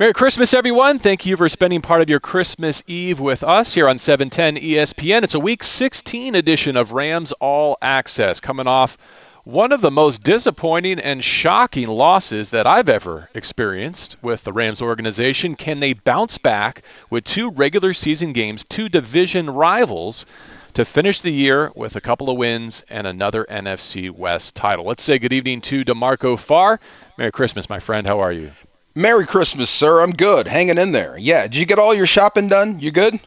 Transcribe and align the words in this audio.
Merry 0.00 0.14
Christmas, 0.14 0.54
everyone. 0.54 0.98
Thank 0.98 1.26
you 1.26 1.36
for 1.36 1.46
spending 1.50 1.82
part 1.82 2.00
of 2.00 2.08
your 2.08 2.20
Christmas 2.20 2.82
Eve 2.86 3.20
with 3.20 3.44
us 3.44 3.74
here 3.74 3.86
on 3.86 3.98
710 3.98 4.56
ESPN. 4.56 5.24
It's 5.24 5.34
a 5.34 5.38
Week 5.38 5.62
16 5.62 6.36
edition 6.36 6.78
of 6.78 6.92
Rams 6.92 7.32
All 7.32 7.76
Access, 7.82 8.40
coming 8.40 8.66
off 8.66 8.96
one 9.44 9.72
of 9.72 9.82
the 9.82 9.90
most 9.90 10.22
disappointing 10.22 11.00
and 11.00 11.22
shocking 11.22 11.86
losses 11.86 12.48
that 12.48 12.66
I've 12.66 12.88
ever 12.88 13.28
experienced 13.34 14.16
with 14.22 14.42
the 14.42 14.54
Rams 14.54 14.80
organization. 14.80 15.54
Can 15.54 15.80
they 15.80 15.92
bounce 15.92 16.38
back 16.38 16.80
with 17.10 17.24
two 17.24 17.50
regular 17.50 17.92
season 17.92 18.32
games, 18.32 18.64
two 18.64 18.88
division 18.88 19.50
rivals, 19.50 20.24
to 20.72 20.86
finish 20.86 21.20
the 21.20 21.30
year 21.30 21.70
with 21.76 21.96
a 21.96 22.00
couple 22.00 22.30
of 22.30 22.38
wins 22.38 22.84
and 22.88 23.06
another 23.06 23.44
NFC 23.44 24.10
West 24.10 24.56
title? 24.56 24.86
Let's 24.86 25.02
say 25.02 25.18
good 25.18 25.34
evening 25.34 25.60
to 25.60 25.84
DeMarco 25.84 26.38
Farr. 26.38 26.80
Merry 27.18 27.32
Christmas, 27.32 27.68
my 27.68 27.80
friend. 27.80 28.06
How 28.06 28.20
are 28.20 28.32
you? 28.32 28.50
Merry 28.94 29.26
Christmas, 29.26 29.70
sir. 29.70 30.00
I'm 30.00 30.12
good. 30.12 30.46
Hanging 30.46 30.78
in 30.78 30.92
there. 30.92 31.16
Yeah. 31.16 31.42
Did 31.42 31.56
you 31.56 31.66
get 31.66 31.78
all 31.78 31.94
your 31.94 32.06
shopping 32.06 32.48
done? 32.48 32.80
You 32.80 32.90
good? 32.90 33.20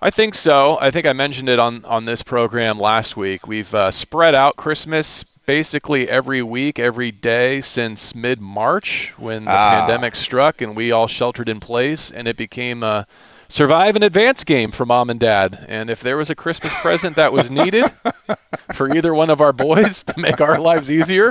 I 0.00 0.10
think 0.10 0.34
so. 0.34 0.76
I 0.80 0.90
think 0.90 1.06
I 1.06 1.12
mentioned 1.12 1.48
it 1.48 1.60
on, 1.60 1.84
on 1.84 2.04
this 2.04 2.22
program 2.22 2.80
last 2.80 3.16
week. 3.16 3.46
We've 3.46 3.72
uh, 3.72 3.92
spread 3.92 4.34
out 4.34 4.56
Christmas 4.56 5.22
basically 5.46 6.08
every 6.08 6.42
week, 6.42 6.80
every 6.80 7.12
day 7.12 7.60
since 7.60 8.12
mid 8.12 8.40
March 8.40 9.12
when 9.16 9.44
the 9.44 9.52
ah. 9.52 9.86
pandemic 9.86 10.16
struck 10.16 10.60
and 10.60 10.74
we 10.74 10.90
all 10.90 11.06
sheltered 11.06 11.48
in 11.48 11.60
place, 11.60 12.10
and 12.10 12.26
it 12.26 12.36
became 12.36 12.82
a 12.82 13.06
survive 13.46 13.94
and 13.94 14.02
advance 14.02 14.42
game 14.42 14.72
for 14.72 14.84
mom 14.84 15.08
and 15.08 15.20
dad. 15.20 15.66
And 15.68 15.88
if 15.88 16.00
there 16.00 16.16
was 16.16 16.30
a 16.30 16.34
Christmas 16.34 16.76
present 16.82 17.14
that 17.16 17.32
was 17.32 17.52
needed 17.52 17.84
for 18.74 18.92
either 18.92 19.14
one 19.14 19.30
of 19.30 19.40
our 19.40 19.52
boys 19.52 20.02
to 20.04 20.18
make 20.18 20.40
our 20.40 20.58
lives 20.58 20.90
easier, 20.90 21.30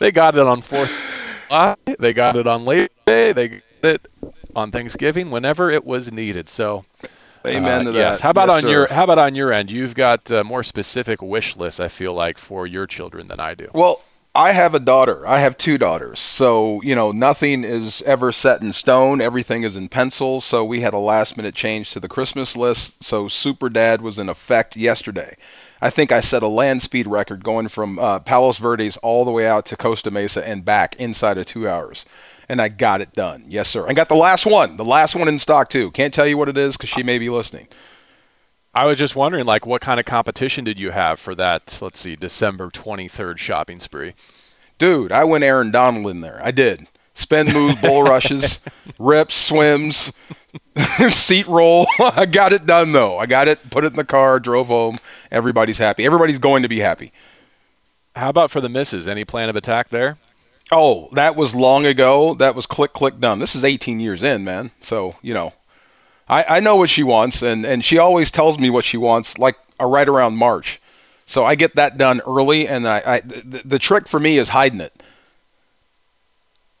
they 0.00 0.10
got 0.10 0.36
it 0.36 0.44
on 0.44 0.60
fourth 0.60 1.21
they 1.98 2.12
got 2.12 2.36
it 2.36 2.46
on 2.46 2.64
Labor 2.64 2.88
Day. 3.06 3.32
They 3.32 3.48
got 3.48 3.62
it 3.82 4.06
on 4.56 4.70
Thanksgiving 4.70 5.30
whenever 5.30 5.70
it 5.70 5.84
was 5.84 6.10
needed. 6.12 6.48
So, 6.48 6.84
amen 7.46 7.82
uh, 7.82 7.84
to 7.84 7.90
that. 7.92 7.98
Yes. 7.98 8.20
How 8.20 8.30
about 8.30 8.48
yes, 8.48 8.64
on 8.64 8.70
your 8.70 8.86
How 8.86 9.04
about 9.04 9.18
on 9.18 9.34
your 9.34 9.52
end? 9.52 9.70
You've 9.70 9.94
got 9.94 10.30
a 10.30 10.44
more 10.44 10.62
specific 10.62 11.22
wish 11.22 11.56
list. 11.56 11.80
I 11.80 11.88
feel 11.88 12.14
like 12.14 12.38
for 12.38 12.66
your 12.66 12.86
children 12.86 13.28
than 13.28 13.40
I 13.40 13.54
do. 13.54 13.68
Well. 13.72 14.00
I 14.34 14.52
have 14.52 14.74
a 14.74 14.80
daughter. 14.80 15.28
I 15.28 15.40
have 15.40 15.58
two 15.58 15.76
daughters. 15.76 16.18
So, 16.18 16.80
you 16.82 16.94
know, 16.94 17.12
nothing 17.12 17.64
is 17.64 18.00
ever 18.00 18.32
set 18.32 18.62
in 18.62 18.72
stone. 18.72 19.20
Everything 19.20 19.62
is 19.62 19.76
in 19.76 19.90
pencil. 19.90 20.40
So, 20.40 20.64
we 20.64 20.80
had 20.80 20.94
a 20.94 20.98
last 20.98 21.36
minute 21.36 21.54
change 21.54 21.90
to 21.90 22.00
the 22.00 22.08
Christmas 22.08 22.56
list. 22.56 23.04
So, 23.04 23.28
Super 23.28 23.68
Dad 23.68 24.00
was 24.00 24.18
in 24.18 24.30
effect 24.30 24.74
yesterday. 24.74 25.36
I 25.82 25.90
think 25.90 26.12
I 26.12 26.20
set 26.20 26.44
a 26.44 26.48
land 26.48 26.80
speed 26.80 27.08
record 27.08 27.42
going 27.42 27.66
from 27.66 27.98
uh, 27.98 28.20
Palos 28.20 28.56
Verdes 28.58 28.98
all 28.98 29.24
the 29.24 29.32
way 29.32 29.48
out 29.48 29.66
to 29.66 29.76
Costa 29.76 30.12
Mesa 30.12 30.46
and 30.46 30.64
back 30.64 30.94
inside 31.00 31.38
of 31.38 31.46
two 31.46 31.68
hours. 31.68 32.06
And 32.48 32.62
I 32.62 32.68
got 32.68 33.00
it 33.00 33.14
done. 33.14 33.42
Yes, 33.48 33.68
sir. 33.68 33.84
I 33.88 33.92
got 33.92 34.08
the 34.08 34.14
last 34.14 34.46
one, 34.46 34.76
the 34.76 34.84
last 34.84 35.16
one 35.16 35.26
in 35.26 35.40
stock, 35.40 35.70
too. 35.70 35.90
Can't 35.90 36.14
tell 36.14 36.26
you 36.26 36.38
what 36.38 36.48
it 36.48 36.56
is 36.56 36.76
because 36.76 36.90
she 36.90 37.02
may 37.02 37.18
be 37.18 37.30
listening. 37.30 37.66
I 38.72 38.84
was 38.84 38.96
just 38.96 39.16
wondering, 39.16 39.44
like, 39.44 39.66
what 39.66 39.80
kind 39.80 39.98
of 39.98 40.06
competition 40.06 40.62
did 40.62 40.78
you 40.78 40.92
have 40.92 41.18
for 41.18 41.34
that, 41.34 41.76
let's 41.82 41.98
see, 41.98 42.14
December 42.14 42.68
23rd 42.68 43.38
shopping 43.38 43.80
spree? 43.80 44.14
Dude, 44.78 45.10
I 45.10 45.24
went 45.24 45.42
Aaron 45.42 45.72
Donald 45.72 46.06
in 46.08 46.20
there. 46.20 46.40
I 46.42 46.52
did. 46.52 46.86
Spin 47.14 47.52
moves, 47.52 47.80
bull 47.80 48.02
rushes, 48.04 48.60
rips, 48.98 49.34
swims, 49.34 50.12
seat 51.08 51.46
roll. 51.46 51.86
I 52.00 52.26
got 52.26 52.52
it 52.52 52.66
done 52.66 52.92
though. 52.92 53.18
I 53.18 53.26
got 53.26 53.48
it, 53.48 53.70
put 53.70 53.84
it 53.84 53.92
in 53.92 53.96
the 53.96 54.04
car, 54.04 54.40
drove 54.40 54.68
home. 54.68 54.98
Everybody's 55.32 55.78
happy. 55.78 56.04
Everybody's 56.04 56.38
going 56.38 56.62
to 56.62 56.68
be 56.68 56.78
happy. 56.78 57.10
How 58.14 58.28
about 58.28 58.50
for 58.50 58.60
the 58.60 58.68
misses? 58.68 59.08
Any 59.08 59.24
plan 59.24 59.48
of 59.48 59.56
attack 59.56 59.88
there? 59.88 60.16
Oh, 60.70 61.08
that 61.12 61.34
was 61.34 61.54
long 61.54 61.86
ago. 61.86 62.34
That 62.34 62.54
was 62.54 62.66
click 62.66 62.92
click 62.92 63.18
done. 63.18 63.38
This 63.38 63.56
is 63.56 63.64
18 63.64 63.98
years 63.98 64.22
in, 64.22 64.44
man. 64.44 64.70
So 64.82 65.16
you 65.22 65.34
know, 65.34 65.52
I, 66.28 66.44
I 66.56 66.60
know 66.60 66.76
what 66.76 66.90
she 66.90 67.02
wants, 67.02 67.42
and 67.42 67.64
and 67.64 67.84
she 67.84 67.98
always 67.98 68.30
tells 68.30 68.58
me 68.58 68.70
what 68.70 68.84
she 68.84 68.98
wants, 68.98 69.38
like 69.38 69.56
uh, 69.80 69.86
right 69.86 70.08
around 70.08 70.36
March. 70.36 70.80
So 71.24 71.44
I 71.44 71.54
get 71.54 71.76
that 71.76 71.96
done 71.96 72.20
early, 72.26 72.68
and 72.68 72.86
I, 72.86 73.02
I 73.04 73.20
the, 73.20 73.62
the 73.64 73.78
trick 73.78 74.06
for 74.08 74.20
me 74.20 74.38
is 74.38 74.48
hiding 74.48 74.80
it. 74.80 74.92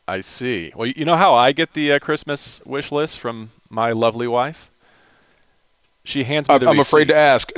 I 0.06 0.20
see. 0.20 0.72
Well, 0.74 0.86
you 0.86 1.04
know 1.04 1.16
how 1.16 1.34
I 1.34 1.52
get 1.52 1.72
the 1.72 1.92
uh, 1.92 1.98
Christmas 2.00 2.60
wish 2.66 2.92
list 2.92 3.18
from 3.18 3.50
my 3.70 3.92
lovely 3.92 4.28
wife? 4.28 4.70
She 6.04 6.24
hands 6.24 6.48
me 6.48 6.58
the 6.58 6.68
I'm 6.68 6.78
receipt. 6.78 6.88
afraid 6.88 7.08
to 7.08 7.16
ask. 7.16 7.52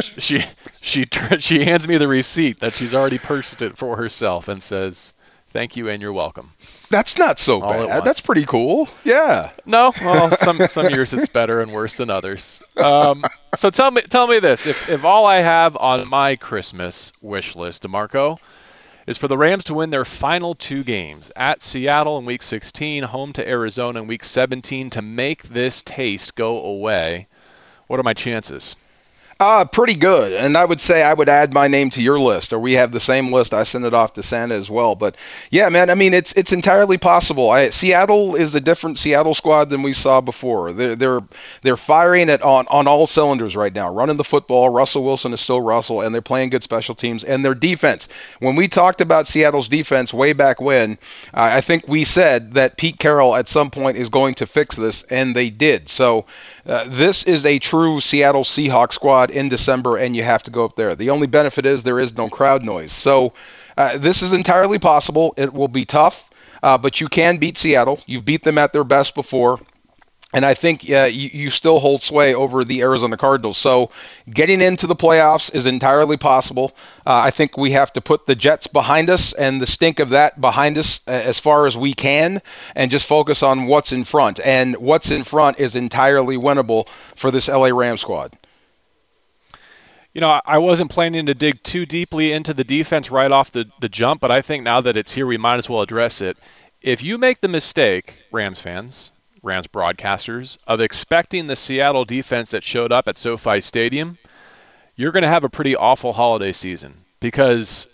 she 0.18 0.42
she 0.80 1.04
she 1.38 1.64
hands 1.64 1.86
me 1.86 1.96
the 1.98 2.08
receipt 2.08 2.60
that 2.60 2.72
she's 2.74 2.94
already 2.94 3.18
purchased 3.18 3.62
it 3.62 3.76
for 3.76 3.96
herself 3.96 4.48
and 4.48 4.62
says, 4.62 5.12
"Thank 5.48 5.76
you 5.76 5.88
and 5.88 6.00
you're 6.00 6.12
welcome." 6.12 6.52
That's 6.88 7.18
not 7.18 7.38
so 7.38 7.60
All 7.62 7.86
bad. 7.86 8.04
That's 8.04 8.20
pretty 8.20 8.44
cool. 8.44 8.88
Yeah. 9.04 9.50
No, 9.66 9.92
well, 10.02 10.30
some 10.36 10.58
some 10.66 10.88
years 10.88 11.12
it's 11.12 11.28
better 11.28 11.60
and 11.60 11.72
worse 11.72 11.96
than 11.96 12.08
others. 12.10 12.62
Um, 12.76 13.24
so 13.54 13.70
tell 13.70 13.90
me 13.90 14.02
tell 14.02 14.26
me 14.26 14.38
this: 14.38 14.66
if 14.66 14.88
if 14.88 15.04
all 15.04 15.26
I 15.26 15.36
have 15.36 15.76
on 15.76 16.08
my 16.08 16.36
Christmas 16.36 17.12
wish 17.20 17.54
list, 17.54 17.82
DeMarco, 17.82 18.38
is 19.06 19.18
for 19.18 19.28
the 19.28 19.36
Rams 19.36 19.64
to 19.64 19.74
win 19.74 19.90
their 19.90 20.04
final 20.04 20.54
two 20.54 20.84
games 20.84 21.32
at 21.34 21.62
Seattle 21.62 22.18
in 22.18 22.24
Week 22.24 22.42
16, 22.42 23.02
home 23.02 23.32
to 23.32 23.48
Arizona 23.48 24.00
in 24.00 24.06
Week 24.06 24.22
17 24.22 24.90
to 24.90 25.02
make 25.02 25.42
this 25.42 25.82
taste 25.82 26.34
go 26.34 26.62
away. 26.64 27.26
What 27.86 27.98
are 27.98 28.04
my 28.04 28.14
chances? 28.14 28.76
Uh, 29.44 29.64
pretty 29.64 29.96
good. 29.96 30.32
And 30.32 30.56
I 30.56 30.64
would 30.64 30.80
say 30.80 31.02
I 31.02 31.12
would 31.12 31.28
add 31.28 31.52
my 31.52 31.66
name 31.66 31.90
to 31.90 32.02
your 32.02 32.20
list, 32.20 32.52
or 32.52 32.60
we 32.60 32.74
have 32.74 32.92
the 32.92 33.00
same 33.00 33.32
list. 33.32 33.52
I 33.52 33.64
send 33.64 33.84
it 33.84 33.92
off 33.92 34.14
to 34.14 34.22
Santa 34.22 34.54
as 34.54 34.70
well. 34.70 34.94
But 34.94 35.16
yeah, 35.50 35.68
man, 35.68 35.90
I 35.90 35.96
mean, 35.96 36.14
it's 36.14 36.32
it's 36.34 36.52
entirely 36.52 36.96
possible. 36.96 37.50
I, 37.50 37.70
Seattle 37.70 38.36
is 38.36 38.54
a 38.54 38.60
different 38.60 38.98
Seattle 38.98 39.34
squad 39.34 39.68
than 39.68 39.82
we 39.82 39.94
saw 39.94 40.20
before. 40.20 40.72
They're 40.72 40.94
they're 40.94 41.22
they're 41.62 41.76
firing 41.76 42.28
it 42.28 42.40
on 42.42 42.68
on 42.68 42.86
all 42.86 43.08
cylinders 43.08 43.56
right 43.56 43.74
now, 43.74 43.92
running 43.92 44.16
the 44.16 44.22
football. 44.22 44.68
Russell 44.68 45.02
Wilson 45.02 45.32
is 45.32 45.40
still 45.40 45.60
Russell, 45.60 46.02
and 46.02 46.14
they're 46.14 46.22
playing 46.22 46.50
good 46.50 46.62
special 46.62 46.94
teams. 46.94 47.24
And 47.24 47.44
their 47.44 47.56
defense. 47.56 48.08
When 48.38 48.54
we 48.54 48.68
talked 48.68 49.00
about 49.00 49.26
Seattle's 49.26 49.68
defense 49.68 50.14
way 50.14 50.34
back 50.34 50.60
when, 50.60 50.92
uh, 51.34 51.50
I 51.54 51.62
think 51.62 51.88
we 51.88 52.04
said 52.04 52.54
that 52.54 52.76
Pete 52.76 53.00
Carroll 53.00 53.34
at 53.34 53.48
some 53.48 53.70
point 53.72 53.96
is 53.96 54.08
going 54.08 54.34
to 54.36 54.46
fix 54.46 54.76
this, 54.76 55.02
and 55.02 55.34
they 55.34 55.50
did. 55.50 55.88
So 55.88 56.26
uh, 56.66 56.84
this 56.86 57.24
is 57.24 57.44
a 57.46 57.58
true 57.58 58.00
Seattle 58.00 58.44
Seahawks 58.44 58.92
squad 58.92 59.30
in 59.30 59.48
December, 59.48 59.96
and 59.96 60.14
you 60.14 60.22
have 60.22 60.42
to 60.44 60.50
go 60.50 60.64
up 60.64 60.76
there. 60.76 60.94
The 60.94 61.10
only 61.10 61.26
benefit 61.26 61.66
is 61.66 61.82
there 61.82 62.00
is 62.00 62.16
no 62.16 62.28
crowd 62.28 62.62
noise. 62.62 62.92
So 62.92 63.32
uh, 63.76 63.98
this 63.98 64.22
is 64.22 64.32
entirely 64.32 64.78
possible. 64.78 65.34
It 65.36 65.52
will 65.52 65.68
be 65.68 65.84
tough, 65.84 66.30
uh, 66.62 66.78
but 66.78 67.00
you 67.00 67.08
can 67.08 67.38
beat 67.38 67.58
Seattle. 67.58 68.00
You've 68.06 68.24
beat 68.24 68.44
them 68.44 68.58
at 68.58 68.72
their 68.72 68.84
best 68.84 69.14
before. 69.14 69.58
And 70.32 70.46
I 70.46 70.54
think 70.54 70.88
uh, 70.88 71.10
you, 71.12 71.30
you, 71.32 71.50
still 71.50 71.78
hold 71.78 72.00
sway 72.00 72.34
over 72.34 72.64
the 72.64 72.80
Arizona 72.80 73.18
Cardinals. 73.18 73.58
So 73.58 73.90
getting 74.28 74.62
into 74.62 74.86
the 74.86 74.96
playoffs 74.96 75.54
is 75.54 75.66
entirely 75.66 76.16
possible. 76.16 76.72
Uh, 77.06 77.14
I 77.14 77.30
think 77.30 77.58
we 77.58 77.72
have 77.72 77.92
to 77.94 78.00
put 78.00 78.26
the 78.26 78.34
Jets 78.34 78.66
behind 78.66 79.10
us 79.10 79.34
and 79.34 79.60
the 79.60 79.66
stink 79.66 80.00
of 80.00 80.10
that 80.10 80.40
behind 80.40 80.78
us 80.78 81.00
uh, 81.06 81.10
as 81.10 81.38
far 81.38 81.66
as 81.66 81.76
we 81.76 81.92
can 81.92 82.40
and 82.74 82.90
just 82.90 83.06
focus 83.06 83.42
on 83.42 83.66
what's 83.66 83.92
in 83.92 84.04
front. 84.04 84.40
And 84.42 84.76
what's 84.76 85.10
in 85.10 85.24
front 85.24 85.60
is 85.60 85.76
entirely 85.76 86.38
winnable 86.38 86.88
for 86.88 87.30
this 87.30 87.48
LA 87.48 87.68
Ram 87.68 87.98
squad. 87.98 88.32
You 90.14 90.20
know, 90.20 90.40
I 90.44 90.58
wasn't 90.58 90.90
planning 90.90 91.26
to 91.26 91.34
dig 91.34 91.62
too 91.62 91.86
deeply 91.86 92.32
into 92.32 92.52
the 92.52 92.64
defense 92.64 93.10
right 93.10 93.32
off 93.32 93.50
the, 93.50 93.68
the 93.80 93.88
jump, 93.88 94.20
but 94.20 94.30
I 94.30 94.42
think 94.42 94.62
now 94.62 94.82
that 94.82 94.96
it's 94.96 95.12
here, 95.12 95.26
we 95.26 95.38
might 95.38 95.56
as 95.56 95.70
well 95.70 95.80
address 95.80 96.20
it. 96.20 96.36
If 96.82 97.02
you 97.02 97.16
make 97.16 97.40
the 97.40 97.48
mistake, 97.48 98.22
Rams 98.30 98.60
fans, 98.60 99.12
Rams 99.42 99.66
broadcasters, 99.66 100.58
of 100.66 100.80
expecting 100.80 101.46
the 101.46 101.56
Seattle 101.56 102.04
defense 102.04 102.50
that 102.50 102.62
showed 102.62 102.92
up 102.92 103.08
at 103.08 103.18
SoFi 103.18 103.60
Stadium, 103.60 104.18
you're 104.96 105.12
going 105.12 105.22
to 105.22 105.28
have 105.28 105.44
a 105.44 105.48
pretty 105.48 105.74
awful 105.74 106.12
holiday 106.12 106.52
season 106.52 106.94
because 107.20 107.88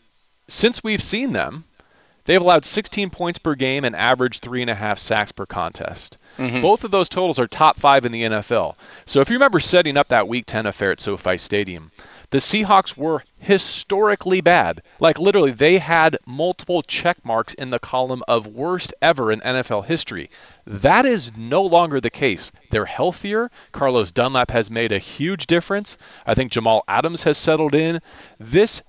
since 0.48 0.82
we've 0.82 1.02
seen 1.02 1.32
them, 1.32 1.64
they've 2.24 2.40
allowed 2.40 2.64
16 2.64 3.10
points 3.10 3.38
per 3.38 3.54
game 3.54 3.84
and 3.84 3.96
averaged 3.96 4.42
three 4.42 4.62
and 4.62 4.70
a 4.70 4.74
half 4.74 4.98
sacks 4.98 5.32
per 5.32 5.46
contest. 5.46 6.18
Mm-hmm. 6.38 6.62
Both 6.62 6.84
of 6.84 6.90
those 6.90 7.08
totals 7.08 7.38
are 7.38 7.46
top 7.46 7.76
five 7.76 8.04
in 8.04 8.12
the 8.12 8.22
NFL. 8.22 8.76
So 9.04 9.20
if 9.20 9.28
you 9.28 9.34
remember 9.34 9.60
setting 9.60 9.96
up 9.96 10.08
that 10.08 10.28
Week 10.28 10.46
10 10.46 10.66
affair 10.66 10.92
at 10.92 11.00
SoFi 11.00 11.36
Stadium, 11.36 11.90
the 12.30 12.38
Seahawks 12.38 12.96
were 12.96 13.24
historically 13.40 14.40
bad. 14.40 14.82
Like 15.00 15.18
literally, 15.18 15.50
they 15.50 15.78
had 15.78 16.18
multiple 16.26 16.82
check 16.82 17.24
marks 17.24 17.54
in 17.54 17.70
the 17.70 17.78
column 17.78 18.22
of 18.28 18.46
worst 18.46 18.94
ever 19.02 19.32
in 19.32 19.40
NFL 19.40 19.86
history. 19.86 20.30
That 20.66 21.06
is 21.06 21.36
no 21.36 21.62
longer 21.62 22.00
the 22.00 22.10
case. 22.10 22.52
They're 22.70 22.84
healthier. 22.84 23.50
Carlos 23.72 24.12
Dunlap 24.12 24.50
has 24.50 24.70
made 24.70 24.92
a 24.92 24.98
huge 24.98 25.46
difference. 25.46 25.96
I 26.26 26.34
think 26.34 26.52
Jamal 26.52 26.84
Adams 26.86 27.24
has 27.24 27.38
settled 27.38 27.74
in. 27.74 28.00
This 28.38 28.82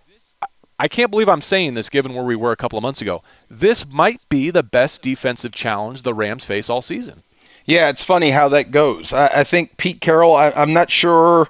I 0.77 0.87
can't 0.87 1.11
believe 1.11 1.27
I'm 1.27 1.41
saying 1.41 1.73
this 1.73 1.89
given 1.89 2.13
where 2.13 2.23
we 2.23 2.37
were 2.37 2.53
a 2.53 2.57
couple 2.57 2.77
of 2.77 2.83
months 2.83 3.01
ago. 3.01 3.21
This 3.49 3.85
might 3.85 4.21
be 4.29 4.51
the 4.51 4.63
best 4.63 5.01
defensive 5.01 5.51
challenge 5.51 6.03
the 6.03 6.13
Rams 6.13 6.45
face 6.45 6.69
all 6.69 6.81
season. 6.81 7.21
Yeah, 7.69 7.89
it's 7.89 8.01
funny 8.01 8.31
how 8.31 8.49
that 8.49 8.71
goes. 8.71 9.13
I, 9.13 9.27
I 9.27 9.43
think 9.43 9.77
Pete 9.77 10.01
Carroll, 10.01 10.33
I, 10.33 10.49
I'm 10.55 10.73
not 10.73 10.89
sure 10.89 11.47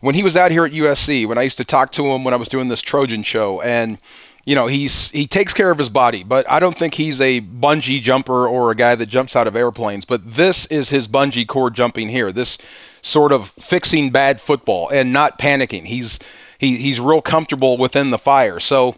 when 0.00 0.16
he 0.16 0.24
was 0.24 0.36
out 0.36 0.50
here 0.50 0.64
at 0.64 0.72
USC, 0.72 1.28
when 1.28 1.38
I 1.38 1.42
used 1.42 1.58
to 1.58 1.64
talk 1.64 1.92
to 1.92 2.04
him 2.06 2.24
when 2.24 2.34
I 2.34 2.38
was 2.38 2.48
doing 2.48 2.66
this 2.66 2.80
Trojan 2.82 3.22
show, 3.22 3.60
and 3.60 3.96
you 4.44 4.56
know, 4.56 4.66
he's 4.66 5.12
he 5.12 5.28
takes 5.28 5.54
care 5.54 5.70
of 5.70 5.78
his 5.78 5.88
body, 5.88 6.24
but 6.24 6.50
I 6.50 6.58
don't 6.58 6.76
think 6.76 6.94
he's 6.94 7.20
a 7.20 7.40
bungee 7.40 8.02
jumper 8.02 8.48
or 8.48 8.72
a 8.72 8.74
guy 8.74 8.96
that 8.96 9.06
jumps 9.06 9.36
out 9.36 9.46
of 9.46 9.54
airplanes. 9.54 10.04
But 10.04 10.22
this 10.34 10.66
is 10.66 10.90
his 10.90 11.06
bungee 11.06 11.46
cord 11.46 11.74
jumping 11.74 12.08
here. 12.08 12.32
This 12.32 12.58
sort 13.02 13.30
of 13.30 13.48
fixing 13.50 14.10
bad 14.10 14.40
football 14.40 14.88
and 14.88 15.12
not 15.12 15.38
panicking. 15.38 15.84
He's 15.84 16.18
he, 16.58 16.78
he's 16.78 16.98
real 16.98 17.22
comfortable 17.22 17.78
within 17.78 18.10
the 18.10 18.18
fire. 18.18 18.58
So 18.58 18.96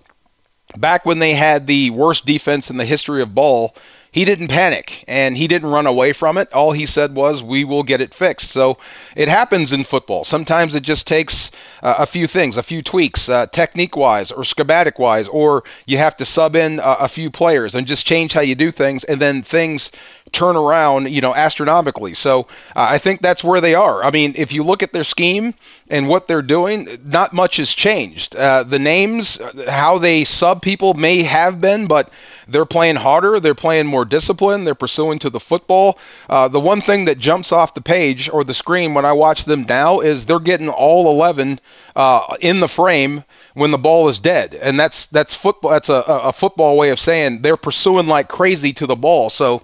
back 0.78 1.04
when 1.04 1.18
they 1.18 1.34
had 1.34 1.66
the 1.66 1.90
worst 1.90 2.24
defense 2.24 2.70
in 2.70 2.78
the 2.78 2.86
history 2.86 3.20
of 3.20 3.34
ball, 3.34 3.74
he 4.12 4.24
didn't 4.24 4.48
panic 4.48 5.04
and 5.08 5.36
he 5.36 5.48
didn't 5.48 5.70
run 5.70 5.86
away 5.86 6.12
from 6.12 6.38
it. 6.38 6.52
All 6.52 6.70
he 6.70 6.86
said 6.86 7.14
was, 7.14 7.42
"We 7.42 7.64
will 7.64 7.82
get 7.82 8.00
it 8.00 8.14
fixed." 8.14 8.50
So 8.50 8.78
it 9.16 9.28
happens 9.28 9.72
in 9.72 9.84
football. 9.84 10.24
Sometimes 10.24 10.74
it 10.74 10.82
just 10.82 11.06
takes 11.06 11.50
uh, 11.82 11.94
a 11.98 12.06
few 12.06 12.26
things, 12.26 12.56
a 12.58 12.62
few 12.62 12.82
tweaks, 12.82 13.28
uh, 13.28 13.46
technique-wise 13.46 14.30
or 14.30 14.44
schematic-wise, 14.44 15.28
or 15.28 15.64
you 15.86 15.98
have 15.98 16.16
to 16.18 16.24
sub 16.24 16.54
in 16.54 16.78
a, 16.78 16.96
a 17.00 17.08
few 17.08 17.30
players 17.30 17.74
and 17.74 17.86
just 17.86 18.06
change 18.06 18.34
how 18.34 18.42
you 18.42 18.54
do 18.54 18.70
things, 18.70 19.04
and 19.04 19.20
then 19.20 19.42
things 19.42 19.90
turn 20.32 20.56
around, 20.56 21.10
you 21.10 21.20
know, 21.20 21.34
astronomically. 21.34 22.14
So 22.14 22.42
uh, 22.74 22.86
I 22.90 22.98
think 22.98 23.20
that's 23.20 23.44
where 23.44 23.60
they 23.60 23.74
are. 23.74 24.02
I 24.02 24.10
mean, 24.10 24.34
if 24.36 24.52
you 24.52 24.64
look 24.64 24.82
at 24.82 24.92
their 24.92 25.04
scheme 25.04 25.54
and 25.88 26.08
what 26.08 26.26
they're 26.26 26.42
doing, 26.42 26.88
not 27.04 27.32
much 27.32 27.58
has 27.58 27.72
changed. 27.72 28.34
Uh, 28.34 28.62
the 28.62 28.78
names, 28.78 29.40
how 29.68 29.98
they 29.98 30.24
sub 30.24 30.62
people 30.62 30.94
may 30.94 31.22
have 31.22 31.60
been, 31.60 31.86
but 31.86 32.12
they're 32.48 32.64
playing 32.64 32.96
harder. 32.96 33.40
They're 33.40 33.54
playing 33.54 33.86
more 33.86 34.04
disciplined. 34.04 34.66
They're 34.66 34.74
pursuing 34.74 35.18
to 35.20 35.30
the 35.30 35.40
football. 35.40 35.98
Uh, 36.28 36.48
the 36.48 36.60
one 36.60 36.80
thing 36.80 37.06
that 37.06 37.18
jumps 37.18 37.52
off 37.52 37.74
the 37.74 37.80
page 37.80 38.28
or 38.28 38.44
the 38.44 38.54
screen 38.54 38.94
when 38.94 39.04
I 39.04 39.12
watch 39.12 39.44
them 39.44 39.64
now 39.68 40.00
is 40.00 40.26
they're 40.26 40.40
getting 40.40 40.68
all 40.68 41.10
11 41.10 41.60
uh, 41.94 42.36
in 42.40 42.60
the 42.60 42.68
frame 42.68 43.24
when 43.54 43.70
the 43.70 43.78
ball 43.78 44.08
is 44.08 44.18
dead, 44.18 44.54
and 44.54 44.78
that's 44.78 45.06
that's 45.06 45.34
football. 45.34 45.70
That's 45.72 45.88
a, 45.88 46.02
a 46.06 46.32
football 46.32 46.76
way 46.76 46.90
of 46.90 46.98
saying 46.98 47.42
they're 47.42 47.56
pursuing 47.56 48.06
like 48.06 48.28
crazy 48.28 48.72
to 48.74 48.86
the 48.86 48.96
ball. 48.96 49.30
So 49.30 49.62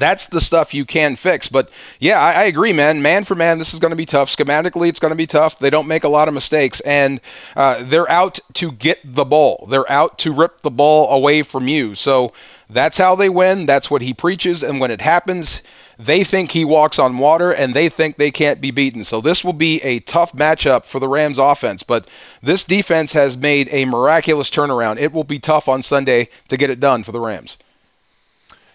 that's 0.00 0.26
the 0.26 0.40
stuff 0.40 0.74
you 0.74 0.84
can 0.84 1.16
fix. 1.16 1.48
But 1.48 1.70
yeah, 1.98 2.18
I, 2.18 2.32
I 2.32 2.44
agree, 2.44 2.72
man. 2.72 3.02
Man 3.02 3.24
for 3.24 3.34
man, 3.34 3.58
this 3.58 3.74
is 3.74 3.80
going 3.80 3.90
to 3.90 3.96
be 3.96 4.06
tough. 4.06 4.34
Schematically, 4.34 4.88
it's 4.88 5.00
going 5.00 5.12
to 5.12 5.16
be 5.16 5.26
tough. 5.26 5.58
They 5.58 5.70
don't 5.70 5.88
make 5.88 6.04
a 6.04 6.08
lot 6.08 6.28
of 6.28 6.34
mistakes, 6.34 6.80
and 6.80 7.20
uh, 7.54 7.82
they're 7.84 8.10
out 8.10 8.40
to 8.54 8.72
get 8.72 8.98
the 9.04 9.24
ball. 9.24 9.66
They're 9.70 9.90
out 9.90 10.18
to 10.20 10.32
rip 10.32 10.62
the 10.62 10.70
ball 10.70 11.10
away 11.10 11.42
from 11.42 11.68
you. 11.68 11.94
So 11.94 12.32
that's 12.68 12.98
how 12.98 13.14
they 13.14 13.28
win. 13.28 13.66
That's 13.66 13.90
what 13.90 14.02
he 14.02 14.14
preaches, 14.14 14.62
and 14.62 14.80
when 14.80 14.90
it 14.90 15.00
happens. 15.00 15.62
They 16.02 16.24
think 16.24 16.50
he 16.50 16.64
walks 16.64 16.98
on 16.98 17.18
water 17.18 17.52
and 17.52 17.74
they 17.74 17.90
think 17.90 18.16
they 18.16 18.30
can't 18.30 18.58
be 18.58 18.70
beaten. 18.70 19.04
So 19.04 19.20
this 19.20 19.44
will 19.44 19.52
be 19.52 19.82
a 19.82 19.98
tough 19.98 20.32
matchup 20.32 20.86
for 20.86 20.98
the 20.98 21.06
Rams 21.06 21.36
offense, 21.36 21.82
but 21.82 22.08
this 22.42 22.64
defense 22.64 23.12
has 23.12 23.36
made 23.36 23.68
a 23.70 23.84
miraculous 23.84 24.48
turnaround. 24.48 24.98
It 24.98 25.12
will 25.12 25.24
be 25.24 25.40
tough 25.40 25.68
on 25.68 25.82
Sunday 25.82 26.30
to 26.48 26.56
get 26.56 26.70
it 26.70 26.80
done 26.80 27.02
for 27.02 27.12
the 27.12 27.20
Rams. 27.20 27.58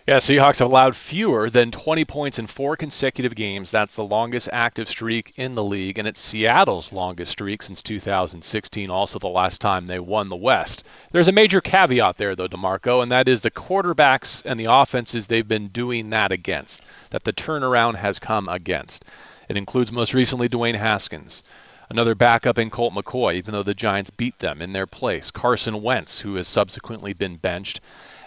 Yeah, 0.07 0.17
Seahawks 0.17 0.59
have 0.59 0.69
allowed 0.69 0.95
fewer 0.95 1.49
than 1.49 1.71
20 1.71 2.05
points 2.05 2.37
in 2.37 2.45
four 2.45 2.75
consecutive 2.75 3.33
games. 3.33 3.71
That's 3.71 3.95
the 3.95 4.03
longest 4.03 4.47
active 4.53 4.87
streak 4.87 5.33
in 5.35 5.55
the 5.55 5.63
league, 5.63 5.97
and 5.97 6.07
it's 6.07 6.19
Seattle's 6.19 6.93
longest 6.93 7.31
streak 7.31 7.63
since 7.63 7.81
2016, 7.81 8.91
also 8.91 9.17
the 9.17 9.27
last 9.27 9.61
time 9.61 9.87
they 9.87 9.97
won 9.97 10.29
the 10.29 10.35
West. 10.35 10.87
There's 11.11 11.27
a 11.27 11.31
major 11.31 11.59
caveat 11.59 12.17
there, 12.17 12.35
though, 12.35 12.47
DeMarco, 12.47 13.01
and 13.01 13.11
that 13.11 13.27
is 13.27 13.41
the 13.41 13.49
quarterbacks 13.49 14.43
and 14.45 14.59
the 14.59 14.65
offenses 14.65 15.25
they've 15.25 15.47
been 15.47 15.69
doing 15.69 16.11
that 16.11 16.31
against, 16.31 16.83
that 17.09 17.23
the 17.23 17.33
turnaround 17.33 17.95
has 17.95 18.19
come 18.19 18.47
against. 18.47 19.05
It 19.49 19.57
includes 19.57 19.91
most 19.91 20.13
recently 20.13 20.49
Dwayne 20.49 20.75
Haskins, 20.75 21.43
another 21.89 22.13
backup 22.13 22.59
in 22.59 22.69
Colt 22.69 22.93
McCoy, 22.93 23.33
even 23.37 23.53
though 23.53 23.63
the 23.63 23.73
Giants 23.73 24.11
beat 24.11 24.37
them 24.37 24.61
in 24.61 24.71
their 24.71 24.85
place, 24.85 25.31
Carson 25.31 25.81
Wentz, 25.81 26.19
who 26.19 26.35
has 26.35 26.47
subsequently 26.47 27.13
been 27.13 27.37
benched 27.37 27.81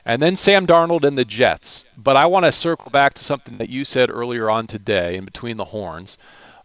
and 0.09 0.23
then 0.23 0.37
Sam 0.37 0.67
Darnold 0.67 1.05
and 1.05 1.19
the 1.19 1.25
Jets. 1.27 1.85
But 1.97 2.17
I 2.17 2.27
want 2.27 2.47
to 2.47 2.51
circle 2.51 2.91
back 2.91 3.15
to 3.15 3.25
something 3.25 3.59
that 3.59 3.69
you 3.69 3.85
said 3.85 4.09
earlier 4.09 4.49
on 4.49 4.67
today 4.67 5.17
in 5.17 5.27
Between 5.27 5.59
the 5.59 5.67
Horns, 5.67 6.17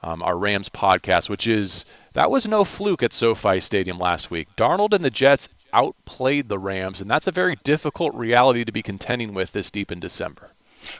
um, 0.01 0.23
our 0.23 0.37
Rams 0.37 0.69
podcast, 0.69 1.29
which 1.29 1.45
is 1.45 1.83
that 2.13 2.31
was 2.31 2.47
no 2.47 2.63
fluke 2.63 3.03
at 3.03 3.11
SoFi 3.11 3.59
Stadium 3.59 3.99
last 3.99 4.31
week. 4.31 4.47
Darnold 4.55 4.93
and 4.93 5.03
the 5.03 5.09
Jets 5.09 5.49
outplayed 5.73 6.47
the 6.47 6.57
Rams, 6.57 7.01
and 7.01 7.11
that's 7.11 7.27
a 7.27 7.31
very 7.31 7.57
difficult 7.65 8.15
reality 8.15 8.63
to 8.63 8.71
be 8.71 8.81
contending 8.81 9.33
with 9.33 9.51
this 9.51 9.71
deep 9.71 9.91
in 9.91 9.99
December. 9.99 10.49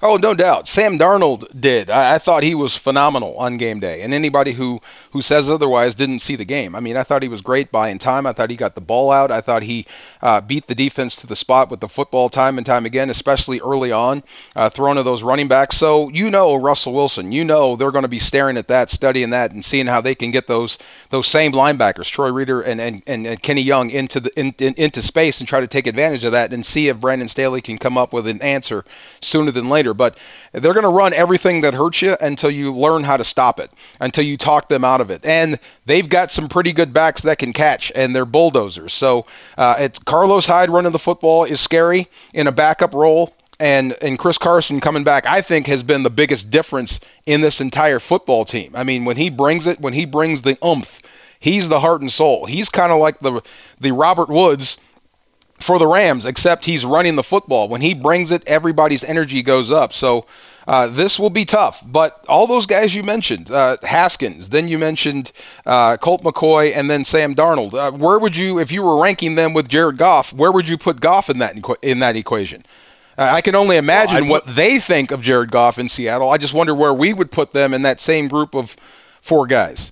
Oh, 0.01 0.17
no 0.17 0.33
doubt. 0.33 0.67
Sam 0.67 0.97
Darnold 0.97 1.59
did. 1.59 1.89
I, 1.89 2.15
I, 2.15 2.17
thought 2.17 2.43
he 2.43 2.55
was 2.55 2.75
phenomenal 2.75 3.37
on 3.37 3.57
game 3.57 3.79
day, 3.79 4.01
and 4.01 4.13
anybody 4.13 4.51
who 4.51 4.81
who 5.11 5.21
says 5.21 5.49
otherwise 5.49 5.95
didn't 5.95 6.19
see 6.19 6.35
the 6.35 6.45
game. 6.45 6.75
I 6.75 6.79
mean, 6.79 6.97
I 6.97 7.03
thought 7.03 7.21
he 7.21 7.29
was 7.29 7.41
great 7.41 7.71
buying 7.71 7.99
time. 7.99 8.25
I 8.25 8.33
thought 8.33 8.49
he 8.49 8.55
got 8.55 8.75
the 8.75 8.81
ball 8.81 9.11
out. 9.11 9.31
I 9.31 9.41
thought 9.41 9.63
he 9.63 9.85
uh, 10.21 10.41
beat 10.41 10.67
the 10.67 10.75
defense 10.75 11.17
to 11.17 11.27
the 11.27 11.35
spot 11.35 11.69
with 11.69 11.79
the 11.79 11.87
football 11.87 12.29
time 12.29 12.57
and 12.57 12.65
time 12.65 12.85
again, 12.85 13.09
especially 13.09 13.59
early 13.59 13.91
on, 13.91 14.23
uh, 14.55 14.69
throwing 14.69 14.95
to 14.95 15.03
those 15.03 15.23
running 15.23 15.47
backs. 15.47 15.77
So 15.77 16.09
you 16.09 16.29
know 16.29 16.55
Russell 16.55 16.93
Wilson. 16.93 17.31
You 17.31 17.43
know 17.43 17.75
they're 17.75 17.91
going 17.91 18.03
to 18.03 18.09
be 18.09 18.19
staring 18.19 18.57
at 18.57 18.69
that, 18.69 18.89
studying 18.89 19.31
that, 19.31 19.51
and 19.51 19.63
seeing 19.63 19.87
how 19.87 20.01
they 20.01 20.15
can 20.15 20.31
get 20.31 20.47
those 20.47 20.77
those 21.09 21.27
same 21.27 21.51
linebackers, 21.51 22.09
Troy 22.09 22.31
Reeder 22.31 22.61
and 22.61 22.81
and, 22.81 23.03
and, 23.07 23.27
and 23.27 23.41
Kenny 23.41 23.61
Young, 23.61 23.89
into 23.89 24.19
the 24.19 24.39
in, 24.39 24.55
in, 24.57 24.73
into 24.77 25.01
space 25.01 25.39
and 25.39 25.47
try 25.47 25.59
to 25.59 25.67
take 25.67 25.87
advantage 25.87 26.23
of 26.23 26.31
that 26.31 26.53
and 26.53 26.65
see 26.65 26.87
if 26.87 26.99
Brandon 26.99 27.27
Staley 27.27 27.61
can 27.61 27.77
come 27.77 27.97
up 27.97 28.13
with 28.13 28.27
an 28.27 28.41
answer 28.41 28.85
sooner 29.21 29.51
than 29.51 29.69
later. 29.69 29.72
Later, 29.73 29.93
but 29.93 30.17
they're 30.51 30.73
going 30.73 30.83
to 30.83 30.89
run 30.89 31.13
everything 31.13 31.61
that 31.61 31.73
hurts 31.73 32.01
you 32.01 32.15
until 32.21 32.51
you 32.51 32.73
learn 32.73 33.03
how 33.03 33.17
to 33.17 33.23
stop 33.23 33.59
it, 33.59 33.71
until 33.99 34.23
you 34.23 34.37
talk 34.37 34.69
them 34.69 34.85
out 34.85 35.01
of 35.01 35.09
it. 35.09 35.25
And 35.25 35.59
they've 35.85 36.07
got 36.07 36.31
some 36.31 36.47
pretty 36.47 36.73
good 36.73 36.93
backs 36.93 37.23
that 37.23 37.39
can 37.39 37.53
catch, 37.53 37.91
and 37.95 38.15
they're 38.15 38.25
bulldozers. 38.25 38.93
So 38.93 39.25
uh, 39.57 39.75
it's 39.79 39.99
Carlos 39.99 40.45
Hyde 40.45 40.69
running 40.69 40.91
the 40.91 40.99
football 40.99 41.45
is 41.45 41.59
scary 41.59 42.07
in 42.33 42.47
a 42.47 42.51
backup 42.51 42.93
role. 42.93 43.33
And, 43.59 43.95
and 44.01 44.19
Chris 44.19 44.37
Carson 44.37 44.81
coming 44.81 45.03
back, 45.03 45.25
I 45.25 45.41
think, 45.41 45.67
has 45.67 45.83
been 45.83 46.03
the 46.03 46.09
biggest 46.09 46.51
difference 46.51 46.99
in 47.25 47.41
this 47.41 47.61
entire 47.61 47.99
football 47.99 48.45
team. 48.45 48.73
I 48.75 48.83
mean, 48.83 49.05
when 49.05 49.17
he 49.17 49.29
brings 49.29 49.67
it, 49.67 49.79
when 49.79 49.93
he 49.93 50.05
brings 50.05 50.41
the 50.41 50.57
oomph, 50.65 51.01
he's 51.39 51.69
the 51.69 51.79
heart 51.79 52.01
and 52.01 52.11
soul. 52.11 52.45
He's 52.45 52.69
kind 52.69 52.91
of 52.91 52.99
like 52.99 53.19
the 53.19 53.41
the 53.79 53.91
Robert 53.91 54.29
Woods 54.29 54.77
for 55.63 55.79
the 55.79 55.87
Rams, 55.87 56.25
except 56.25 56.65
he's 56.65 56.85
running 56.85 57.15
the 57.15 57.23
football. 57.23 57.69
When 57.69 57.81
he 57.81 57.93
brings 57.93 58.31
it, 58.31 58.43
everybody's 58.45 59.03
energy 59.03 59.41
goes 59.41 59.71
up. 59.71 59.93
So 59.93 60.25
uh, 60.67 60.87
this 60.87 61.19
will 61.19 61.29
be 61.29 61.45
tough. 61.45 61.83
But 61.85 62.23
all 62.27 62.47
those 62.47 62.65
guys 62.65 62.93
you 62.93 63.03
mentioned, 63.03 63.49
uh, 63.49 63.77
Haskins, 63.81 64.49
then 64.49 64.67
you 64.67 64.77
mentioned 64.77 65.31
uh, 65.65 65.97
Colt 65.97 66.23
McCoy, 66.23 66.75
and 66.75 66.89
then 66.89 67.03
Sam 67.03 67.35
Darnold. 67.35 67.73
Uh, 67.73 67.91
where 67.91 68.19
would 68.19 68.35
you, 68.35 68.59
if 68.59 68.71
you 68.71 68.83
were 68.83 69.01
ranking 69.01 69.35
them 69.35 69.53
with 69.53 69.67
Jared 69.67 69.97
Goff, 69.97 70.33
where 70.33 70.51
would 70.51 70.67
you 70.67 70.77
put 70.77 70.99
Goff 70.99 71.29
in 71.29 71.39
that 71.39 71.55
in 71.81 71.99
that 71.99 72.15
equation? 72.15 72.63
Uh, 73.17 73.29
I 73.31 73.41
can 73.41 73.55
only 73.55 73.77
imagine 73.77 74.23
well, 74.23 74.41
what 74.41 74.55
they 74.55 74.79
think 74.79 75.11
of 75.11 75.21
Jared 75.21 75.51
Goff 75.51 75.77
in 75.77 75.87
Seattle. 75.87 76.29
I 76.29 76.37
just 76.37 76.53
wonder 76.53 76.73
where 76.73 76.93
we 76.93 77.13
would 77.13 77.31
put 77.31 77.53
them 77.53 77.73
in 77.73 77.83
that 77.83 78.01
same 78.01 78.27
group 78.27 78.55
of 78.55 78.75
four 79.21 79.45
guys. 79.47 79.91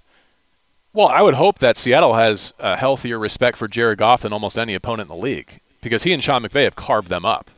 Well, 0.93 1.07
I 1.07 1.21
would 1.21 1.33
hope 1.33 1.59
that 1.59 1.77
Seattle 1.77 2.13
has 2.13 2.53
a 2.59 2.75
healthier 2.75 3.17
respect 3.17 3.57
for 3.57 3.67
Jared 3.67 3.99
Goff 3.99 4.21
than 4.23 4.33
almost 4.33 4.59
any 4.59 4.75
opponent 4.75 5.09
in 5.09 5.15
the 5.15 5.21
league 5.21 5.59
because 5.81 6.03
he 6.03 6.13
and 6.13 6.23
Sean 6.23 6.43
McVay 6.43 6.65
have 6.65 6.75
carved 6.75 7.07
them 7.07 7.25
up. 7.25 7.49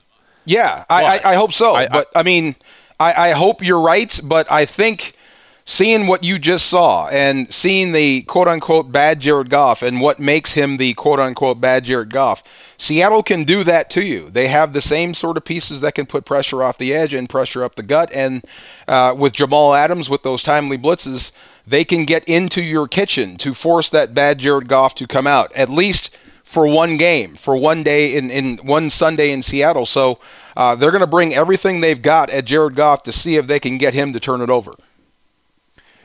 Yeah, 0.46 0.84
I, 0.90 1.04
I, 1.04 1.32
I, 1.32 1.36
hope 1.36 1.54
so. 1.54 1.74
I, 1.74 1.88
but 1.88 2.08
I, 2.16 2.24
mean, 2.24 2.56
I, 3.00 3.32
hope 3.32 3.63
you're 3.63 3.80
right. 3.80 4.20
But 4.24 4.52
I 4.52 4.66
think 4.66 5.16
seeing 5.65 6.08
what 6.08 6.24
you 6.24 6.38
just 6.39 6.65
saw 6.65 7.08
and 7.08 7.53
seeing 7.53 7.91
the 7.91 8.22
quote 8.24 8.48
unquote 8.48 8.91
bad 8.91 9.20
Jared 9.20 9.50
Goff 9.50 9.82
and 9.82 10.01
what 10.01 10.20
makes 10.20 10.53
him 10.53 10.77
the 10.77 10.93
quote 10.93 11.20
unquote 11.20 11.62
bad 11.62 11.86
Jared 11.86 12.10
Goff, 12.10 12.43
Seattle 12.77 13.24
can 13.24 13.46
do 13.46 13.63
that 13.63 13.91
to 13.91 14.03
you. 14.03 14.29
They 14.29 14.48
have 14.48 14.74
the 14.74 14.82
same 14.82 15.13
sort 15.13 15.38
of 15.38 15.46
pieces 15.46 15.82
that 15.82 15.96
can 15.96 16.05
put 16.05 16.25
pressure 16.25 16.62
off 16.63 16.77
the 16.77 16.93
edge 16.93 17.13
and 17.13 17.29
pressure 17.29 17.63
up 17.63 17.75
the 17.75 17.84
gut. 17.84 18.12
And 18.13 18.43
uh, 18.88 19.15
with 19.17 19.34
Jamal 19.34 19.74
Adams, 19.74 20.10
with 20.10 20.24
those 20.24 20.43
timely 20.43 20.77
blitzes, 20.77 21.32
they 21.65 21.86
can 21.86 22.03
get 22.03 22.25
into 22.25 22.62
your 22.62 22.88
kitchen 22.88 23.38
to 23.38 23.53
force 23.53 23.91
that 23.91 24.13
bad 24.13 24.39
Jared 24.39 24.67
Goff 24.67 24.96
to 24.96 25.08
come 25.08 25.27
out, 25.27 25.53
at 25.53 25.70
least 25.70 26.17
for 26.43 26.67
one 26.67 26.98
game, 26.98 27.36
for 27.36 27.55
one 27.55 27.84
day 27.84 28.15
in, 28.17 28.29
in 28.29 28.58
one 28.58 28.89
Sunday 28.89 29.32
in 29.32 29.41
Seattle. 29.41 29.86
So 29.86 30.20
uh, 30.58 30.75
they're 30.75 30.91
going 30.91 31.01
to 31.01 31.08
bring 31.08 31.34
everything 31.34 31.79
they've 31.79 32.01
got 32.01 32.29
at 32.29 32.43
Jared 32.43 32.75
Goff 32.75 33.03
to 33.03 33.13
see 33.13 33.38
if 33.38 33.48
they 33.48 33.62
can 33.62 33.77
get 33.77 33.93
him 33.93 34.12
to 34.13 34.20
turn 34.20 34.41
it 34.41 34.50
over. 34.50 34.75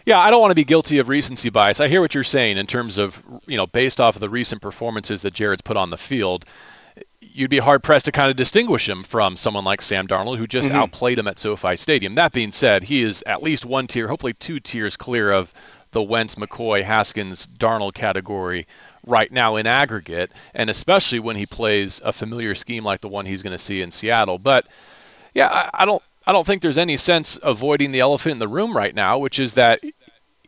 Yeah, 0.08 0.18
I 0.18 0.30
don't 0.30 0.40
want 0.40 0.52
to 0.52 0.56
be 0.56 0.64
guilty 0.64 0.98
of 0.98 1.08
recency 1.08 1.50
bias. 1.50 1.80
I 1.80 1.88
hear 1.88 2.00
what 2.00 2.14
you're 2.14 2.24
saying 2.24 2.56
in 2.56 2.66
terms 2.66 2.98
of, 2.98 3.22
you 3.46 3.56
know, 3.56 3.66
based 3.66 4.00
off 4.00 4.16
of 4.16 4.20
the 4.20 4.30
recent 4.30 4.62
performances 4.62 5.22
that 5.22 5.34
Jared's 5.34 5.62
put 5.62 5.76
on 5.76 5.90
the 5.90 5.98
field 5.98 6.44
you'd 7.20 7.50
be 7.50 7.58
hard 7.58 7.82
pressed 7.82 8.06
to 8.06 8.12
kind 8.12 8.30
of 8.30 8.36
distinguish 8.36 8.88
him 8.88 9.04
from 9.04 9.36
someone 9.36 9.64
like 9.64 9.80
Sam 9.80 10.08
Darnold, 10.08 10.38
who 10.38 10.46
just 10.46 10.68
mm-hmm. 10.68 10.78
outplayed 10.78 11.18
him 11.18 11.28
at 11.28 11.38
SoFi 11.38 11.76
Stadium. 11.76 12.16
That 12.16 12.32
being 12.32 12.50
said, 12.50 12.82
he 12.82 13.02
is 13.02 13.22
at 13.26 13.42
least 13.42 13.64
one 13.64 13.86
tier, 13.86 14.08
hopefully 14.08 14.32
two 14.32 14.58
tiers 14.58 14.96
clear 14.96 15.30
of 15.30 15.52
the 15.92 16.02
Wentz, 16.02 16.34
McCoy, 16.34 16.82
Haskins, 16.82 17.46
Darnold 17.46 17.94
category 17.94 18.66
right 19.06 19.30
now 19.30 19.56
in 19.56 19.66
aggregate, 19.66 20.32
and 20.54 20.68
especially 20.68 21.20
when 21.20 21.36
he 21.36 21.46
plays 21.46 22.00
a 22.04 22.12
familiar 22.12 22.54
scheme 22.54 22.84
like 22.84 23.00
the 23.00 23.08
one 23.08 23.24
he's 23.24 23.42
going 23.42 23.54
to 23.54 23.58
see 23.58 23.82
in 23.82 23.90
Seattle. 23.90 24.38
But 24.38 24.66
yeah, 25.32 25.48
I, 25.48 25.82
I 25.82 25.84
don't 25.84 26.02
I 26.28 26.32
don't 26.32 26.47
think 26.47 26.61
there's 26.61 26.76
any 26.76 26.99
sense 26.99 27.38
avoiding 27.42 27.90
the 27.90 28.00
elephant 28.00 28.32
in 28.32 28.38
the 28.38 28.49
room 28.49 28.76
right 28.76 28.94
now, 28.94 29.16
which 29.16 29.38
is 29.38 29.54
that 29.54 29.80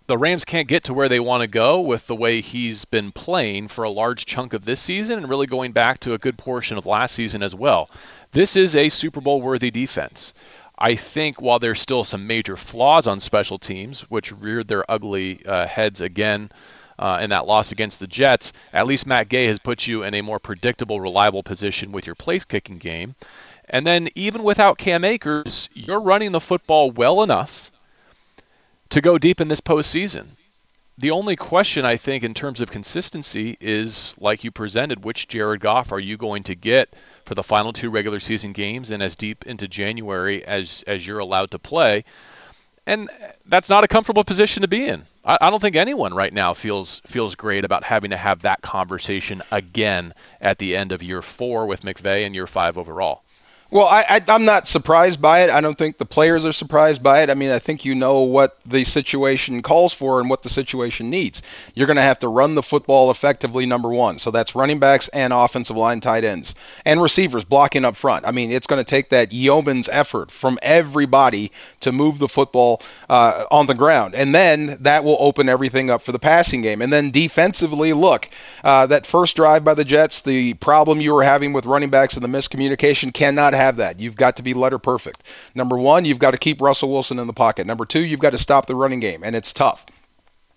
the 0.08 0.18
Rams 0.18 0.44
can't 0.44 0.68
get 0.68 0.84
to 0.84 0.94
where 0.94 1.08
they 1.08 1.20
want 1.20 1.40
to 1.40 1.46
go 1.46 1.80
with 1.80 2.06
the 2.06 2.14
way 2.14 2.42
he's 2.42 2.84
been 2.84 3.12
playing 3.12 3.68
for 3.68 3.84
a 3.84 3.90
large 3.90 4.26
chunk 4.26 4.52
of 4.52 4.66
this 4.66 4.78
season 4.78 5.16
and 5.16 5.30
really 5.30 5.46
going 5.46 5.72
back 5.72 6.00
to 6.00 6.12
a 6.12 6.18
good 6.18 6.36
portion 6.36 6.76
of 6.76 6.84
last 6.84 7.14
season 7.14 7.42
as 7.42 7.54
well. 7.54 7.88
This 8.30 8.56
is 8.56 8.76
a 8.76 8.90
Super 8.90 9.22
Bowl 9.22 9.40
worthy 9.40 9.70
defense. 9.70 10.34
I 10.78 10.96
think 10.96 11.40
while 11.40 11.58
there's 11.58 11.80
still 11.80 12.04
some 12.04 12.26
major 12.26 12.58
flaws 12.58 13.06
on 13.06 13.18
special 13.18 13.56
teams, 13.56 14.02
which 14.10 14.32
reared 14.32 14.68
their 14.68 14.84
ugly 14.86 15.46
uh, 15.46 15.66
heads 15.66 16.02
again 16.02 16.52
uh, 16.98 17.20
in 17.22 17.30
that 17.30 17.46
loss 17.46 17.72
against 17.72 18.00
the 18.00 18.06
Jets, 18.06 18.52
at 18.74 18.86
least 18.86 19.06
Matt 19.06 19.30
Gay 19.30 19.46
has 19.46 19.58
put 19.58 19.86
you 19.86 20.02
in 20.02 20.12
a 20.12 20.20
more 20.20 20.38
predictable, 20.38 21.00
reliable 21.00 21.42
position 21.42 21.90
with 21.90 22.04
your 22.04 22.16
place 22.16 22.44
kicking 22.44 22.76
game. 22.76 23.14
And 23.70 23.86
then 23.86 24.08
even 24.16 24.42
without 24.42 24.78
Cam 24.78 25.04
Akers, 25.04 25.70
you're 25.72 26.02
running 26.02 26.32
the 26.32 26.40
football 26.40 26.90
well 26.90 27.22
enough 27.22 27.70
to 28.90 29.00
go 29.00 29.16
deep 29.16 29.40
in 29.40 29.46
this 29.46 29.60
postseason. 29.60 30.28
The 30.98 31.12
only 31.12 31.36
question 31.36 31.86
I 31.86 31.96
think 31.96 32.24
in 32.24 32.34
terms 32.34 32.60
of 32.60 32.70
consistency 32.70 33.56
is 33.60 34.14
like 34.18 34.44
you 34.44 34.50
presented, 34.50 35.04
which 35.04 35.28
Jared 35.28 35.60
Goff 35.60 35.92
are 35.92 36.00
you 36.00 36.18
going 36.18 36.42
to 36.42 36.54
get 36.54 36.94
for 37.24 37.34
the 37.34 37.44
final 37.44 37.72
two 37.72 37.90
regular 37.90 38.20
season 38.20 38.52
games 38.52 38.90
and 38.90 39.02
as 39.02 39.16
deep 39.16 39.46
into 39.46 39.66
January 39.66 40.44
as 40.44 40.84
as 40.86 41.06
you're 41.06 41.20
allowed 41.20 41.52
to 41.52 41.58
play? 41.58 42.04
And 42.86 43.08
that's 43.46 43.70
not 43.70 43.84
a 43.84 43.88
comfortable 43.88 44.24
position 44.24 44.62
to 44.62 44.68
be 44.68 44.88
in. 44.88 45.04
I, 45.24 45.38
I 45.40 45.50
don't 45.50 45.60
think 45.60 45.76
anyone 45.76 46.12
right 46.12 46.32
now 46.32 46.54
feels 46.54 47.00
feels 47.06 47.36
great 47.36 47.64
about 47.64 47.84
having 47.84 48.10
to 48.10 48.16
have 48.16 48.42
that 48.42 48.60
conversation 48.60 49.42
again 49.52 50.12
at 50.40 50.58
the 50.58 50.76
end 50.76 50.92
of 50.92 51.02
year 51.02 51.22
four 51.22 51.66
with 51.66 51.82
McVay 51.82 52.26
and 52.26 52.34
year 52.34 52.48
five 52.48 52.76
overall. 52.76 53.22
Well, 53.72 53.86
I, 53.86 54.20
I, 54.26 54.34
am 54.34 54.44
not 54.44 54.66
surprised 54.66 55.22
by 55.22 55.42
it. 55.42 55.50
I 55.50 55.60
don't 55.60 55.78
think 55.78 55.96
the 55.96 56.04
players 56.04 56.44
are 56.44 56.52
surprised 56.52 57.04
by 57.04 57.22
it. 57.22 57.30
I 57.30 57.34
mean, 57.34 57.50
I 57.50 57.60
think 57.60 57.84
you 57.84 57.94
know 57.94 58.22
what 58.22 58.58
the 58.66 58.82
situation 58.82 59.62
calls 59.62 59.94
for 59.94 60.20
and 60.20 60.28
what 60.28 60.42
the 60.42 60.48
situation 60.48 61.08
needs. 61.08 61.42
You're 61.76 61.86
going 61.86 61.96
to 61.96 62.02
have 62.02 62.18
to 62.20 62.28
run 62.28 62.56
the 62.56 62.64
football 62.64 63.12
effectively, 63.12 63.66
number 63.66 63.88
one. 63.88 64.18
So 64.18 64.32
that's 64.32 64.56
running 64.56 64.80
backs 64.80 65.06
and 65.06 65.32
offensive 65.32 65.76
line 65.76 66.00
tight 66.00 66.24
ends 66.24 66.56
and 66.84 67.00
receivers 67.00 67.44
blocking 67.44 67.84
up 67.84 67.94
front. 67.94 68.26
I 68.26 68.32
mean, 68.32 68.50
it's 68.50 68.66
going 68.66 68.80
to 68.80 68.84
take 68.84 69.10
that 69.10 69.32
yeoman's 69.32 69.88
effort 69.88 70.32
from 70.32 70.58
everybody 70.62 71.52
to 71.80 71.92
move 71.92 72.18
the 72.18 72.28
football 72.28 72.82
uh, 73.08 73.44
on 73.52 73.66
the 73.68 73.74
ground. 73.74 74.16
And 74.16 74.34
then 74.34 74.78
that 74.80 75.04
will 75.04 75.16
open 75.20 75.48
everything 75.48 75.90
up 75.90 76.02
for 76.02 76.10
the 76.10 76.18
passing 76.18 76.62
game. 76.62 76.82
And 76.82 76.92
then 76.92 77.12
defensively, 77.12 77.92
look, 77.92 78.28
uh, 78.64 78.86
that 78.86 79.06
first 79.06 79.36
drive 79.36 79.62
by 79.62 79.74
the 79.74 79.84
Jets, 79.84 80.22
the 80.22 80.54
problem 80.54 81.00
you 81.00 81.14
were 81.14 81.22
having 81.22 81.52
with 81.52 81.66
running 81.66 81.90
backs 81.90 82.14
and 82.14 82.24
the 82.24 82.38
miscommunication 82.38 83.14
cannot 83.14 83.59
have 83.60 83.76
that. 83.76 84.00
You've 84.00 84.16
got 84.16 84.36
to 84.36 84.42
be 84.42 84.54
letter 84.54 84.78
perfect. 84.78 85.22
Number 85.54 85.76
one, 85.76 86.04
you've 86.04 86.18
got 86.18 86.32
to 86.32 86.38
keep 86.38 86.60
Russell 86.60 86.90
Wilson 86.90 87.18
in 87.18 87.26
the 87.26 87.32
pocket. 87.32 87.66
Number 87.66 87.86
two, 87.86 88.00
you've 88.04 88.20
got 88.20 88.30
to 88.30 88.38
stop 88.38 88.66
the 88.66 88.74
running 88.74 89.00
game, 89.00 89.22
and 89.22 89.36
it's 89.36 89.52
tough. 89.52 89.86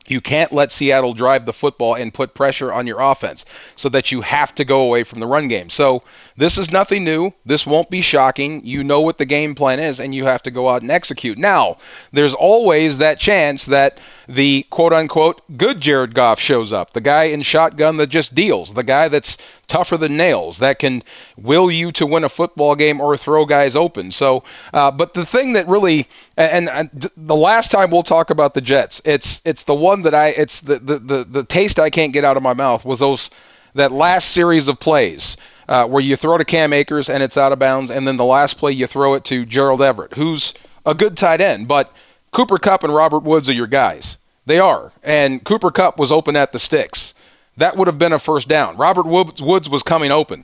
You 0.05 0.19
can't 0.19 0.51
let 0.51 0.71
Seattle 0.71 1.13
drive 1.13 1.45
the 1.45 1.53
football 1.53 1.95
and 1.95 2.13
put 2.13 2.33
pressure 2.33 2.73
on 2.73 2.87
your 2.87 2.99
offense 2.99 3.45
so 3.75 3.89
that 3.89 4.11
you 4.11 4.21
have 4.21 4.53
to 4.55 4.65
go 4.65 4.81
away 4.81 5.03
from 5.03 5.19
the 5.19 5.27
run 5.27 5.47
game. 5.47 5.69
So 5.69 6.03
this 6.35 6.57
is 6.57 6.71
nothing 6.71 7.03
new. 7.03 7.31
This 7.45 7.67
won't 7.67 7.89
be 7.89 8.01
shocking. 8.01 8.65
You 8.65 8.83
know 8.83 9.01
what 9.01 9.17
the 9.17 9.25
game 9.25 9.55
plan 9.55 9.79
is, 9.79 9.99
and 9.99 10.15
you 10.15 10.25
have 10.25 10.43
to 10.43 10.51
go 10.51 10.67
out 10.67 10.81
and 10.81 10.89
execute. 10.89 11.37
Now, 11.37 11.77
there's 12.11 12.33
always 12.33 12.97
that 12.99 13.19
chance 13.19 13.67
that 13.67 13.99
the 14.27 14.65
quote 14.69 14.93
unquote 14.93 15.41
good 15.57 15.79
Jared 15.79 16.15
Goff 16.15 16.39
shows 16.39 16.73
up, 16.73 16.93
the 16.93 17.01
guy 17.01 17.25
in 17.25 17.41
shotgun 17.41 17.97
that 17.97 18.07
just 18.07 18.33
deals, 18.33 18.73
the 18.73 18.83
guy 18.83 19.09
that's 19.09 19.37
tougher 19.67 19.97
than 19.97 20.17
nails, 20.17 20.59
that 20.59 20.79
can 20.79 21.03
will 21.37 21.69
you 21.69 21.91
to 21.93 22.05
win 22.05 22.23
a 22.23 22.29
football 22.29 22.75
game 22.75 22.99
or 22.99 23.15
throw 23.15 23.45
guys 23.45 23.75
open. 23.75 24.11
So, 24.11 24.43
uh, 24.73 24.91
but 24.91 25.13
the 25.13 25.25
thing 25.25 25.53
that 25.53 25.67
really, 25.67 26.07
and, 26.37 26.69
and, 26.69 26.89
the 27.15 27.35
last 27.35 27.71
time 27.71 27.91
we'll 27.91 28.03
talk 28.03 28.29
about 28.29 28.53
the 28.53 28.61
Jets, 28.61 29.01
it's 29.05 29.41
it's 29.45 29.63
the 29.63 29.75
one 29.75 30.03
that 30.03 30.15
I, 30.15 30.29
it's 30.29 30.61
the 30.61 30.75
the 30.75 30.99
the, 30.99 31.23
the 31.23 31.43
taste 31.43 31.79
I 31.79 31.89
can't 31.89 32.13
get 32.13 32.25
out 32.25 32.37
of 32.37 32.43
my 32.43 32.53
mouth 32.53 32.85
was 32.85 32.99
those 32.99 33.29
that 33.75 33.91
last 33.91 34.29
series 34.29 34.67
of 34.67 34.79
plays 34.79 35.37
uh, 35.67 35.87
where 35.87 36.01
you 36.01 36.15
throw 36.15 36.37
to 36.37 36.45
Cam 36.45 36.73
Akers 36.73 37.09
and 37.09 37.23
it's 37.23 37.37
out 37.37 37.51
of 37.51 37.59
bounds, 37.59 37.91
and 37.91 38.07
then 38.07 38.17
the 38.17 38.25
last 38.25 38.57
play 38.57 38.71
you 38.71 38.87
throw 38.87 39.13
it 39.15 39.25
to 39.25 39.45
Gerald 39.45 39.81
Everett, 39.81 40.13
who's 40.13 40.53
a 40.85 40.93
good 40.93 41.17
tight 41.17 41.41
end, 41.41 41.67
but 41.67 41.93
Cooper 42.31 42.57
Kupp 42.57 42.83
and 42.83 42.93
Robert 42.93 43.23
Woods 43.23 43.49
are 43.49 43.53
your 43.53 43.67
guys. 43.67 44.17
They 44.45 44.59
are, 44.59 44.91
and 45.03 45.43
Cooper 45.43 45.71
Kupp 45.71 45.97
was 45.97 46.11
open 46.11 46.35
at 46.35 46.51
the 46.51 46.59
sticks. 46.59 47.13
That 47.57 47.77
would 47.77 47.87
have 47.87 47.99
been 47.99 48.13
a 48.13 48.19
first 48.19 48.49
down. 48.49 48.77
Robert 48.77 49.05
Woods 49.05 49.69
was 49.69 49.83
coming 49.83 50.11
open. 50.11 50.43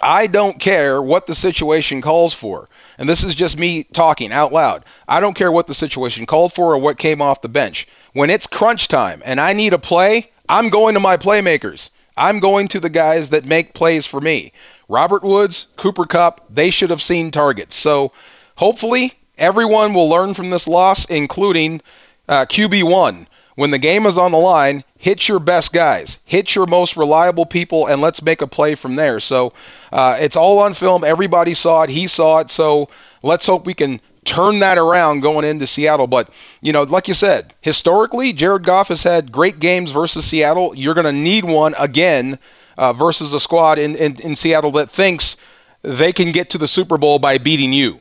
I 0.00 0.26
don't 0.26 0.60
care 0.60 1.00
what 1.00 1.26
the 1.26 1.34
situation 1.34 2.02
calls 2.02 2.34
for. 2.34 2.68
And 2.98 3.08
this 3.08 3.24
is 3.24 3.34
just 3.34 3.58
me 3.58 3.84
talking 3.84 4.32
out 4.32 4.52
loud. 4.52 4.84
I 5.08 5.20
don't 5.20 5.34
care 5.34 5.50
what 5.50 5.66
the 5.66 5.74
situation 5.74 6.26
called 6.26 6.52
for 6.52 6.74
or 6.74 6.78
what 6.78 6.98
came 6.98 7.22
off 7.22 7.40
the 7.40 7.48
bench. 7.48 7.88
When 8.12 8.28
it's 8.28 8.46
crunch 8.46 8.88
time 8.88 9.22
and 9.24 9.40
I 9.40 9.54
need 9.54 9.72
a 9.72 9.78
play, 9.78 10.30
I'm 10.48 10.68
going 10.68 10.94
to 10.94 11.00
my 11.00 11.16
playmakers. 11.16 11.90
I'm 12.16 12.40
going 12.40 12.68
to 12.68 12.80
the 12.80 12.88
guys 12.88 13.30
that 13.30 13.44
make 13.44 13.74
plays 13.74 14.06
for 14.06 14.20
me. 14.20 14.52
Robert 14.88 15.22
Woods, 15.22 15.66
Cooper 15.76 16.06
Kupp, 16.06 16.46
they 16.50 16.70
should 16.70 16.90
have 16.90 17.02
seen 17.02 17.30
targets. 17.30 17.74
So 17.74 18.12
hopefully 18.56 19.12
everyone 19.36 19.94
will 19.94 20.08
learn 20.08 20.34
from 20.34 20.50
this 20.50 20.68
loss, 20.68 21.04
including 21.06 21.82
uh, 22.28 22.46
QB1. 22.46 23.26
When 23.56 23.70
the 23.70 23.78
game 23.78 24.04
is 24.04 24.18
on 24.18 24.32
the 24.32 24.38
line, 24.38 24.84
hit 24.98 25.28
your 25.28 25.38
best 25.38 25.72
guys, 25.72 26.18
hit 26.26 26.54
your 26.54 26.66
most 26.66 26.96
reliable 26.98 27.46
people, 27.46 27.86
and 27.86 28.02
let's 28.02 28.22
make 28.22 28.42
a 28.42 28.46
play 28.46 28.74
from 28.74 28.96
there. 28.96 29.18
So 29.18 29.54
uh, 29.90 30.18
it's 30.20 30.36
all 30.36 30.58
on 30.58 30.74
film. 30.74 31.04
Everybody 31.04 31.54
saw 31.54 31.82
it. 31.82 31.90
He 31.90 32.06
saw 32.06 32.40
it. 32.40 32.50
So 32.50 32.90
let's 33.22 33.46
hope 33.46 33.64
we 33.64 33.72
can 33.72 34.00
turn 34.26 34.58
that 34.58 34.76
around 34.76 35.20
going 35.20 35.44
into 35.44 35.66
Seattle. 35.66 36.06
But, 36.06 36.30
you 36.60 36.72
know, 36.72 36.82
like 36.82 37.08
you 37.08 37.14
said, 37.14 37.54
historically, 37.60 38.32
Jared 38.32 38.64
Goff 38.64 38.88
has 38.88 39.02
had 39.02 39.32
great 39.32 39.58
games 39.60 39.90
versus 39.90 40.24
Seattle. 40.26 40.74
You're 40.74 40.94
going 40.94 41.06
to 41.06 41.12
need 41.12 41.44
one 41.44 41.74
again 41.78 42.38
uh, 42.76 42.92
versus 42.92 43.32
a 43.32 43.40
squad 43.40 43.78
in, 43.78 43.96
in, 43.96 44.20
in 44.20 44.36
Seattle 44.36 44.72
that 44.72 44.90
thinks 44.90 45.36
they 45.82 46.12
can 46.12 46.32
get 46.32 46.50
to 46.50 46.58
the 46.58 46.68
Super 46.68 46.98
Bowl 46.98 47.18
by 47.18 47.38
beating 47.38 47.72
you. 47.72 48.00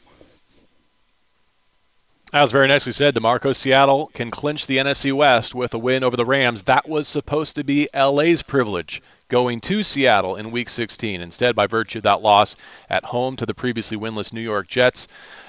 That 2.32 2.42
was 2.42 2.52
very 2.52 2.68
nicely 2.68 2.92
said, 2.92 3.16
DeMarco. 3.16 3.56
Seattle 3.56 4.08
can 4.08 4.30
clinch 4.30 4.68
the 4.68 4.78
NFC 4.78 5.14
West 5.14 5.56
with 5.56 5.74
a 5.74 5.78
win 5.78 6.04
over 6.04 6.18
the 6.18 6.26
Rams. 6.26 6.64
That 6.64 6.90
was 6.90 7.08
supposed 7.08 7.56
to 7.56 7.64
be 7.64 7.88
LA's 7.96 8.42
privilege 8.42 9.02
going 9.30 9.62
to 9.62 9.84
Seattle 9.84 10.36
in 10.36 10.52
Week 10.52 10.70
16. 10.70 11.22
Instead, 11.22 11.56
by 11.56 11.68
virtue 11.68 12.00
of 12.00 12.04
that 12.04 12.22
loss 12.22 12.56
at 12.90 13.06
home 13.06 13.38
to 13.38 13.46
the 13.46 13.54
previously 13.54 13.98
winless 13.98 14.34
New 14.34 14.42
York 14.42 14.68
Jets, 14.68 15.08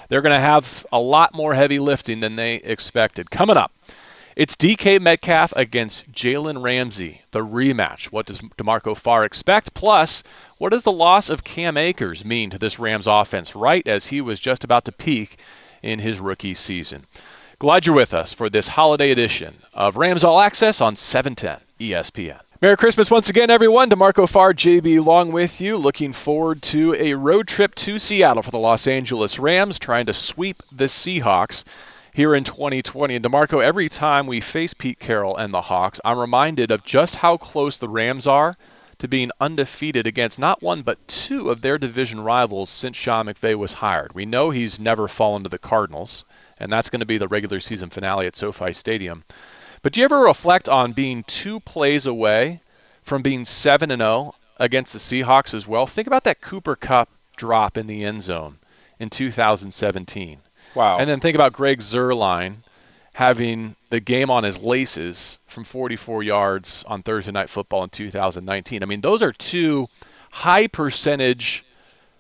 they're 0.08 0.22
going 0.22 0.34
to 0.34 0.40
have 0.40 0.86
a 0.92 0.98
lot 0.98 1.34
more 1.34 1.54
heavy 1.54 1.78
lifting 1.78 2.20
than 2.20 2.36
they 2.36 2.54
expected. 2.56 3.30
Coming 3.30 3.56
up, 3.56 3.72
it's 4.36 4.56
DK 4.56 5.00
Metcalf 5.00 5.54
against 5.56 6.12
Jalen 6.12 6.62
Ramsey, 6.62 7.22
the 7.30 7.40
rematch. 7.40 8.12
What 8.12 8.26
does 8.26 8.40
DeMarco 8.40 8.96
Farr 8.96 9.24
expect? 9.24 9.72
Plus, 9.72 10.22
what 10.58 10.70
does 10.70 10.82
the 10.82 10.92
loss 10.92 11.30
of 11.30 11.42
Cam 11.42 11.76
Akers 11.76 12.24
mean 12.24 12.50
to 12.50 12.58
this 12.58 12.78
Rams 12.78 13.06
offense 13.06 13.56
right 13.56 13.86
as 13.88 14.06
he 14.06 14.20
was 14.20 14.38
just 14.38 14.64
about 14.64 14.84
to 14.84 14.92
peak 14.92 15.38
in 15.82 15.98
his 15.98 16.20
rookie 16.20 16.54
season? 16.54 17.02
Glad 17.58 17.86
you're 17.86 17.96
with 17.96 18.12
us 18.12 18.34
for 18.34 18.50
this 18.50 18.68
holiday 18.68 19.10
edition 19.10 19.56
of 19.72 19.96
Rams 19.96 20.24
All 20.24 20.38
Access 20.38 20.82
on 20.82 20.96
710 20.96 21.58
ESPN. 21.80 22.45
Merry 22.62 22.78
Christmas 22.78 23.10
once 23.10 23.28
again, 23.28 23.50
everyone. 23.50 23.90
DeMarco 23.90 24.26
Farr, 24.26 24.54
JB, 24.54 24.98
along 24.98 25.30
with 25.30 25.60
you. 25.60 25.76
Looking 25.76 26.14
forward 26.14 26.62
to 26.62 26.94
a 26.94 27.12
road 27.12 27.46
trip 27.46 27.74
to 27.74 27.98
Seattle 27.98 28.42
for 28.42 28.50
the 28.50 28.58
Los 28.58 28.86
Angeles 28.86 29.38
Rams, 29.38 29.78
trying 29.78 30.06
to 30.06 30.14
sweep 30.14 30.56
the 30.72 30.86
Seahawks 30.86 31.64
here 32.14 32.34
in 32.34 32.44
2020. 32.44 33.14
And 33.16 33.22
DeMarco, 33.22 33.62
every 33.62 33.90
time 33.90 34.26
we 34.26 34.40
face 34.40 34.72
Pete 34.72 34.98
Carroll 34.98 35.36
and 35.36 35.52
the 35.52 35.60
Hawks, 35.60 36.00
I'm 36.02 36.18
reminded 36.18 36.70
of 36.70 36.82
just 36.82 37.16
how 37.16 37.36
close 37.36 37.76
the 37.76 37.90
Rams 37.90 38.26
are 38.26 38.56
to 39.00 39.08
being 39.08 39.32
undefeated 39.38 40.06
against 40.06 40.38
not 40.38 40.62
one 40.62 40.80
but 40.80 41.06
two 41.06 41.50
of 41.50 41.60
their 41.60 41.76
division 41.76 42.20
rivals 42.20 42.70
since 42.70 42.96
Sean 42.96 43.26
McVay 43.26 43.54
was 43.54 43.74
hired. 43.74 44.14
We 44.14 44.24
know 44.24 44.48
he's 44.48 44.80
never 44.80 45.08
fallen 45.08 45.42
to 45.42 45.50
the 45.50 45.58
Cardinals, 45.58 46.24
and 46.58 46.72
that's 46.72 46.88
going 46.88 47.00
to 47.00 47.06
be 47.06 47.18
the 47.18 47.28
regular 47.28 47.60
season 47.60 47.90
finale 47.90 48.26
at 48.26 48.34
SoFi 48.34 48.72
Stadium. 48.72 49.24
But 49.86 49.92
do 49.92 50.00
you 50.00 50.04
ever 50.04 50.18
reflect 50.18 50.68
on 50.68 50.94
being 50.94 51.22
two 51.22 51.60
plays 51.60 52.06
away 52.06 52.60
from 53.02 53.22
being 53.22 53.44
7 53.44 53.92
and 53.92 54.00
0 54.00 54.34
against 54.56 54.92
the 54.92 54.98
Seahawks 54.98 55.54
as 55.54 55.68
well? 55.68 55.86
Think 55.86 56.08
about 56.08 56.24
that 56.24 56.40
Cooper 56.40 56.74
Kupp 56.74 57.08
drop 57.36 57.78
in 57.78 57.86
the 57.86 58.04
end 58.04 58.20
zone 58.20 58.56
in 58.98 59.10
2017. 59.10 60.40
Wow. 60.74 60.98
And 60.98 61.08
then 61.08 61.20
think 61.20 61.36
about 61.36 61.52
Greg 61.52 61.78
Zuerlein 61.78 62.56
having 63.12 63.76
the 63.90 64.00
game 64.00 64.28
on 64.28 64.42
his 64.42 64.58
laces 64.58 65.38
from 65.46 65.62
44 65.62 66.24
yards 66.24 66.82
on 66.88 67.04
Thursday 67.04 67.30
Night 67.30 67.48
Football 67.48 67.84
in 67.84 67.90
2019. 67.90 68.82
I 68.82 68.86
mean, 68.86 69.02
those 69.02 69.22
are 69.22 69.30
two 69.30 69.86
high 70.32 70.66
percentage. 70.66 71.64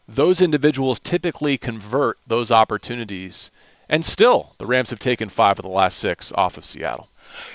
Those 0.06 0.40
individuals 0.40 1.00
typically 1.00 1.58
convert 1.58 2.16
those 2.28 2.52
opportunities 2.52 3.50
And 3.88 4.06
still, 4.06 4.52
the 4.58 4.66
Rams 4.66 4.90
have 4.90 5.00
taken 5.00 5.28
five 5.28 5.58
of 5.58 5.64
the 5.64 5.68
last 5.68 5.98
six 5.98 6.32
off 6.32 6.58
of 6.58 6.64
Seattle. 6.64 7.08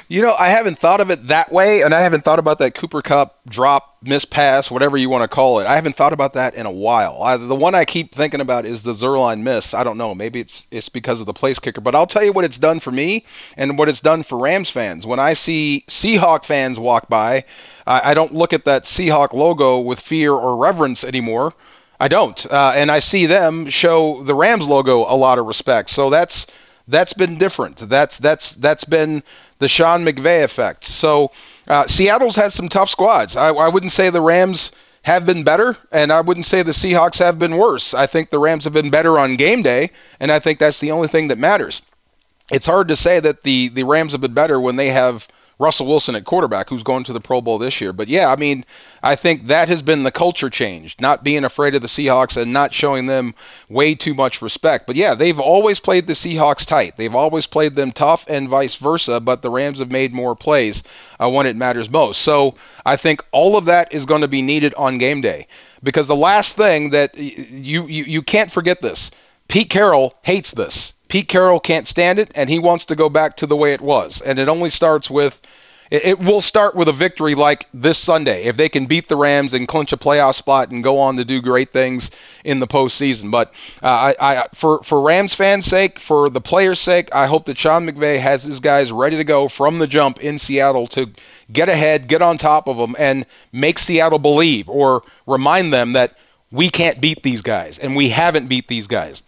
You 0.07 0.21
know, 0.21 0.35
I 0.37 0.49
haven't 0.49 0.77
thought 0.77 0.99
of 0.99 1.09
it 1.09 1.27
that 1.27 1.53
way, 1.53 1.83
and 1.83 1.93
I 1.93 2.01
haven't 2.01 2.25
thought 2.25 2.39
about 2.39 2.59
that 2.59 2.75
Cooper 2.75 3.01
Kupp 3.01 3.39
drop, 3.47 3.95
miss 4.03 4.25
pass, 4.25 4.69
whatever 4.69 4.97
you 4.97 5.09
want 5.09 5.23
to 5.23 5.29
call 5.29 5.59
it. 5.59 5.67
I 5.67 5.75
haven't 5.75 5.95
thought 5.95 6.11
about 6.11 6.33
that 6.33 6.55
in 6.55 6.65
a 6.65 6.71
while. 6.71 7.23
I, 7.23 7.37
the 7.37 7.55
one 7.55 7.75
I 7.75 7.85
keep 7.85 8.13
thinking 8.13 8.41
about 8.41 8.65
is 8.65 8.83
the 8.83 8.91
Zuerlein 8.91 9.43
miss. 9.43 9.73
I 9.73 9.85
don't 9.85 9.97
know. 9.97 10.13
Maybe 10.13 10.41
it's, 10.41 10.67
it's 10.69 10.89
because 10.89 11.21
of 11.21 11.27
the 11.27 11.33
place 11.33 11.59
kicker, 11.59 11.79
but 11.79 11.95
I'll 11.95 12.07
tell 12.07 12.25
you 12.25 12.33
what 12.33 12.43
it's 12.43 12.57
done 12.57 12.81
for 12.81 12.91
me 12.91 13.23
and 13.55 13.77
what 13.77 13.87
it's 13.87 14.01
done 14.01 14.23
for 14.23 14.37
Rams 14.37 14.69
fans. 14.69 15.07
When 15.07 15.19
I 15.19 15.33
see 15.33 15.85
Seahawk 15.87 16.43
fans 16.43 16.77
walk 16.77 17.07
by, 17.07 17.45
I, 17.87 18.11
I 18.11 18.13
don't 18.13 18.33
look 18.33 18.51
at 18.51 18.65
that 18.65 18.83
Seahawk 18.83 19.31
logo 19.31 19.79
with 19.79 20.01
fear 20.01 20.33
or 20.33 20.57
reverence 20.57 21.05
anymore. 21.05 21.53
I 22.01 22.09
don't, 22.09 22.45
uh, 22.51 22.73
and 22.75 22.91
I 22.91 22.99
see 22.99 23.27
them 23.27 23.69
show 23.69 24.23
the 24.23 24.35
Rams 24.35 24.67
logo 24.67 25.01
a 25.01 25.15
lot 25.15 25.37
of 25.39 25.45
respect. 25.45 25.89
So 25.91 26.09
that's 26.09 26.47
that's 26.87 27.13
been 27.13 27.37
different. 27.37 27.77
That's 27.77 28.17
that's 28.17 28.55
that's 28.55 28.83
been 28.83 29.23
the 29.59 29.67
Sean 29.67 30.03
McVay 30.03 30.43
effect. 30.43 30.85
So 30.85 31.31
uh, 31.67 31.87
Seattle's 31.87 32.35
had 32.35 32.53
some 32.53 32.69
tough 32.69 32.89
squads. 32.89 33.35
I, 33.37 33.49
I 33.49 33.69
wouldn't 33.69 33.91
say 33.91 34.09
the 34.09 34.21
Rams 34.21 34.71
have 35.03 35.25
been 35.25 35.43
better, 35.43 35.77
and 35.91 36.11
I 36.11 36.21
wouldn't 36.21 36.45
say 36.45 36.63
the 36.63 36.71
Seahawks 36.71 37.19
have 37.19 37.39
been 37.39 37.57
worse. 37.57 37.93
I 37.93 38.05
think 38.05 38.29
the 38.29 38.39
Rams 38.39 38.65
have 38.65 38.73
been 38.73 38.89
better 38.89 39.17
on 39.17 39.35
game 39.35 39.61
day, 39.61 39.91
and 40.19 40.31
I 40.31 40.39
think 40.39 40.59
that's 40.59 40.79
the 40.79 40.91
only 40.91 41.07
thing 41.07 41.29
that 41.29 41.37
matters. 41.37 41.81
It's 42.51 42.65
hard 42.65 42.89
to 42.89 42.95
say 42.95 43.19
that 43.19 43.43
the 43.43 43.69
the 43.69 43.83
Rams 43.83 44.11
have 44.11 44.21
been 44.21 44.33
better 44.33 44.59
when 44.59 44.75
they 44.75 44.89
have 44.89 45.27
Russell 45.61 45.85
Wilson 45.85 46.15
at 46.15 46.25
quarterback, 46.25 46.69
who's 46.69 46.81
going 46.81 47.03
to 47.03 47.13
the 47.13 47.19
Pro 47.19 47.39
Bowl 47.39 47.59
this 47.59 47.79
year. 47.79 47.93
But 47.93 48.07
yeah, 48.07 48.31
I 48.31 48.35
mean, 48.35 48.65
I 49.03 49.15
think 49.15 49.47
that 49.47 49.69
has 49.69 49.83
been 49.83 50.01
the 50.01 50.11
culture 50.11 50.49
change, 50.49 50.95
not 50.99 51.23
being 51.23 51.43
afraid 51.43 51.75
of 51.75 51.83
the 51.83 51.87
Seahawks 51.87 52.35
and 52.35 52.51
not 52.51 52.73
showing 52.73 53.05
them 53.05 53.35
way 53.69 53.93
too 53.93 54.15
much 54.15 54.41
respect. 54.41 54.87
But 54.87 54.95
yeah, 54.95 55.13
they've 55.13 55.39
always 55.39 55.79
played 55.79 56.07
the 56.07 56.13
Seahawks 56.13 56.65
tight. 56.65 56.97
They've 56.97 57.13
always 57.13 57.45
played 57.45 57.75
them 57.75 57.91
tough 57.91 58.25
and 58.27 58.49
vice 58.49 58.75
versa, 58.75 59.19
but 59.19 59.43
the 59.43 59.51
Rams 59.51 59.79
have 59.79 59.91
made 59.91 60.11
more 60.11 60.35
plays 60.35 60.83
uh, 61.19 61.29
when 61.29 61.45
it 61.45 61.55
matters 61.55 61.89
most. 61.89 62.21
So 62.21 62.55
I 62.83 62.97
think 62.97 63.23
all 63.31 63.55
of 63.55 63.65
that 63.65 63.93
is 63.93 64.05
going 64.05 64.21
to 64.21 64.27
be 64.27 64.41
needed 64.41 64.73
on 64.73 64.97
game 64.97 65.21
day 65.21 65.47
because 65.83 66.07
the 66.07 66.15
last 66.15 66.57
thing 66.57 66.89
that 66.89 67.15
you, 67.17 67.85
you, 67.85 68.03
you 68.05 68.21
can't 68.23 68.51
forget 68.51 68.81
this 68.81 69.11
Pete 69.47 69.69
Carroll 69.69 70.15
hates 70.23 70.51
this. 70.53 70.93
Pete 71.11 71.27
Carroll 71.27 71.59
can't 71.59 71.89
stand 71.89 72.19
it, 72.19 72.31
and 72.35 72.49
he 72.49 72.57
wants 72.57 72.85
to 72.85 72.95
go 72.95 73.09
back 73.09 73.35
to 73.35 73.45
the 73.45 73.55
way 73.57 73.73
it 73.73 73.81
was. 73.81 74.21
And 74.21 74.39
it 74.39 74.47
only 74.47 74.69
starts 74.69 75.09
with 75.09 75.41
it, 75.91 76.05
it 76.05 76.19
will 76.19 76.39
start 76.39 76.73
with 76.73 76.87
a 76.87 76.93
victory 76.93 77.35
like 77.35 77.67
this 77.73 77.97
Sunday 77.97 78.45
if 78.45 78.55
they 78.55 78.69
can 78.69 78.85
beat 78.85 79.09
the 79.09 79.17
Rams 79.17 79.53
and 79.53 79.67
clinch 79.67 79.91
a 79.91 79.97
playoff 79.97 80.35
spot 80.35 80.71
and 80.71 80.81
go 80.81 80.99
on 80.99 81.17
to 81.17 81.25
do 81.25 81.41
great 81.41 81.73
things 81.73 82.11
in 82.45 82.61
the 82.61 82.65
postseason. 82.65 83.29
But 83.29 83.49
uh, 83.83 84.13
I, 84.13 84.15
I, 84.21 84.47
for 84.53 84.83
for 84.83 85.01
Rams 85.01 85.35
fans' 85.35 85.65
sake, 85.65 85.99
for 85.99 86.29
the 86.29 86.39
players' 86.39 86.79
sake, 86.79 87.13
I 87.13 87.27
hope 87.27 87.47
that 87.47 87.57
Sean 87.57 87.85
McVay 87.85 88.17
has 88.17 88.43
his 88.43 88.61
guys 88.61 88.89
ready 88.89 89.17
to 89.17 89.25
go 89.25 89.49
from 89.49 89.79
the 89.79 89.87
jump 89.87 90.21
in 90.21 90.39
Seattle 90.39 90.87
to 90.87 91.09
get 91.51 91.67
ahead, 91.67 92.07
get 92.07 92.21
on 92.21 92.37
top 92.37 92.69
of 92.69 92.77
them, 92.77 92.95
and 92.97 93.25
make 93.51 93.79
Seattle 93.79 94.17
believe 94.17 94.69
or 94.69 95.03
remind 95.27 95.73
them 95.73 95.91
that 95.91 96.17
we 96.53 96.69
can't 96.69 97.01
beat 97.01 97.21
these 97.21 97.41
guys 97.41 97.79
and 97.79 97.97
we 97.97 98.07
haven't 98.07 98.47
beat 98.47 98.69
these 98.69 98.87
guys 98.87 99.23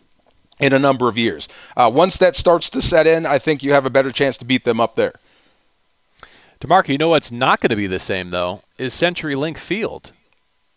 in 0.63 0.71
a 0.71 0.79
number 0.79 1.09
of 1.09 1.17
years. 1.17 1.49
Uh, 1.75 1.91
once 1.93 2.17
that 2.19 2.37
starts 2.37 2.71
to 2.71 2.81
set 2.81 3.05
in, 3.05 3.25
I 3.25 3.37
think 3.39 3.63
you 3.63 3.73
have 3.73 3.85
a 3.85 3.89
better 3.89 4.11
chance 4.11 4.37
to 4.37 4.45
beat 4.45 4.63
them 4.63 4.79
up 4.79 4.95
there. 4.95 5.13
DeMarco, 6.61 6.89
you 6.89 6.97
know 6.97 7.09
what's 7.09 7.33
not 7.33 7.59
going 7.59 7.71
to 7.71 7.75
be 7.75 7.87
the 7.87 7.99
same 7.99 8.29
though 8.29 8.61
is 8.77 8.93
CenturyLink 8.93 9.57
Field, 9.57 10.13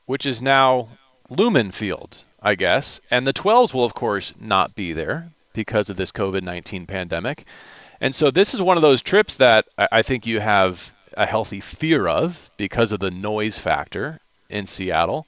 which 0.07 0.26
is 0.26 0.43
now 0.43 0.88
Lumen 1.31 1.71
Field, 1.71 2.19
I 2.43 2.57
guess, 2.57 3.00
and 3.12 3.25
the 3.25 3.33
12s 3.33 3.73
will 3.73 3.85
of 3.85 3.95
course 3.95 4.35
not 4.40 4.75
be 4.75 4.93
there 4.93 5.28
because 5.52 5.88
of 5.88 5.97
this 5.97 6.11
COVID-19 6.11 6.88
pandemic. 6.88 7.45
And 8.00 8.12
so 8.12 8.33
this 8.33 8.55
is 8.55 8.61
one 8.61 8.76
of 8.76 8.83
those 8.83 9.02
trips 9.02 9.37
that 9.37 9.66
I 9.78 10.02
think 10.02 10.26
you 10.26 10.40
have 10.40 10.93
a 11.16 11.25
healthy 11.25 11.61
fear 11.61 12.09
of 12.09 12.50
because 12.57 12.90
of 12.90 12.99
the 12.99 13.12
noise 13.12 13.57
factor 13.57 14.19
in 14.50 14.66
Seattle. 14.66 15.26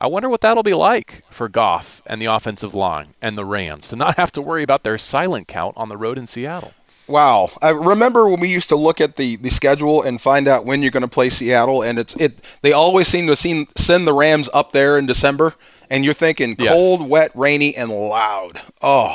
I 0.00 0.06
wonder 0.06 0.28
what 0.28 0.42
that'll 0.42 0.62
be 0.62 0.74
like 0.74 1.24
for 1.30 1.48
Goff 1.48 2.02
and 2.06 2.22
the 2.22 2.26
offensive 2.26 2.74
line 2.74 3.14
and 3.20 3.36
the 3.36 3.44
Rams 3.44 3.88
to 3.88 3.96
not 3.96 4.16
have 4.16 4.30
to 4.32 4.42
worry 4.42 4.62
about 4.62 4.84
their 4.84 4.96
silent 4.96 5.48
count 5.48 5.74
on 5.76 5.88
the 5.88 5.96
road 5.96 6.18
in 6.18 6.26
Seattle. 6.26 6.72
Wow, 7.08 7.50
I 7.62 7.70
remember 7.70 8.28
when 8.28 8.38
we 8.38 8.48
used 8.48 8.68
to 8.68 8.76
look 8.76 9.00
at 9.00 9.16
the, 9.16 9.36
the 9.36 9.48
schedule 9.48 10.02
and 10.02 10.20
find 10.20 10.46
out 10.46 10.66
when 10.66 10.82
you're 10.82 10.90
going 10.90 11.02
to 11.02 11.08
play 11.08 11.30
Seattle, 11.30 11.82
and 11.82 11.98
it's 11.98 12.14
it. 12.16 12.44
They 12.60 12.72
always 12.72 13.08
seem 13.08 13.28
to 13.28 13.36
seem, 13.36 13.66
send 13.76 14.06
the 14.06 14.12
Rams 14.12 14.50
up 14.52 14.72
there 14.72 14.98
in 14.98 15.06
December, 15.06 15.54
and 15.88 16.04
you're 16.04 16.12
thinking 16.12 16.54
yes. 16.58 16.68
cold, 16.68 17.08
wet, 17.08 17.30
rainy, 17.34 17.74
and 17.74 17.90
loud. 17.90 18.60
Oh, 18.82 19.14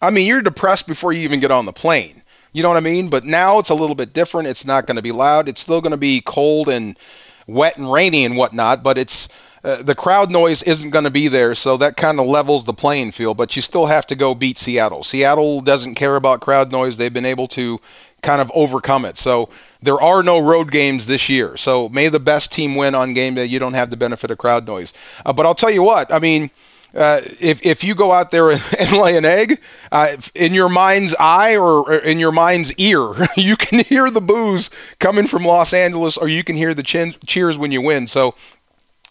I 0.00 0.10
mean, 0.10 0.26
you're 0.26 0.40
depressed 0.40 0.88
before 0.88 1.12
you 1.12 1.20
even 1.20 1.40
get 1.40 1.50
on 1.50 1.66
the 1.66 1.74
plane. 1.74 2.22
You 2.54 2.62
know 2.62 2.70
what 2.70 2.78
I 2.78 2.80
mean? 2.80 3.10
But 3.10 3.26
now 3.26 3.58
it's 3.58 3.68
a 3.68 3.74
little 3.74 3.94
bit 3.94 4.14
different. 4.14 4.48
It's 4.48 4.64
not 4.64 4.86
going 4.86 4.96
to 4.96 5.02
be 5.02 5.12
loud. 5.12 5.46
It's 5.46 5.60
still 5.60 5.82
going 5.82 5.90
to 5.90 5.98
be 5.98 6.22
cold 6.22 6.70
and 6.70 6.98
wet 7.46 7.76
and 7.76 7.92
rainy 7.92 8.24
and 8.24 8.38
whatnot, 8.38 8.82
but 8.82 8.96
it's 8.96 9.28
uh, 9.66 9.82
the 9.82 9.96
crowd 9.96 10.30
noise 10.30 10.62
isn't 10.62 10.90
going 10.90 11.06
to 11.06 11.10
be 11.10 11.26
there, 11.26 11.56
so 11.56 11.78
that 11.78 11.96
kind 11.96 12.20
of 12.20 12.26
levels 12.26 12.64
the 12.64 12.72
playing 12.72 13.10
field. 13.10 13.36
But 13.36 13.56
you 13.56 13.62
still 13.62 13.84
have 13.84 14.06
to 14.06 14.14
go 14.14 14.32
beat 14.32 14.58
Seattle. 14.58 15.02
Seattle 15.02 15.60
doesn't 15.60 15.96
care 15.96 16.14
about 16.14 16.40
crowd 16.40 16.70
noise. 16.70 16.96
They've 16.96 17.12
been 17.12 17.26
able 17.26 17.48
to 17.48 17.80
kind 18.22 18.40
of 18.40 18.52
overcome 18.54 19.04
it. 19.04 19.16
So 19.16 19.48
there 19.82 20.00
are 20.00 20.22
no 20.22 20.38
road 20.38 20.70
games 20.70 21.08
this 21.08 21.28
year. 21.28 21.56
So 21.56 21.88
may 21.88 22.08
the 22.10 22.20
best 22.20 22.52
team 22.52 22.76
win 22.76 22.94
on 22.94 23.12
game 23.14 23.34
day. 23.34 23.46
You 23.46 23.58
don't 23.58 23.74
have 23.74 23.90
the 23.90 23.96
benefit 23.96 24.30
of 24.30 24.38
crowd 24.38 24.68
noise. 24.68 24.92
Uh, 25.24 25.32
but 25.32 25.46
I'll 25.46 25.54
tell 25.56 25.70
you 25.70 25.82
what. 25.82 26.12
I 26.12 26.20
mean. 26.20 26.50
Uh, 26.94 27.20
if, 27.40 27.66
if 27.66 27.84
you 27.84 27.94
go 27.94 28.10
out 28.10 28.30
there 28.30 28.50
and, 28.50 28.92
lay 28.92 29.18
an 29.18 29.26
egg, 29.26 29.60
uh, 29.92 30.16
in 30.34 30.54
your 30.54 30.70
mind's 30.70 31.14
eye 31.18 31.58
or, 31.58 31.80
or, 31.80 31.96
in 31.96 32.18
your 32.18 32.32
mind's 32.32 32.72
ear, 32.76 33.12
you 33.36 33.54
can 33.54 33.80
hear 33.80 34.10
the 34.10 34.20
boos 34.20 34.70
coming 34.98 35.26
from 35.26 35.44
Los 35.44 35.74
Angeles, 35.74 36.16
or 36.16 36.26
you 36.26 36.42
can 36.42 36.56
hear 36.56 36.72
the 36.72 36.82
chin, 36.82 37.14
cheers 37.26 37.58
when 37.58 37.70
you 37.70 37.82
win. 37.82 38.06
So 38.06 38.34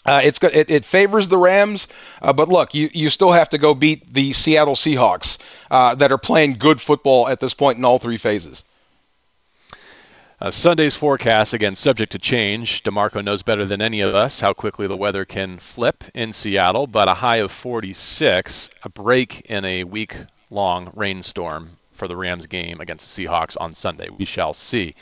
uh, 0.05 0.21
it's 0.23 0.41
it, 0.43 0.69
it 0.69 0.85
favors 0.85 1.27
the 1.29 1.37
Rams, 1.37 1.87
uh, 2.21 2.33
but 2.33 2.49
look, 2.49 2.73
you, 2.73 2.89
you 2.93 3.09
still 3.09 3.31
have 3.31 3.49
to 3.49 3.57
go 3.57 3.73
beat 3.73 4.13
the 4.13 4.33
Seattle 4.33 4.75
Seahawks 4.75 5.39
uh, 5.71 5.95
that 5.95 6.11
are 6.11 6.17
playing 6.17 6.53
good 6.53 6.79
football 6.79 7.27
at 7.27 7.39
this 7.39 7.53
point 7.53 7.77
in 7.77 7.85
all 7.85 7.97
three 7.97 8.17
phases. 8.17 8.63
Uh, 10.39 10.51
Sunday's 10.51 10.97
forecast, 10.97 11.53
again, 11.53 11.75
subject 11.75 12.11
to 12.11 12.19
change. 12.19 12.83
DeMarco 12.83 13.23
knows 13.23 13.41
better 13.41 13.65
than 13.65 13.81
any 13.81 14.01
of 14.01 14.13
us 14.13 14.41
how 14.41 14.53
quickly 14.53 14.85
the 14.85 14.97
weather 14.97 15.23
can 15.23 15.57
flip 15.59 16.03
in 16.13 16.33
Seattle, 16.33 16.87
but 16.87 17.07
a 17.07 17.13
high 17.13 17.37
of 17.37 17.51
46, 17.51 18.69
a 18.83 18.89
break 18.89 19.41
in 19.49 19.63
a 19.63 19.85
week 19.85 20.17
long 20.51 20.91
rainstorm 20.93 21.69
for 21.93 22.09
the 22.09 22.17
Rams 22.17 22.47
game 22.47 22.81
against 22.81 23.15
the 23.15 23.25
Seahawks 23.25 23.55
on 23.59 23.73
Sunday. 23.73 24.09
We 24.09 24.25
shall 24.25 24.53
see. 24.53 24.95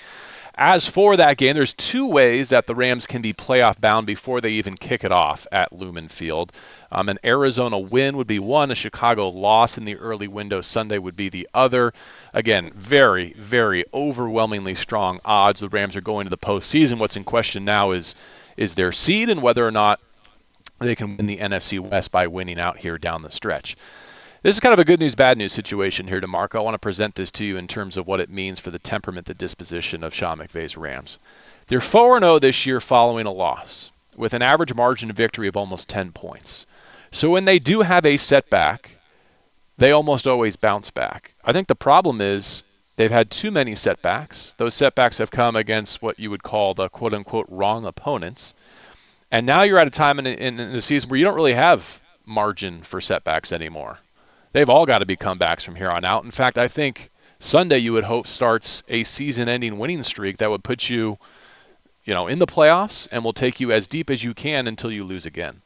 As 0.56 0.88
for 0.88 1.18
that 1.18 1.38
game, 1.38 1.56
there's 1.56 1.74
two 1.74 2.08
ways 2.08 2.50
that 2.50 2.68
the 2.68 2.76
Rams 2.76 3.08
can 3.08 3.24
be 3.24 3.34
playoff 3.34 3.82
bound 3.82 4.06
before 4.06 4.40
they 4.40 4.52
even 4.52 4.78
kick 4.78 5.04
it 5.04 5.12
off 5.12 5.48
at 5.52 5.74
Lumen 5.74 6.08
Field. 6.08 6.52
Um, 6.92 7.10
an 7.10 7.18
Arizona 7.24 7.80
win 7.80 8.18
would 8.18 8.28
be 8.28 8.38
one, 8.38 8.70
a 8.70 8.76
Chicago 8.76 9.30
loss 9.30 9.80
in 9.80 9.86
the 9.86 9.96
early 9.96 10.28
window 10.28 10.62
Sunday 10.62 11.00
would 11.00 11.16
be 11.16 11.30
the 11.30 11.50
other. 11.56 11.92
Again, 12.34 12.72
very, 12.76 13.34
very 13.34 13.86
overwhelmingly 13.92 14.76
strong 14.76 15.20
odds 15.26 15.60
the 15.60 15.70
Rams 15.70 15.96
are 15.96 16.02
going 16.02 16.26
to 16.26 16.30
the 16.30 16.38
postseason. 16.38 17.00
What's 17.00 17.18
in 17.18 17.24
question 17.24 17.66
now 17.66 17.92
is 17.92 18.16
is 18.56 18.76
their 18.76 18.92
seed 18.92 19.32
and 19.32 19.42
whether 19.42 19.66
or 19.66 19.72
not 19.72 20.00
they 20.78 20.94
can 20.94 21.18
win 21.18 21.26
the 21.26 21.38
NFC 21.38 21.80
West 21.80 22.12
by 22.12 22.28
winning 22.28 22.60
out 22.60 22.78
here 22.78 23.00
down 23.00 23.24
the 23.24 23.32
stretch. 23.32 23.76
This 24.44 24.58
is 24.58 24.60
kind 24.60 24.74
of 24.74 24.80
a 24.80 24.84
good 24.84 25.00
news, 25.00 25.16
bad 25.16 25.38
news 25.38 25.54
situation 25.54 26.06
here, 26.06 26.20
DeMarco. 26.20 26.56
I 26.56 26.64
want 26.64 26.74
to 26.74 26.80
present 26.80 27.16
this 27.16 27.32
to 27.32 27.46
you 27.46 27.56
in 27.56 27.66
terms 27.66 27.96
of 27.96 28.08
what 28.08 28.20
it 28.20 28.30
means 28.30 28.60
for 28.60 28.72
the 28.72 28.78
temperament, 28.78 29.26
the 29.26 29.34
disposition 29.34 30.04
of 30.04 30.14
Sean 30.14 30.40
McVay's 30.40 30.76
Rams. 30.76 31.18
They're 31.68 31.80
4 31.80 32.20
0 32.20 32.40
this 32.40 32.66
year 32.66 32.82
following 32.82 33.26
a 33.26 33.32
loss, 33.32 33.94
with 34.18 34.34
an 34.34 34.42
average 34.42 34.74
margin 34.74 35.10
of 35.10 35.16
victory 35.16 35.48
of 35.48 35.56
almost 35.56 35.88
10 35.88 36.12
points. 36.12 36.66
So 37.10 37.30
when 37.30 37.46
they 37.46 37.58
do 37.58 37.80
have 37.84 38.06
a 38.06 38.18
setback, 38.18 38.90
they 39.78 39.94
almost 39.94 40.28
always 40.28 40.58
bounce 40.58 40.90
back. 40.90 41.34
I 41.46 41.54
think 41.54 41.70
the 41.70 41.74
problem 41.74 42.20
is 42.20 42.64
they've 42.98 43.10
had 43.10 43.32
too 43.32 43.50
many 43.50 43.76
setbacks. 43.76 44.56
Those 44.58 44.74
setbacks 44.74 45.20
have 45.20 45.32
come 45.32 45.56
against 45.56 46.02
what 46.02 46.20
you 46.20 46.30
would 46.32 46.44
call 46.44 46.74
the 46.74 46.90
quote 46.90 47.14
unquote 47.14 47.48
wrong 47.48 47.86
opponents. 47.86 48.56
And 49.32 49.46
now 49.46 49.62
you're 49.62 49.80
at 49.80 49.88
a 49.88 49.90
time 49.90 50.20
in, 50.20 50.28
in, 50.28 50.60
in 50.60 50.74
the 50.74 50.82
season 50.82 51.10
where 51.10 51.18
you 51.18 51.24
don't 51.24 51.36
really 51.36 51.54
have 51.54 52.02
margin 52.26 52.82
for 52.82 53.00
setbacks 53.00 53.54
anymore 53.54 54.00
they've 54.54 54.70
all 54.70 54.86
got 54.86 55.00
to 55.00 55.06
be 55.06 55.18
comebacks 55.18 55.66
from 55.66 55.76
here 55.76 55.92
on 55.92 56.06
out. 56.06 56.24
In 56.24 56.32
fact, 56.32 56.58
I 56.58 56.68
think 56.68 57.12
Sunday 57.40 57.80
you 57.80 57.94
would 57.94 58.06
hope 58.06 58.28
starts 58.28 58.84
a 58.88 59.04
season-ending 59.04 59.78
winning 59.78 60.04
streak 60.04 60.38
that 60.38 60.50
would 60.50 60.64
put 60.64 60.90
you, 60.90 61.18
you 62.06 62.14
know, 62.14 62.28
in 62.28 62.40
the 62.40 62.48
playoffs 62.48 63.08
and 63.12 63.24
will 63.24 63.34
take 63.34 63.60
you 63.60 63.72
as 63.72 63.88
deep 63.88 64.10
as 64.10 64.24
you 64.24 64.34
can 64.34 64.68
until 64.68 64.92
you 64.92 65.04
lose 65.04 65.26
again. 65.26 65.62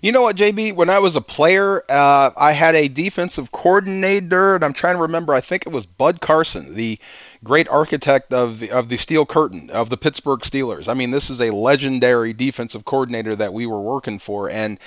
You 0.00 0.12
know 0.12 0.22
what, 0.22 0.36
JB? 0.36 0.76
When 0.76 0.90
I 0.90 1.00
was 1.00 1.16
a 1.16 1.20
player, 1.20 1.82
uh, 1.88 2.30
I 2.36 2.52
had 2.52 2.76
a 2.76 2.86
defensive 2.86 3.50
coordinator, 3.50 4.54
and 4.54 4.64
I'm 4.64 4.72
trying 4.72 4.94
to 4.94 5.02
remember. 5.02 5.34
I 5.34 5.40
think 5.40 5.66
it 5.66 5.72
was 5.72 5.86
Bud 5.86 6.20
Carson, 6.20 6.74
the 6.74 7.00
great 7.42 7.68
architect 7.68 8.32
of 8.32 8.60
the, 8.60 8.70
of 8.70 8.88
the 8.88 8.96
Steel 8.96 9.26
Curtain 9.26 9.70
of 9.70 9.90
the 9.90 9.96
Pittsburgh 9.96 10.40
Steelers. 10.40 10.88
I 10.88 10.94
mean, 10.94 11.10
this 11.10 11.30
is 11.30 11.40
a 11.40 11.50
legendary 11.50 12.32
defensive 12.32 12.84
coordinator 12.84 13.34
that 13.36 13.52
we 13.52 13.66
were 13.66 13.80
working 13.80 14.20
for, 14.20 14.48
and 14.48 14.78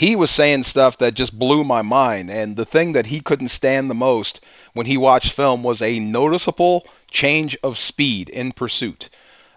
he 0.00 0.16
was 0.16 0.30
saying 0.30 0.62
stuff 0.62 0.96
that 0.96 1.12
just 1.12 1.38
blew 1.38 1.62
my 1.62 1.82
mind. 1.82 2.30
And 2.30 2.56
the 2.56 2.64
thing 2.64 2.94
that 2.94 3.04
he 3.04 3.20
couldn't 3.20 3.48
stand 3.48 3.90
the 3.90 3.94
most 3.94 4.42
when 4.72 4.86
he 4.86 4.96
watched 4.96 5.34
film 5.34 5.62
was 5.62 5.82
a 5.82 6.00
noticeable 6.00 6.86
change 7.10 7.54
of 7.62 7.76
speed 7.76 8.30
in 8.30 8.52
pursuit. 8.52 9.10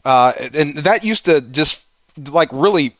Uh, 0.04 0.34
and 0.54 0.80
that 0.80 1.06
used 1.06 1.26
to 1.26 1.40
just 1.40 1.82
like 2.28 2.50
really 2.52 2.94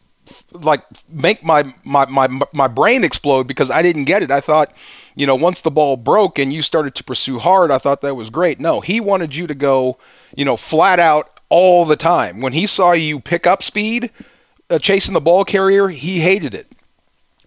like 0.54 0.86
make 1.10 1.44
my, 1.44 1.66
my 1.84 2.06
my 2.06 2.30
my 2.54 2.70
brain 2.70 3.04
explode 3.04 3.46
because 3.46 3.70
I 3.70 3.82
didn't 3.82 4.06
get 4.06 4.24
it. 4.24 4.32
I 4.32 4.40
thought, 4.40 4.72
you 5.14 5.28
know, 5.28 5.36
once 5.36 5.60
the 5.60 5.70
ball 5.70 5.98
broke 5.98 6.40
and 6.40 6.54
you 6.54 6.62
started 6.62 6.96
to 6.96 7.04
pursue 7.04 7.40
hard, 7.40 7.72
I 7.72 7.78
thought 7.78 8.04
that 8.04 8.16
was 8.16 8.30
great. 8.30 8.62
No, 8.62 8.80
he 8.80 9.02
wanted 9.02 9.36
you 9.36 9.48
to 9.48 9.56
go, 9.56 9.98
you 10.34 10.46
know, 10.46 10.56
flat 10.56 11.02
out 11.02 11.42
all 11.50 11.84
the 11.84 11.98
time. 11.98 12.40
When 12.40 12.54
he 12.54 12.68
saw 12.68 12.94
you 12.94 13.20
pick 13.20 13.48
up 13.48 13.64
speed, 13.64 14.12
uh, 14.70 14.80
chasing 14.80 15.14
the 15.14 15.20
ball 15.20 15.44
carrier, 15.44 15.90
he 15.90 16.22
hated 16.22 16.56
it. 16.56 16.68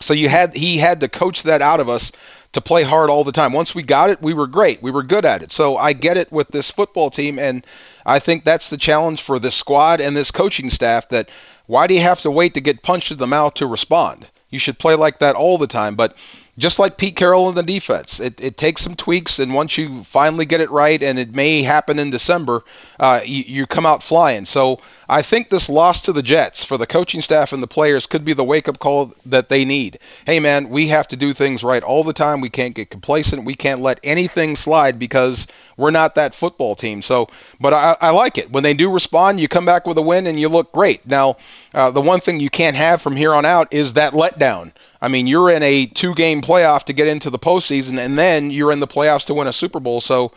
So 0.01 0.15
you 0.15 0.29
had 0.29 0.55
he 0.55 0.79
had 0.79 1.01
to 1.01 1.09
coach 1.09 1.45
that 1.45 1.63
out 1.63 1.81
of 1.81 1.89
us 1.89 2.13
to 2.53 2.61
play 2.61 2.83
hard 2.83 3.11
all 3.11 3.25
the 3.25 3.33
time. 3.33 3.53
Once 3.53 3.75
we 3.75 3.83
got 3.83 4.11
it, 4.11 4.23
we 4.23 4.35
were 4.35 4.47
great. 4.47 4.83
We 4.83 4.91
were 4.91 5.03
good 5.03 5.25
at 5.25 5.43
it. 5.43 5.53
So 5.53 5.77
I 5.77 5.93
get 5.93 6.17
it 6.17 6.33
with 6.33 6.49
this 6.49 6.71
football 6.71 7.11
team 7.11 7.39
and 7.39 7.67
I 8.05 8.19
think 8.19 8.45
that's 8.45 8.71
the 8.71 8.77
challenge 8.77 9.23
for 9.23 9.39
this 9.39 9.55
squad 9.55 10.01
and 10.01 10.17
this 10.17 10.31
coaching 10.31 10.71
staff 10.71 11.09
that 11.11 11.29
why 11.67 11.87
do 11.87 11.95
you 11.95 12.01
have 12.01 12.23
to 12.23 12.31
wait 12.31 12.55
to 12.55 12.61
get 12.61 12.83
punched 12.83 13.11
in 13.11 13.19
the 13.19 13.27
mouth 13.27 13.55
to 13.55 13.67
respond? 13.67 14.31
You 14.51 14.59
should 14.59 14.79
play 14.79 14.95
like 14.95 15.19
that 15.19 15.35
all 15.35 15.59
the 15.59 15.67
time. 15.67 15.97
But 15.97 16.17
just 16.59 16.79
like 16.79 16.97
Pete 16.97 17.17
Carroll 17.17 17.49
in 17.49 17.55
the 17.55 17.63
defense, 17.63 18.19
it, 18.19 18.41
it 18.41 18.57
takes 18.57 18.83
some 18.83 18.95
tweaks, 18.95 19.39
and 19.39 19.55
once 19.55 19.77
you 19.77 20.05
finally 20.05 20.47
get 20.47 20.61
it 20.61 20.71
right, 20.71 21.03
and 21.03 21.19
it 21.19 21.35
may 21.35 21.63
happen 21.63 21.99
in 21.99 22.11
December, 22.11 22.65
uh, 22.99 23.21
you, 23.25 23.45
you 23.47 23.67
come 23.67 23.85
out 23.85 24.03
flying. 24.03 24.47
So 24.47 24.81
I 25.09 25.23
think 25.23 25.51
this 25.51 25.69
loss 25.69 26.03
to 26.03 26.13
the 26.13 26.23
Jets 26.23 26.65
for 26.65 26.79
the 26.79 26.87
coaching 26.87 27.21
staff 27.21 27.53
and 27.53 27.63
the 27.63 27.67
players 27.67 28.07
could 28.07 28.25
be 28.25 28.33
the 28.33 28.45
wake 28.45 28.69
up 28.69 28.79
call 28.79 29.15
that 29.27 29.49
they 29.49 29.65
need. 29.65 29.99
Hey, 30.25 30.41
man, 30.41 30.71
we 30.71 30.89
have 30.89 31.09
to 31.09 31.17
do 31.17 31.35
things 31.35 31.63
right 31.63 31.83
all 31.83 32.05
the 32.05 32.13
time. 32.13 32.41
We 32.41 32.51
can't 32.51 32.75
get 32.75 32.91
complacent. 32.91 33.45
We 33.45 33.55
can't 33.55 33.81
let 33.81 34.01
anything 34.03 34.57
slide 34.57 34.99
because 34.99 35.47
we're 35.77 35.91
not 35.91 36.15
that 36.15 36.35
football 36.35 36.75
team. 36.75 37.03
So, 37.03 37.29
but 37.61 37.75
I, 37.75 37.97
I 38.01 38.11
like 38.11 38.39
it. 38.39 38.51
When 38.51 38.63
they 38.63 38.75
do 38.75 38.93
respond, 38.93 39.41
you 39.41 39.49
come 39.49 39.65
back 39.65 39.87
with 39.87 39.99
a 39.99 40.03
win 40.03 40.27
and 40.27 40.39
you 40.41 40.49
look 40.49 40.73
great. 40.73 41.07
Now, 41.07 41.37
uh, 41.75 41.91
the 41.91 42.01
one 42.01 42.21
thing 42.21 42.41
you 42.41 42.51
can't 42.51 42.77
have 42.77 43.03
from 43.03 43.17
here 43.17 43.35
on 43.35 43.45
out 43.45 43.73
is 43.73 43.95
that 43.95 44.13
letdown. 44.13 44.73
I 45.01 45.09
mean, 45.09 45.27
you're 45.27 45.51
in 45.51 45.63
a 45.63 45.87
two 45.87 46.15
game 46.15 46.41
playoff 46.41 46.85
to 46.85 46.93
get 46.93 47.09
into 47.09 47.31
the 47.31 47.39
postseason, 47.39 47.99
and 47.99 48.17
then 48.17 48.51
you're 48.51 48.73
in 48.73 48.81
the 48.81 48.87
playoffs 48.87 49.27
to 49.27 49.35
win 49.35 49.47
a 49.47 49.53
Super 49.53 49.81
Bowl. 49.81 50.01
So 50.01 50.33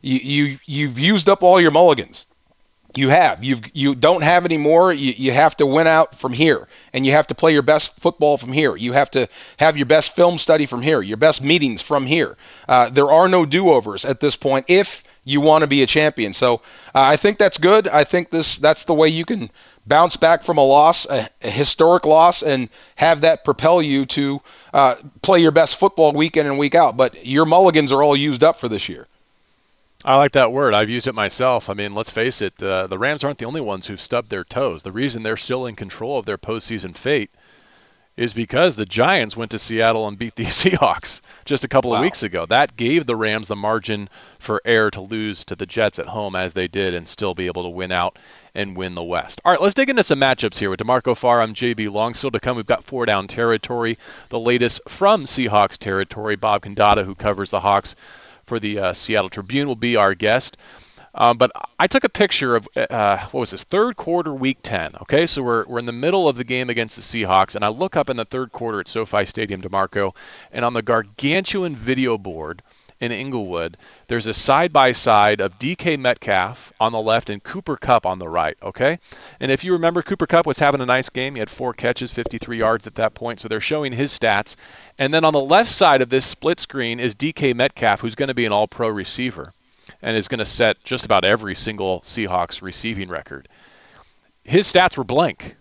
you, 0.00 0.18
you 0.18 0.58
you've 0.66 0.98
used 0.98 1.28
up 1.28 1.42
all 1.42 1.60
your 1.60 1.72
mulligans. 1.72 2.26
You 2.96 3.08
have. 3.08 3.42
You've 3.42 3.62
you 3.74 3.94
don't 3.94 4.22
have 4.22 4.44
any 4.44 4.56
more. 4.56 4.92
You, 4.92 5.14
you 5.16 5.32
have 5.32 5.56
to 5.56 5.66
win 5.66 5.86
out 5.86 6.14
from 6.14 6.32
here, 6.32 6.68
and 6.92 7.04
you 7.04 7.12
have 7.12 7.26
to 7.28 7.34
play 7.34 7.52
your 7.52 7.62
best 7.62 7.98
football 7.98 8.36
from 8.36 8.52
here. 8.52 8.76
You 8.76 8.92
have 8.92 9.10
to 9.12 9.28
have 9.58 9.76
your 9.76 9.86
best 9.86 10.14
film 10.14 10.38
study 10.38 10.66
from 10.66 10.82
here, 10.82 11.02
your 11.02 11.16
best 11.16 11.42
meetings 11.42 11.82
from 11.82 12.06
here. 12.06 12.36
Uh, 12.68 12.90
there 12.90 13.10
are 13.10 13.28
no 13.28 13.46
do-overs 13.46 14.04
at 14.04 14.20
this 14.20 14.36
point 14.36 14.66
if 14.68 15.02
you 15.24 15.40
want 15.40 15.62
to 15.62 15.66
be 15.66 15.82
a 15.82 15.86
champion. 15.86 16.32
So 16.32 16.56
uh, 16.56 16.60
I 16.94 17.16
think 17.16 17.38
that's 17.38 17.58
good. 17.58 17.88
I 17.88 18.04
think 18.04 18.30
this 18.30 18.58
that's 18.58 18.84
the 18.84 18.94
way 18.94 19.08
you 19.08 19.24
can 19.24 19.50
bounce 19.86 20.16
back 20.16 20.44
from 20.44 20.58
a 20.58 20.64
loss, 20.64 21.06
a, 21.06 21.28
a 21.42 21.50
historic 21.50 22.06
loss, 22.06 22.42
and 22.42 22.68
have 22.96 23.22
that 23.22 23.44
propel 23.44 23.82
you 23.82 24.06
to 24.06 24.40
uh, 24.72 24.94
play 25.22 25.40
your 25.40 25.52
best 25.52 25.78
football 25.78 26.12
week 26.12 26.36
in 26.36 26.46
and 26.46 26.58
week 26.58 26.74
out. 26.74 26.96
But 26.96 27.26
your 27.26 27.46
mulligans 27.46 27.90
are 27.90 28.02
all 28.02 28.16
used 28.16 28.44
up 28.44 28.60
for 28.60 28.68
this 28.68 28.88
year. 28.88 29.08
I 30.04 30.16
like 30.16 30.32
that 30.32 30.52
word. 30.52 30.74
I've 30.74 30.90
used 30.90 31.08
it 31.08 31.14
myself. 31.14 31.70
I 31.70 31.74
mean, 31.74 31.94
let's 31.94 32.10
face 32.10 32.42
it, 32.42 32.62
uh, 32.62 32.88
the 32.88 32.98
Rams 32.98 33.24
aren't 33.24 33.38
the 33.38 33.46
only 33.46 33.62
ones 33.62 33.86
who've 33.86 34.00
stubbed 34.00 34.28
their 34.28 34.44
toes. 34.44 34.82
The 34.82 34.92
reason 34.92 35.22
they're 35.22 35.38
still 35.38 35.64
in 35.64 35.76
control 35.76 36.18
of 36.18 36.26
their 36.26 36.36
postseason 36.36 36.94
fate 36.94 37.30
is 38.14 38.34
because 38.34 38.76
the 38.76 38.84
Giants 38.84 39.34
went 39.34 39.52
to 39.52 39.58
Seattle 39.58 40.06
and 40.06 40.18
beat 40.18 40.36
the 40.36 40.44
Seahawks 40.44 41.22
just 41.46 41.64
a 41.64 41.68
couple 41.68 41.90
wow. 41.90 41.96
of 41.96 42.02
weeks 42.02 42.22
ago. 42.22 42.44
That 42.44 42.76
gave 42.76 43.06
the 43.06 43.16
Rams 43.16 43.48
the 43.48 43.56
margin 43.56 44.10
for 44.38 44.60
error 44.66 44.90
to 44.90 45.00
lose 45.00 45.46
to 45.46 45.56
the 45.56 45.64
Jets 45.64 45.98
at 45.98 46.06
home 46.06 46.36
as 46.36 46.52
they 46.52 46.68
did 46.68 46.94
and 46.94 47.08
still 47.08 47.34
be 47.34 47.46
able 47.46 47.62
to 47.62 47.70
win 47.70 47.90
out 47.90 48.18
and 48.54 48.76
win 48.76 48.94
the 48.94 49.02
West. 49.02 49.40
All 49.42 49.52
right, 49.52 49.60
let's 49.60 49.74
dig 49.74 49.88
into 49.88 50.02
some 50.02 50.20
matchups 50.20 50.58
here 50.58 50.68
with 50.68 50.80
DeMarco 50.80 51.16
Farr. 51.16 51.40
I'm 51.40 51.54
JB 51.54 51.90
Long. 51.90 52.12
Still 52.12 52.30
to 52.32 52.40
come, 52.40 52.56
we've 52.56 52.66
got 52.66 52.84
four 52.84 53.06
down 53.06 53.26
territory, 53.26 53.96
the 54.28 54.38
latest 54.38 54.82
from 54.86 55.24
Seahawks 55.24 55.78
territory. 55.78 56.36
Bob 56.36 56.62
Condotta, 56.62 57.04
who 57.04 57.14
covers 57.14 57.50
the 57.50 57.60
Hawks 57.60 57.96
for 58.46 58.58
the 58.58 58.78
uh, 58.78 58.92
Seattle 58.92 59.28
Tribune, 59.28 59.68
will 59.68 59.74
be 59.74 59.96
our 59.96 60.14
guest. 60.14 60.56
Um, 61.14 61.38
but 61.38 61.52
I 61.78 61.86
took 61.86 62.02
a 62.02 62.08
picture 62.08 62.56
of 62.56 62.68
uh, 62.76 63.18
what 63.30 63.40
was 63.40 63.50
this 63.52 63.62
third 63.62 63.96
quarter, 63.96 64.34
week 64.34 64.58
10. 64.62 64.96
Okay, 65.02 65.26
so 65.26 65.42
we're 65.42 65.64
we're 65.66 65.78
in 65.78 65.86
the 65.86 65.92
middle 65.92 66.28
of 66.28 66.36
the 66.36 66.44
game 66.44 66.70
against 66.70 66.96
the 66.96 67.02
Seahawks, 67.02 67.54
and 67.54 67.64
I 67.64 67.68
look 67.68 67.96
up 67.96 68.10
in 68.10 68.16
the 68.16 68.24
third 68.24 68.50
quarter 68.50 68.80
at 68.80 68.88
SoFi 68.88 69.24
Stadium, 69.24 69.62
DeMarco, 69.62 70.14
and 70.50 70.64
on 70.64 70.74
the 70.74 70.82
gargantuan 70.82 71.76
video 71.76 72.18
board 72.18 72.62
in 73.00 73.12
Inglewood, 73.12 73.76
there's 74.06 74.26
a 74.26 74.34
side 74.34 74.72
by 74.72 74.92
side 74.92 75.40
of 75.40 75.58
DK 75.58 75.98
Metcalf 75.98 76.72
on 76.80 76.92
the 76.92 77.00
left 77.00 77.30
and 77.30 77.42
Cooper 77.42 77.76
Kupp 77.76 78.06
on 78.06 78.18
the 78.18 78.28
right. 78.28 78.56
Okay, 78.62 78.98
and 79.40 79.50
if 79.50 79.64
you 79.64 79.72
remember, 79.74 80.02
Cooper 80.02 80.26
Kupp 80.26 80.46
was 80.46 80.58
having 80.58 80.80
a 80.80 80.86
nice 80.86 81.10
game. 81.10 81.34
He 81.34 81.40
had 81.40 81.50
four 81.50 81.72
catches, 81.72 82.12
53 82.12 82.58
yards 82.58 82.86
at 82.86 82.96
that 82.96 83.14
point. 83.14 83.40
So 83.40 83.48
they're 83.48 83.60
showing 83.60 83.92
his 83.92 84.16
stats. 84.16 84.56
And 84.98 85.12
then 85.12 85.24
on 85.24 85.32
the 85.32 85.40
left 85.40 85.70
side 85.70 86.02
of 86.02 86.08
this 86.08 86.24
split 86.24 86.60
screen 86.60 87.00
is 87.00 87.14
DK 87.14 87.54
Metcalf, 87.54 88.00
who's 88.00 88.14
going 88.14 88.28
to 88.28 88.34
be 88.34 88.46
an 88.46 88.52
All-Pro 88.52 88.88
receiver 88.88 89.50
and 90.00 90.16
is 90.16 90.28
going 90.28 90.38
to 90.38 90.44
set 90.44 90.82
just 90.84 91.04
about 91.04 91.24
every 91.24 91.54
single 91.54 92.00
Seahawks 92.00 92.62
receiving 92.62 93.08
record. 93.08 93.48
His 94.44 94.70
stats 94.70 94.96
were 94.96 95.04
blank. 95.04 95.56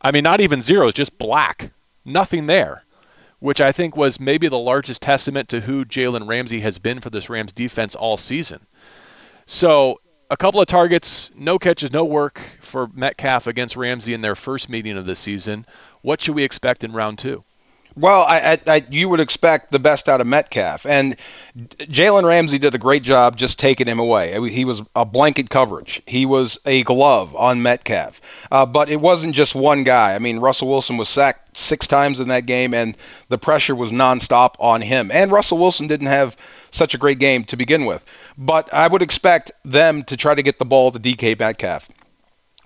I 0.00 0.12
mean, 0.12 0.22
not 0.22 0.40
even 0.40 0.60
zeros, 0.60 0.94
just 0.94 1.18
black. 1.18 1.70
Nothing 2.04 2.46
there 2.46 2.84
which 3.40 3.60
I 3.60 3.72
think 3.72 3.96
was 3.96 4.18
maybe 4.18 4.48
the 4.48 4.58
largest 4.58 5.02
testament 5.02 5.48
to 5.50 5.60
who 5.60 5.84
Jalen 5.84 6.28
Ramsey 6.28 6.60
has 6.60 6.78
been 6.78 7.00
for 7.00 7.10
this 7.10 7.30
Rams 7.30 7.52
defense 7.52 7.94
all 7.94 8.16
season. 8.16 8.60
So, 9.46 9.98
a 10.30 10.36
couple 10.36 10.60
of 10.60 10.66
targets, 10.66 11.30
no 11.34 11.58
catches, 11.58 11.92
no 11.92 12.04
work 12.04 12.40
for 12.60 12.88
Metcalf 12.92 13.46
against 13.46 13.76
Ramsey 13.76 14.12
in 14.12 14.20
their 14.20 14.34
first 14.34 14.68
meeting 14.68 14.98
of 14.98 15.06
the 15.06 15.16
season. 15.16 15.64
What 16.02 16.20
should 16.20 16.34
we 16.34 16.44
expect 16.44 16.84
in 16.84 16.92
round 16.92 17.18
two? 17.18 17.42
Well, 17.98 18.22
I, 18.22 18.52
I, 18.52 18.58
I, 18.74 18.86
you 18.90 19.08
would 19.08 19.18
expect 19.18 19.72
the 19.72 19.80
best 19.80 20.08
out 20.08 20.20
of 20.20 20.26
Metcalf, 20.26 20.86
and 20.86 21.16
Jalen 21.56 22.22
Ramsey 22.22 22.58
did 22.60 22.72
a 22.76 22.78
great 22.78 23.02
job 23.02 23.36
just 23.36 23.58
taking 23.58 23.88
him 23.88 23.98
away. 23.98 24.48
He 24.50 24.64
was 24.64 24.82
a 24.94 25.04
blanket 25.04 25.50
coverage. 25.50 26.00
He 26.06 26.24
was 26.24 26.60
a 26.64 26.84
glove 26.84 27.34
on 27.34 27.60
Metcalf, 27.62 28.20
uh, 28.52 28.66
but 28.66 28.88
it 28.88 29.00
wasn't 29.00 29.34
just 29.34 29.56
one 29.56 29.82
guy. 29.82 30.14
I 30.14 30.20
mean, 30.20 30.38
Russell 30.38 30.68
Wilson 30.68 30.96
was 30.96 31.08
sacked 31.08 31.58
six 31.58 31.88
times 31.88 32.20
in 32.20 32.28
that 32.28 32.46
game, 32.46 32.72
and 32.72 32.96
the 33.30 33.38
pressure 33.38 33.74
was 33.74 33.90
nonstop 33.90 34.54
on 34.60 34.80
him. 34.80 35.10
And 35.10 35.32
Russell 35.32 35.58
Wilson 35.58 35.88
didn't 35.88 36.06
have 36.06 36.36
such 36.70 36.94
a 36.94 36.98
great 36.98 37.18
game 37.18 37.42
to 37.44 37.56
begin 37.56 37.84
with, 37.84 38.04
but 38.38 38.72
I 38.72 38.86
would 38.86 39.02
expect 39.02 39.50
them 39.64 40.04
to 40.04 40.16
try 40.16 40.36
to 40.36 40.42
get 40.42 40.60
the 40.60 40.64
ball 40.64 40.92
to 40.92 41.00
DK 41.00 41.36
Metcalf. 41.36 41.88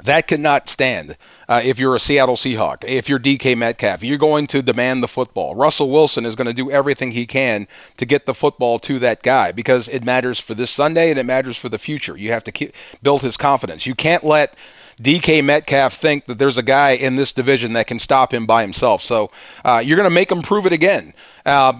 That 0.04 0.26
cannot 0.26 0.68
stand 0.68 1.16
uh, 1.48 1.60
if 1.64 1.78
you're 1.78 1.94
a 1.94 2.00
Seattle 2.00 2.36
Seahawk, 2.36 2.84
if 2.84 3.08
you're 3.08 3.20
DK 3.20 3.56
Metcalf. 3.56 4.02
You're 4.02 4.18
going 4.18 4.48
to 4.48 4.62
demand 4.62 5.02
the 5.02 5.08
football. 5.08 5.54
Russell 5.54 5.90
Wilson 5.90 6.26
is 6.26 6.34
going 6.34 6.48
to 6.48 6.52
do 6.52 6.70
everything 6.70 7.12
he 7.12 7.26
can 7.26 7.68
to 7.98 8.06
get 8.06 8.26
the 8.26 8.34
football 8.34 8.78
to 8.80 8.98
that 9.00 9.22
guy 9.22 9.52
because 9.52 9.88
it 9.88 10.04
matters 10.04 10.40
for 10.40 10.54
this 10.54 10.70
Sunday 10.70 11.10
and 11.10 11.18
it 11.18 11.26
matters 11.26 11.56
for 11.56 11.68
the 11.68 11.78
future. 11.78 12.16
You 12.16 12.32
have 12.32 12.44
to 12.44 12.52
keep, 12.52 12.74
build 13.02 13.22
his 13.22 13.36
confidence. 13.36 13.86
You 13.86 13.94
can't 13.94 14.24
let 14.24 14.56
DK 15.00 15.44
Metcalf 15.44 15.94
think 15.94 16.26
that 16.26 16.38
there's 16.38 16.58
a 16.58 16.62
guy 16.62 16.90
in 16.90 17.16
this 17.16 17.32
division 17.32 17.74
that 17.74 17.86
can 17.86 17.98
stop 17.98 18.32
him 18.32 18.46
by 18.46 18.62
himself. 18.62 19.02
So 19.02 19.30
uh, 19.64 19.82
you're 19.84 19.96
going 19.96 20.08
to 20.08 20.14
make 20.14 20.30
him 20.30 20.42
prove 20.42 20.66
it 20.66 20.72
again. 20.72 21.14
Uh, 21.44 21.72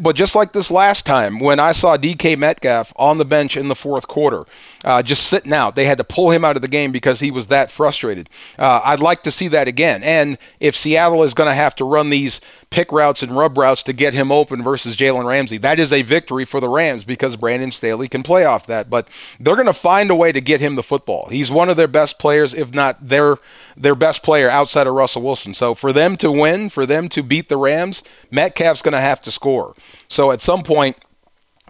but 0.00 0.16
just 0.16 0.34
like 0.34 0.52
this 0.52 0.70
last 0.70 1.04
time, 1.04 1.40
when 1.40 1.60
I 1.60 1.72
saw 1.72 1.96
DK 1.96 2.38
Metcalf 2.38 2.92
on 2.96 3.18
the 3.18 3.24
bench 3.24 3.56
in 3.56 3.68
the 3.68 3.74
fourth 3.74 4.08
quarter, 4.08 4.44
uh, 4.84 5.02
just 5.02 5.26
sitting 5.26 5.52
out, 5.52 5.74
they 5.74 5.84
had 5.84 5.98
to 5.98 6.04
pull 6.04 6.30
him 6.30 6.44
out 6.44 6.56
of 6.56 6.62
the 6.62 6.68
game 6.68 6.92
because 6.92 7.20
he 7.20 7.30
was 7.30 7.48
that 7.48 7.70
frustrated. 7.70 8.30
Uh, 8.58 8.80
I'd 8.84 9.00
like 9.00 9.24
to 9.24 9.30
see 9.30 9.48
that 9.48 9.68
again. 9.68 10.02
And 10.02 10.38
if 10.60 10.76
Seattle 10.76 11.24
is 11.24 11.34
going 11.34 11.48
to 11.48 11.54
have 11.54 11.76
to 11.76 11.84
run 11.84 12.10
these 12.10 12.40
pick 12.70 12.92
routes 12.92 13.22
and 13.22 13.36
rub 13.36 13.56
routes 13.58 13.84
to 13.84 13.92
get 13.92 14.14
him 14.14 14.32
open 14.32 14.62
versus 14.62 14.96
Jalen 14.96 15.24
Ramsey, 15.24 15.58
that 15.58 15.78
is 15.78 15.92
a 15.92 16.02
victory 16.02 16.44
for 16.44 16.60
the 16.60 16.68
Rams 16.68 17.04
because 17.04 17.36
Brandon 17.36 17.70
Staley 17.70 18.08
can 18.08 18.22
play 18.22 18.44
off 18.44 18.66
that. 18.66 18.88
But 18.88 19.08
they're 19.38 19.56
going 19.56 19.66
to 19.66 19.72
find 19.72 20.10
a 20.10 20.14
way 20.14 20.32
to 20.32 20.40
get 20.40 20.60
him 20.60 20.76
the 20.76 20.82
football. 20.82 21.28
He's 21.28 21.50
one 21.50 21.68
of 21.68 21.76
their 21.76 21.88
best 21.88 22.18
players, 22.18 22.54
if 22.54 22.72
not 22.72 23.06
their 23.06 23.36
their 23.76 23.94
best 23.94 24.22
player 24.22 24.48
outside 24.48 24.86
of 24.86 24.94
Russell 24.94 25.22
Wilson. 25.22 25.52
So 25.52 25.74
for 25.74 25.92
them 25.92 26.16
to 26.18 26.30
win, 26.30 26.70
for 26.70 26.86
them 26.86 27.08
to 27.10 27.22
beat 27.22 27.48
the 27.48 27.56
Rams, 27.56 28.02
Metcalf's 28.30 28.82
going 28.82 28.92
to 28.94 29.00
have 29.00 29.22
to 29.22 29.30
score. 29.30 29.74
So 30.08 30.30
at 30.32 30.40
some 30.40 30.62
point, 30.62 30.96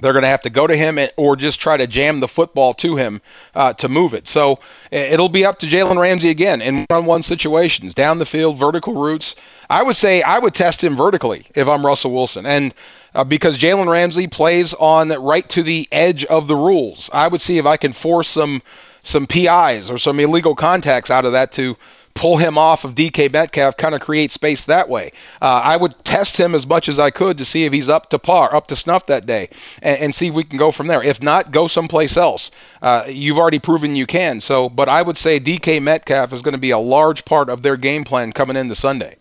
they're 0.01 0.13
going 0.13 0.23
to 0.25 0.29
have 0.29 0.43
to 0.43 0.51
go 0.51 0.67
to 0.67 0.77
him 0.77 0.99
or 1.17 1.37
just 1.37 1.61
try 1.61 1.77
to 1.77 1.87
jam 1.87 2.19
the 2.19 2.27
football 2.27 2.75
to 2.75 2.97
him 2.97 3.23
uh, 3.55 3.75
to 3.75 3.89
move 3.89 4.15
it. 4.15 4.27
So 4.27 4.59
it'll 4.91 5.29
be 5.29 5.45
up 5.45 5.61
to 5.61 5.67
Jalen 5.67 6.01
Ramsey 6.01 6.31
again 6.31 6.61
in 6.63 6.85
one-on-one 6.89 7.23
situations, 7.23 7.95
down 7.95 8.19
the 8.19 8.27
field, 8.27 8.59
vertical 8.59 8.95
routes. 8.95 9.37
I 9.71 9.83
would 9.83 9.95
say 9.95 10.21
I 10.23 10.39
would 10.39 10.53
test 10.53 10.83
him 10.83 10.97
vertically 10.97 11.47
if 11.55 11.69
I'm 11.69 11.87
Russell 11.87 12.13
Wilson, 12.13 12.45
and 12.45 12.75
uh, 13.15 13.23
because 13.23 13.57
Jalen 13.57 13.89
Ramsey 13.89 14.27
plays 14.27 14.75
on 14.75 15.11
right 15.11 15.49
to 15.51 15.63
the 15.63 15.89
edge 15.93 16.25
of 16.25 16.49
the 16.49 16.57
rules, 16.57 17.09
I 17.13 17.29
would 17.29 17.41
see 17.41 17.59
if 17.59 17.67
I 17.67 17.77
can 17.77 17.93
force 17.93 18.29
some 18.29 18.63
some 19.05 19.27
PIs 19.27 19.91
or 19.91 19.99
some 19.99 20.19
illegal 20.19 20.57
contacts 20.57 21.11
out 21.11 21.25
of 21.25 21.33
that 21.33 21.53
to 21.53 21.77
pull 22.15 22.37
him 22.37 22.57
off 22.57 22.85
of 22.85 22.95
DK 22.95 23.33
Metcalf, 23.33 23.77
kind 23.77 23.95
of 23.95 24.01
create 24.01 24.31
space 24.33 24.67
that 24.67 24.89
way. 24.89 25.13
Uh, 25.43 25.47
I 25.47 25.77
would 25.77 26.05
test 26.05 26.37
him 26.37 26.55
as 26.55 26.67
much 26.67 26.89
as 26.89 26.99
I 26.99 27.11
could 27.11 27.39
to 27.39 27.45
see 27.45 27.65
if 27.65 27.73
he's 27.73 27.89
up 27.89 28.11
to 28.11 28.19
par, 28.19 28.55
up 28.55 28.69
to 28.69 28.77
snuff 28.77 29.07
that 29.07 29.27
day, 29.27 29.51
and, 29.83 30.01
and 30.01 30.15
see 30.15 30.29
if 30.29 30.35
we 30.35 30.45
can 30.45 30.59
go 30.59 30.71
from 30.71 30.87
there. 30.87 31.03
If 31.03 31.23
not, 31.23 31.51
go 31.51 31.67
someplace 31.67 32.17
else. 32.17 32.53
Uh, 32.81 33.05
you've 33.09 33.39
already 33.39 33.59
proven 33.59 33.97
you 33.97 34.07
can. 34.07 34.41
So, 34.41 34.69
but 34.69 34.89
I 34.89 35.03
would 35.03 35.17
say 35.17 35.41
DK 35.41 35.83
Metcalf 35.83 36.33
is 36.33 36.43
going 36.43 36.55
to 36.55 36.59
be 36.59 36.71
a 36.71 36.79
large 36.79 37.25
part 37.25 37.51
of 37.51 37.63
their 37.63 37.77
game 37.77 38.05
plan 38.05 38.33
coming 38.33 38.57
into 38.57 38.75
Sunday. 38.75 39.17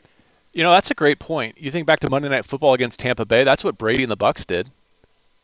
You 0.54 0.62
know, 0.62 0.72
that's 0.72 0.92
a 0.92 0.96
great 0.96 1.18
point. 1.18 1.58
You 1.58 1.72
think 1.72 1.88
back 1.88 2.02
to 2.02 2.10
Monday 2.10 2.30
Night 2.30 2.46
Football 2.46 2.76
against 2.76 3.00
Tampa 3.00 3.26
Bay. 3.26 3.44
That's 3.44 3.64
what 3.64 3.78
Brady 3.78 4.04
and 4.04 4.12
the 4.12 4.18
Bucs 4.18 4.46
did. 4.46 4.70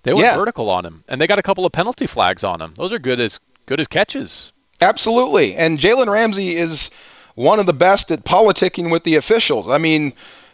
They 0.03 0.13
went 0.13 0.25
yeah. 0.25 0.37
vertical 0.37 0.69
on 0.69 0.85
him, 0.85 1.03
and 1.09 1.19
they 1.19 1.27
got 1.27 1.39
a 1.39 1.43
couple 1.43 1.65
of 1.65 1.71
penalty 1.71 2.07
flags 2.07 2.43
on 2.43 2.61
him. 2.61 2.73
Those 2.75 2.93
are 2.93 2.99
good 2.99 3.19
as 3.19 3.39
good 3.65 3.79
as 3.79 3.87
catches. 3.87 4.53
Absolutely, 4.79 5.55
and 5.55 5.77
Jalen 5.77 6.07
Ramsey 6.07 6.55
is 6.55 6.89
one 7.39 7.57
of 7.57 7.65
the 7.65 7.73
best 7.73 8.11
at 8.11 8.25
politicking 8.25 8.91
with 8.91 9.05
the 9.05 9.15
officials. 9.15 9.69
I 9.69 9.77
mean, 9.77 10.11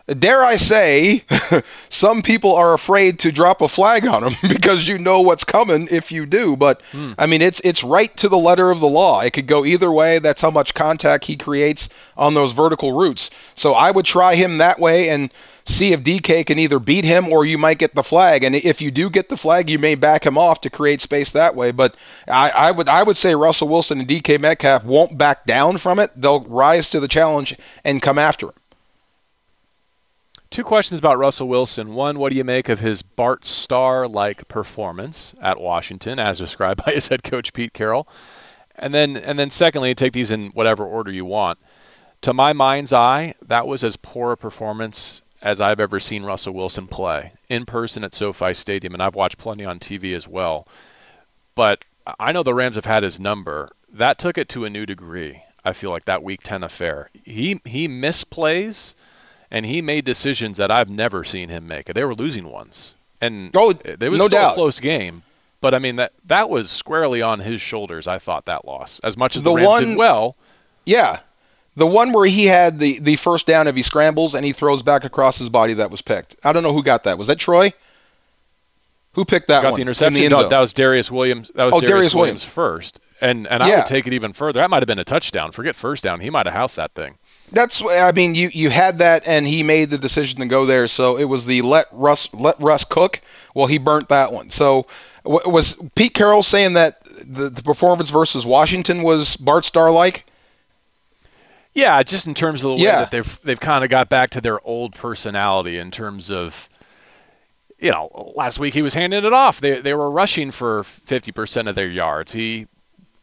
dare 0.07 0.43
I 0.43 0.55
say, 0.55 1.23
some 1.89 2.21
people 2.21 2.55
are 2.55 2.75
afraid 2.75 3.17
to 3.19 3.31
drop 3.31 3.61
a 3.61 3.67
flag 3.67 4.05
on 4.05 4.23
him 4.23 4.33
because 4.49 4.87
you 4.87 4.99
know 4.99 5.21
what's 5.21 5.43
coming 5.43 5.87
if 5.89 6.11
you 6.11 6.27
do. 6.27 6.55
But 6.55 6.83
hmm. 6.91 7.13
I 7.17 7.25
mean, 7.25 7.41
it's 7.41 7.59
it's 7.61 7.83
right 7.83 8.15
to 8.17 8.29
the 8.29 8.37
letter 8.37 8.69
of 8.69 8.81
the 8.81 8.87
law. 8.87 9.21
It 9.21 9.31
could 9.31 9.47
go 9.47 9.65
either 9.65 9.91
way. 9.91 10.19
That's 10.19 10.41
how 10.41 10.51
much 10.51 10.75
contact 10.75 11.25
he 11.25 11.37
creates 11.37 11.89
on 12.15 12.35
those 12.35 12.51
vertical 12.51 12.91
routes. 12.91 13.31
So 13.55 13.73
I 13.73 13.89
would 13.89 14.05
try 14.05 14.35
him 14.35 14.59
that 14.59 14.79
way 14.79 15.09
and 15.09 15.31
see 15.65 15.93
if 15.93 16.03
DK 16.03 16.45
can 16.45 16.59
either 16.59 16.79
beat 16.79 17.05
him 17.05 17.29
or 17.29 17.43
you 17.43 17.57
might 17.57 17.79
get 17.79 17.95
the 17.95 18.03
flag. 18.03 18.43
And 18.43 18.55
if 18.55 18.81
you 18.81 18.91
do 18.91 19.09
get 19.09 19.29
the 19.29 19.37
flag, 19.37 19.69
you 19.69 19.79
may 19.79 19.95
back 19.95 20.25
him 20.25 20.37
off 20.37 20.61
to 20.61 20.69
create 20.69 21.01
space 21.01 21.31
that 21.31 21.55
way. 21.55 21.71
But 21.71 21.95
I, 22.27 22.49
I 22.51 22.71
would 22.71 22.87
I 22.87 23.01
would 23.01 23.17
say 23.17 23.35
Russell 23.35 23.67
Wilson 23.67 23.99
and 23.99 24.07
DK 24.07 24.39
Metcalf 24.39 24.83
won't 24.83 25.17
back 25.17 25.45
down 25.45 25.77
from 25.77 25.99
it. 25.99 26.11
They'll 26.15 26.41
rise 26.41 26.91
to 26.91 26.99
the 26.99 27.07
challenge 27.07 27.57
and 27.83 28.01
come 28.01 28.19
after 28.19 28.47
him. 28.47 28.53
Two 30.51 30.63
questions 30.63 30.99
about 30.99 31.17
Russell 31.17 31.49
Wilson. 31.49 31.95
One, 31.95 32.19
what 32.19 32.29
do 32.29 32.37
you 32.37 32.45
make 32.45 32.69
of 32.69 32.79
his 32.79 33.01
Bart 33.01 33.45
Starr 33.45 34.07
like 34.07 34.47
performance 34.47 35.35
at 35.41 35.59
Washington, 35.59 36.19
as 36.19 36.37
described 36.37 36.81
by 36.85 36.93
his 36.93 37.07
head 37.07 37.23
coach 37.23 37.51
Pete 37.51 37.73
Carroll? 37.73 38.07
And 38.77 38.93
then, 38.93 39.17
and 39.17 39.39
then, 39.39 39.49
secondly, 39.49 39.95
take 39.95 40.13
these 40.13 40.31
in 40.31 40.51
whatever 40.51 40.85
order 40.85 41.11
you 41.11 41.25
want. 41.25 41.59
To 42.21 42.33
my 42.33 42.53
mind's 42.53 42.93
eye, 42.93 43.35
that 43.47 43.67
was 43.67 43.83
as 43.83 43.95
poor 43.97 44.33
a 44.33 44.37
performance 44.37 45.21
as 45.45 45.61
I've 45.61 45.79
ever 45.79 45.99
seen 45.99 46.23
Russell 46.23 46.55
Wilson 46.55 46.87
play 46.87 47.31
in 47.49 47.67
person 47.67 48.03
at 48.03 48.15
SoFi 48.15 48.55
Stadium, 48.55 48.95
and 48.95 49.03
I've 49.03 49.13
watched 49.13 49.37
plenty 49.37 49.63
on 49.63 49.77
TV 49.77 50.15
as 50.15 50.27
well. 50.27 50.67
But 51.53 51.85
I 52.19 52.31
know 52.31 52.41
the 52.41 52.53
Rams 52.53 52.75
have 52.75 52.85
had 52.85 53.03
his 53.03 53.19
number. 53.19 53.71
That 53.93 54.17
took 54.17 54.39
it 54.39 54.49
to 54.49 54.65
a 54.65 54.71
new 54.71 54.87
degree. 54.87 55.41
I 55.63 55.73
feel 55.73 55.91
like 55.91 56.05
that 56.05 56.23
Week 56.23 56.41
10 56.43 56.63
affair. 56.63 57.11
He 57.23 57.61
he 57.63 57.87
misplays, 57.87 58.95
and 59.51 59.63
he 59.63 59.83
made 59.83 60.03
decisions 60.03 60.57
that 60.57 60.71
I've 60.71 60.89
never 60.89 61.23
seen 61.23 61.49
him 61.49 61.67
make. 61.67 61.85
They 61.85 62.03
were 62.03 62.15
losing 62.15 62.49
ones, 62.49 62.95
and 63.21 63.51
oh, 63.55 63.69
it 63.69 63.99
was 63.99 64.19
no 64.19 64.25
still 64.25 64.41
doubt. 64.41 64.51
a 64.53 64.55
close 64.55 64.79
game. 64.79 65.21
But 65.61 65.75
I 65.75 65.79
mean 65.79 65.97
that 65.97 66.11
that 66.25 66.49
was 66.49 66.71
squarely 66.71 67.21
on 67.21 67.39
his 67.39 67.61
shoulders. 67.61 68.07
I 68.07 68.17
thought 68.17 68.45
that 68.45 68.65
loss, 68.65 68.99
as 68.99 69.15
much 69.15 69.35
as 69.35 69.43
the, 69.43 69.51
the 69.51 69.57
Rams 69.57 69.67
one, 69.67 69.83
did 69.85 69.97
well. 69.97 70.35
Yeah, 70.85 71.19
the 71.75 71.85
one 71.85 72.13
where 72.13 72.25
he 72.25 72.45
had 72.45 72.79
the, 72.79 72.99
the 72.99 73.15
first 73.15 73.47
down 73.47 73.67
if 73.67 73.75
he 73.75 73.81
scrambles 73.81 74.35
and 74.35 74.45
he 74.45 74.53
throws 74.53 74.81
back 74.81 75.03
across 75.03 75.37
his 75.37 75.49
body 75.49 75.75
that 75.75 75.91
was 75.91 76.01
picked. 76.01 76.35
I 76.43 76.53
don't 76.53 76.63
know 76.63 76.73
who 76.73 76.83
got 76.83 77.03
that. 77.03 77.17
Was 77.17 77.27
that 77.27 77.39
Troy? 77.39 77.73
Who 79.13 79.23
picked 79.23 79.47
that 79.47 79.61
got 79.61 79.71
one? 79.71 79.77
the 79.77 79.81
interception. 79.81 80.23
In 80.23 80.29
the 80.29 80.41
no, 80.41 80.49
that 80.49 80.59
was 80.59 80.73
Darious 80.73 81.09
Williams. 81.09 81.49
That 81.55 81.65
was 81.65 81.75
oh, 81.75 81.79
Darious, 81.79 81.87
Darious 81.87 81.89
Williams, 81.89 82.15
Williams, 82.15 82.43
first. 82.43 82.99
And 83.21 83.47
and 83.47 83.63
I 83.63 83.69
yeah. 83.69 83.77
would 83.77 83.85
take 83.85 84.07
it 84.07 84.13
even 84.13 84.33
further. 84.33 84.59
That 84.59 84.69
might 84.69 84.83
have 84.83 84.87
been 84.87 84.99
a 84.99 85.05
touchdown. 85.05 85.53
Forget 85.53 85.75
first 85.75 86.03
down. 86.03 86.19
He 86.19 86.29
might 86.29 86.47
have 86.47 86.55
housed 86.55 86.75
that 86.75 86.91
thing. 86.91 87.15
That's 87.51 87.81
I 87.81 88.11
mean 88.11 88.35
you 88.35 88.49
you 88.51 88.69
had 88.69 88.99
that 88.99 89.23
and 89.25 89.47
he 89.47 89.63
made 89.63 89.89
the 89.89 89.97
decision 89.97 90.41
to 90.41 90.47
go 90.47 90.65
there. 90.65 90.87
So 90.89 91.17
it 91.17 91.23
was 91.23 91.45
the 91.45 91.61
let 91.61 91.85
Russ 91.93 92.33
let 92.33 92.59
Russ 92.59 92.83
cook. 92.83 93.21
Well, 93.53 93.67
he 93.67 93.77
burnt 93.77 94.09
that 94.09 94.33
one. 94.33 94.49
So 94.49 94.87
was 95.23 95.81
Pete 95.95 96.13
Carroll 96.13 96.43
saying 96.43 96.73
that 96.73 97.01
the, 97.05 97.49
the 97.49 97.63
performance 97.63 98.09
versus 98.09 98.45
Washington 98.45 99.01
was 99.01 99.37
Bart 99.37 99.63
Starr 99.63 99.91
like? 99.91 100.25
Yeah, 101.75 102.01
just 102.03 102.25
in 102.25 102.33
terms 102.33 102.63
of 102.63 102.69
the 102.69 102.75
way 102.77 102.83
yeah. 102.83 103.01
that 103.01 103.11
they've 103.11 103.41
they've 103.43 103.59
kind 103.59 103.83
of 103.83 103.89
got 103.89 104.09
back 104.09 104.31
to 104.31 104.41
their 104.41 104.65
old 104.65 104.95
personality 104.95 105.77
in 105.77 105.91
terms 105.91 106.31
of 106.31 106.69
you 107.77 107.91
know, 107.91 108.33
last 108.35 108.57
week 108.57 108.73
he 108.73 108.81
was 108.81 108.93
handing 108.93 109.25
it 109.25 109.33
off. 109.33 109.59
They 109.59 109.81
they 109.81 109.93
were 109.93 110.09
rushing 110.09 110.51
for 110.51 110.83
50% 110.83 111.67
of 111.67 111.75
their 111.75 111.89
yards. 111.89 112.31
He 112.31 112.67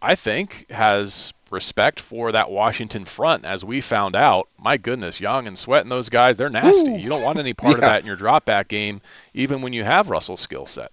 I 0.01 0.15
think 0.17 0.71
has 0.71 1.33
respect 1.51 2.01
for 2.01 2.33
that 2.33 2.51
Washington 2.51 3.07
front 3.07 3.45
as 3.45 3.65
we 3.65 3.81
found 3.81 4.17
out. 4.17 4.49
My 4.59 4.77
goodness, 4.77 5.21
Young 5.21 5.47
and 5.47 5.57
Sweat 5.57 5.83
and 5.83 5.93
those 5.93 6.11
guys, 6.11 6.37
they're 6.37 6.51
nasty. 6.51 6.93
Ooh. 6.93 6.99
You 6.99 7.09
don't 7.09 7.23
want 7.23 7.39
any 7.39 7.55
part 7.55 7.73
yeah. 7.79 7.79
of 7.79 7.81
that 7.81 8.01
in 8.01 8.07
your 8.07 8.17
drop 8.17 8.45
back 8.45 8.69
game 8.69 9.01
even 9.33 9.63
when 9.63 9.73
you 9.73 9.85
have 9.85 10.11
Russell's 10.11 10.41
skill 10.41 10.67
set. 10.67 10.93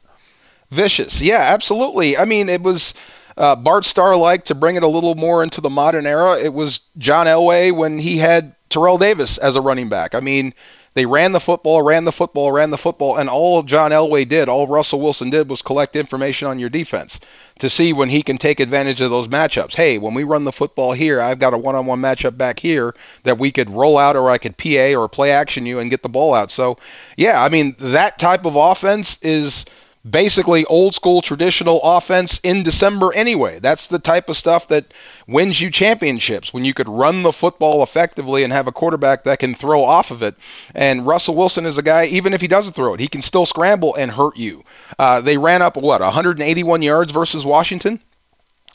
Vicious. 0.69 1.21
Yeah, 1.21 1.39
absolutely. 1.39 2.17
I 2.17 2.25
mean, 2.25 2.47
it 2.47 2.61
was 2.61 2.93
uh, 3.39 3.55
Bart 3.55 3.85
Starr 3.85 4.17
like 4.17 4.45
to 4.45 4.55
bring 4.55 4.75
it 4.75 4.83
a 4.83 4.87
little 4.87 5.15
more 5.15 5.41
into 5.41 5.61
the 5.61 5.69
modern 5.69 6.05
era. 6.05 6.37
It 6.37 6.53
was 6.53 6.81
John 6.97 7.25
Elway 7.25 7.71
when 7.71 7.97
he 7.97 8.17
had 8.17 8.53
Terrell 8.69 8.97
Davis 8.97 9.37
as 9.37 9.55
a 9.55 9.61
running 9.61 9.87
back. 9.87 10.13
I 10.13 10.19
mean, 10.19 10.53
they 10.93 11.05
ran 11.05 11.31
the 11.31 11.39
football, 11.39 11.81
ran 11.81 12.03
the 12.03 12.11
football, 12.11 12.51
ran 12.51 12.69
the 12.69 12.77
football, 12.77 13.17
and 13.17 13.29
all 13.29 13.63
John 13.63 13.91
Elway 13.91 14.27
did, 14.27 14.49
all 14.49 14.67
Russell 14.67 14.99
Wilson 14.99 15.29
did 15.29 15.49
was 15.49 15.61
collect 15.61 15.95
information 15.95 16.49
on 16.49 16.59
your 16.59 16.69
defense 16.69 17.21
to 17.59 17.69
see 17.69 17.93
when 17.93 18.09
he 18.09 18.23
can 18.23 18.37
take 18.37 18.59
advantage 18.59 18.99
of 18.99 19.09
those 19.09 19.29
matchups. 19.29 19.75
Hey, 19.75 19.97
when 19.99 20.13
we 20.13 20.23
run 20.23 20.43
the 20.43 20.51
football 20.51 20.91
here, 20.91 21.21
I've 21.21 21.39
got 21.39 21.53
a 21.53 21.57
one-on-one 21.57 22.01
matchup 22.01 22.37
back 22.37 22.59
here 22.59 22.93
that 23.23 23.37
we 23.37 23.51
could 23.51 23.69
roll 23.69 23.97
out 23.97 24.17
or 24.17 24.29
I 24.29 24.37
could 24.37 24.57
PA 24.57 24.99
or 24.99 25.07
play 25.07 25.31
action 25.31 25.65
you 25.65 25.79
and 25.79 25.89
get 25.89 26.03
the 26.03 26.09
ball 26.09 26.33
out. 26.33 26.51
So, 26.51 26.77
yeah, 27.15 27.41
I 27.41 27.47
mean, 27.47 27.75
that 27.79 28.19
type 28.19 28.45
of 28.45 28.57
offense 28.57 29.21
is– 29.21 29.65
basically 30.09 30.65
old 30.65 30.93
school 30.93 31.21
traditional 31.21 31.79
offense 31.83 32.39
in 32.43 32.63
December 32.63 33.13
anyway. 33.13 33.59
That's 33.59 33.87
the 33.87 33.99
type 33.99 34.29
of 34.29 34.37
stuff 34.37 34.67
that 34.69 34.85
wins 35.27 35.59
you 35.59 35.71
championships 35.71 36.53
when 36.53 36.65
you 36.65 36.73
could 36.73 36.89
run 36.89 37.23
the 37.23 37.31
football 37.31 37.83
effectively 37.83 38.43
and 38.43 38.53
have 38.53 38.67
a 38.67 38.71
quarterback 38.71 39.25
that 39.25 39.39
can 39.39 39.55
throw 39.55 39.83
off 39.83 40.11
of 40.11 40.23
it. 40.23 40.35
And 40.73 41.05
Russell 41.05 41.35
Wilson 41.35 41.65
is 41.65 41.77
a 41.77 41.83
guy, 41.83 42.05
even 42.05 42.33
if 42.33 42.41
he 42.41 42.47
doesn't 42.47 42.73
throw 42.73 42.93
it, 42.93 42.99
he 42.99 43.07
can 43.07 43.21
still 43.21 43.45
scramble 43.45 43.95
and 43.95 44.11
hurt 44.11 44.37
you. 44.37 44.63
Uh, 44.97 45.21
they 45.21 45.37
ran 45.37 45.61
up, 45.61 45.77
what, 45.77 46.01
181 46.01 46.81
yards 46.81 47.11
versus 47.11 47.45
Washington? 47.45 47.99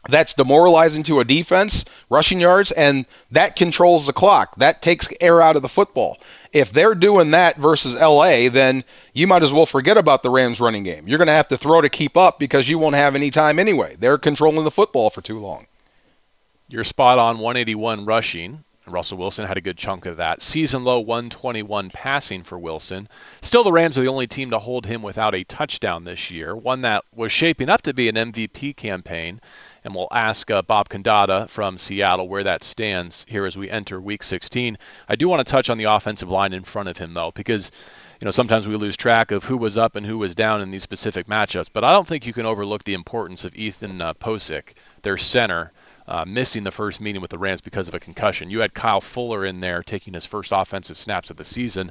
That's 0.08 0.34
demoralizing 0.34 1.04
to 1.04 1.20
a 1.20 1.24
defense, 1.24 1.84
rushing 2.10 2.40
yards, 2.40 2.72
and 2.72 3.06
that 3.30 3.56
controls 3.56 4.06
the 4.06 4.12
clock. 4.12 4.56
That 4.56 4.82
takes 4.82 5.08
air 5.20 5.40
out 5.40 5.56
of 5.56 5.62
the 5.62 5.68
football. 5.68 6.18
If 6.52 6.72
they're 6.72 6.94
doing 6.94 7.32
that 7.32 7.56
versus 7.56 7.94
LA, 7.94 8.48
then 8.48 8.84
you 9.12 9.26
might 9.26 9.42
as 9.42 9.52
well 9.52 9.66
forget 9.66 9.96
about 9.96 10.22
the 10.22 10.30
Rams 10.30 10.60
running 10.60 10.84
game. 10.84 11.08
You're 11.08 11.18
going 11.18 11.28
to 11.28 11.32
have 11.32 11.48
to 11.48 11.56
throw 11.56 11.80
to 11.80 11.88
keep 11.88 12.16
up 12.16 12.38
because 12.38 12.68
you 12.68 12.78
won't 12.78 12.96
have 12.96 13.14
any 13.14 13.30
time 13.30 13.58
anyway. 13.58 13.96
They're 13.98 14.18
controlling 14.18 14.64
the 14.64 14.70
football 14.70 15.10
for 15.10 15.22
too 15.22 15.38
long. 15.38 15.66
You're 16.68 16.84
spot 16.84 17.18
on 17.18 17.38
181 17.38 18.04
rushing. 18.04 18.64
Russell 18.86 19.16
Wilson 19.16 19.46
had 19.46 19.56
a 19.56 19.62
good 19.62 19.78
chunk 19.78 20.04
of 20.04 20.18
that. 20.18 20.42
Season 20.42 20.84
low 20.84 21.00
121 21.00 21.90
passing 21.90 22.42
for 22.42 22.58
Wilson. 22.58 23.08
Still, 23.40 23.64
the 23.64 23.72
Rams 23.72 23.96
are 23.96 24.02
the 24.02 24.08
only 24.08 24.26
team 24.26 24.50
to 24.50 24.58
hold 24.58 24.84
him 24.84 25.00
without 25.00 25.34
a 25.34 25.44
touchdown 25.44 26.04
this 26.04 26.30
year, 26.30 26.54
one 26.54 26.82
that 26.82 27.04
was 27.14 27.32
shaping 27.32 27.70
up 27.70 27.82
to 27.82 27.94
be 27.94 28.10
an 28.10 28.16
MVP 28.16 28.76
campaign 28.76 29.40
and 29.84 29.94
we'll 29.94 30.08
ask 30.10 30.50
uh, 30.50 30.62
Bob 30.62 30.88
Condotta 30.88 31.48
from 31.48 31.76
Seattle 31.76 32.26
where 32.26 32.44
that 32.44 32.64
stands 32.64 33.26
here 33.28 33.44
as 33.44 33.56
we 33.56 33.70
enter 33.70 34.00
Week 34.00 34.22
16. 34.22 34.78
I 35.08 35.16
do 35.16 35.28
want 35.28 35.46
to 35.46 35.50
touch 35.50 35.68
on 35.68 35.76
the 35.76 35.84
offensive 35.84 36.30
line 36.30 36.54
in 36.54 36.64
front 36.64 36.88
of 36.88 36.96
him 36.96 37.12
though, 37.12 37.32
because 37.32 37.70
you 38.20 38.24
know 38.24 38.30
sometimes 38.30 38.66
we 38.66 38.76
lose 38.76 38.96
track 38.96 39.30
of 39.30 39.44
who 39.44 39.58
was 39.58 39.76
up 39.76 39.94
and 39.94 40.06
who 40.06 40.16
was 40.16 40.34
down 40.34 40.62
in 40.62 40.70
these 40.70 40.82
specific 40.82 41.26
matchups. 41.26 41.68
But 41.72 41.84
I 41.84 41.92
don't 41.92 42.08
think 42.08 42.26
you 42.26 42.32
can 42.32 42.46
overlook 42.46 42.82
the 42.84 42.94
importance 42.94 43.44
of 43.44 43.54
Ethan 43.54 44.00
uh, 44.00 44.14
Pocic, 44.14 44.74
their 45.02 45.18
center. 45.18 45.70
Uh, 46.06 46.22
missing 46.26 46.64
the 46.64 46.70
first 46.70 47.00
meeting 47.00 47.22
with 47.22 47.30
the 47.30 47.38
Rams 47.38 47.62
because 47.62 47.88
of 47.88 47.94
a 47.94 47.98
concussion. 47.98 48.50
You 48.50 48.60
had 48.60 48.74
Kyle 48.74 49.00
Fuller 49.00 49.46
in 49.46 49.60
there 49.60 49.82
taking 49.82 50.12
his 50.12 50.26
first 50.26 50.52
offensive 50.52 50.98
snaps 50.98 51.30
of 51.30 51.38
the 51.38 51.46
season. 51.46 51.90